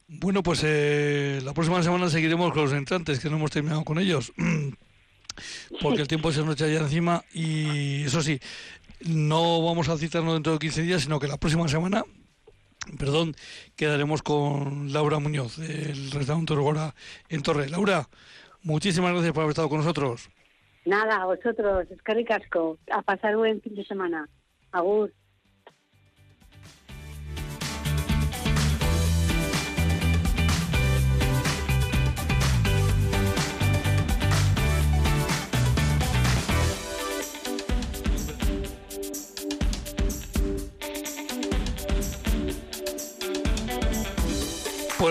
Bueno, 0.07 0.43
pues 0.43 0.61
eh, 0.65 1.41
la 1.43 1.53
próxima 1.53 1.81
semana 1.81 2.09
seguiremos 2.09 2.51
con 2.53 2.63
los 2.63 2.73
entrantes, 2.73 3.19
que 3.19 3.29
no 3.29 3.37
hemos 3.37 3.51
terminado 3.51 3.83
con 3.83 3.99
ellos, 3.99 4.33
porque 5.81 6.01
el 6.01 6.07
tiempo 6.07 6.31
se 6.31 6.43
nos 6.43 6.55
echa 6.55 6.67
ya 6.67 6.79
encima 6.79 7.23
y 7.33 8.03
eso 8.03 8.21
sí, 8.21 8.39
no 9.01 9.63
vamos 9.63 9.89
a 9.89 9.97
citarnos 9.97 10.33
dentro 10.33 10.53
de 10.53 10.59
15 10.59 10.81
días, 10.83 11.01
sino 11.03 11.19
que 11.19 11.27
la 11.27 11.37
próxima 11.37 11.67
semana 11.67 12.03
perdón, 12.97 13.35
quedaremos 13.75 14.21
con 14.21 14.91
Laura 14.91 15.19
Muñoz, 15.19 15.57
del 15.57 16.11
restaurante 16.11 16.53
Orgora 16.53 16.93
en 17.29 17.41
Torre. 17.41 17.69
Laura, 17.69 18.07
muchísimas 18.61 19.11
gracias 19.13 19.33
por 19.33 19.43
haber 19.43 19.51
estado 19.51 19.69
con 19.69 19.79
nosotros. 19.79 20.29
Nada, 20.85 21.21
a 21.21 21.25
vosotros, 21.25 21.87
es 21.89 22.01
que. 22.01 22.77
A 22.91 23.01
pasar 23.01 23.37
buen 23.37 23.61
fin 23.61 23.75
de 23.75 23.85
semana. 23.85 24.27
Agur. 24.71 25.13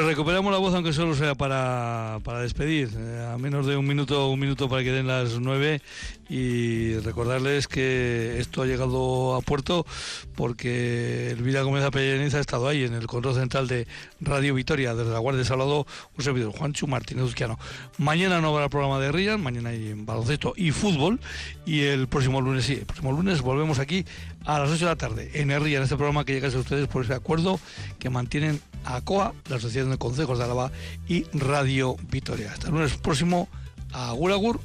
Pues 0.03 0.16
recuperamos 0.16 0.50
la 0.50 0.59
voz, 0.59 0.74
aunque 0.74 0.92
solo 0.92 1.14
sea 1.14 1.36
para, 1.36 2.18
para 2.24 2.40
despedir, 2.40 2.90
eh, 2.92 3.30
a 3.32 3.38
menos 3.38 3.66
de 3.66 3.76
un 3.76 3.86
minuto, 3.86 4.30
un 4.30 4.40
minuto 4.40 4.68
para 4.68 4.82
que 4.82 4.90
den 4.90 5.07
las 5.07 5.38
nueve. 5.38 5.80
Y 6.28 6.94
recordarles 7.00 7.68
que 7.68 8.40
esto 8.40 8.62
ha 8.62 8.66
llegado 8.66 9.36
a 9.36 9.42
puerto 9.42 9.86
porque 10.34 11.30
Elvira 11.30 11.62
Gómez 11.62 11.84
Apelleniza 11.84 12.38
ha 12.38 12.40
estado 12.40 12.66
ahí 12.66 12.82
en 12.82 12.94
el 12.94 13.07
control 13.07 13.34
central 13.34 13.68
de 13.68 13.86
Radio 14.20 14.55
Vitoria, 14.55 14.92
desde 14.92 15.12
la 15.12 15.20
Guardia 15.20 15.40
de 15.40 15.44
Salado, 15.44 15.86
un 16.18 16.24
servidor, 16.24 16.50
Juanchu 16.50 16.88
Martínez 16.88 17.24
Uzquiano. 17.24 17.57
Mañana 17.98 18.40
no 18.40 18.48
habrá 18.48 18.68
programa 18.68 18.98
de 18.98 19.12
Rian, 19.12 19.40
mañana 19.40 19.68
hay 19.68 19.92
baloncesto 19.94 20.53
y 20.57 20.72
fútbol. 20.72 21.20
Y 21.64 21.82
el 21.82 22.09
próximo 22.09 22.40
lunes 22.40 22.64
sí, 22.64 22.72
el 22.72 22.86
próximo 22.86 23.12
lunes 23.12 23.40
volvemos 23.40 23.78
aquí 23.78 24.05
a 24.46 24.59
las 24.59 24.68
8 24.68 24.78
de 24.84 24.90
la 24.90 24.96
tarde 24.96 25.30
en 25.34 25.50
Rian, 25.50 25.76
en 25.76 25.82
este 25.84 25.94
programa 25.94 26.24
que 26.24 26.32
llega 26.32 26.48
a 26.48 26.59
ustedes 26.59 26.88
por 26.88 27.05
ese 27.05 27.14
acuerdo 27.14 27.61
que 28.00 28.11
mantienen 28.11 28.61
ACOA, 28.85 29.35
la 29.49 29.57
Asociación 29.57 29.91
de 29.91 29.99
Consejos 29.99 30.39
de 30.39 30.45
Álava 30.45 30.70
y 31.09 31.24
Radio 31.33 31.97
Vitoria. 32.11 32.53
Hasta 32.53 32.68
el 32.68 32.74
lunes 32.74 32.97
próximo, 32.97 33.49
agur 33.93 34.33
agur. 34.33 34.61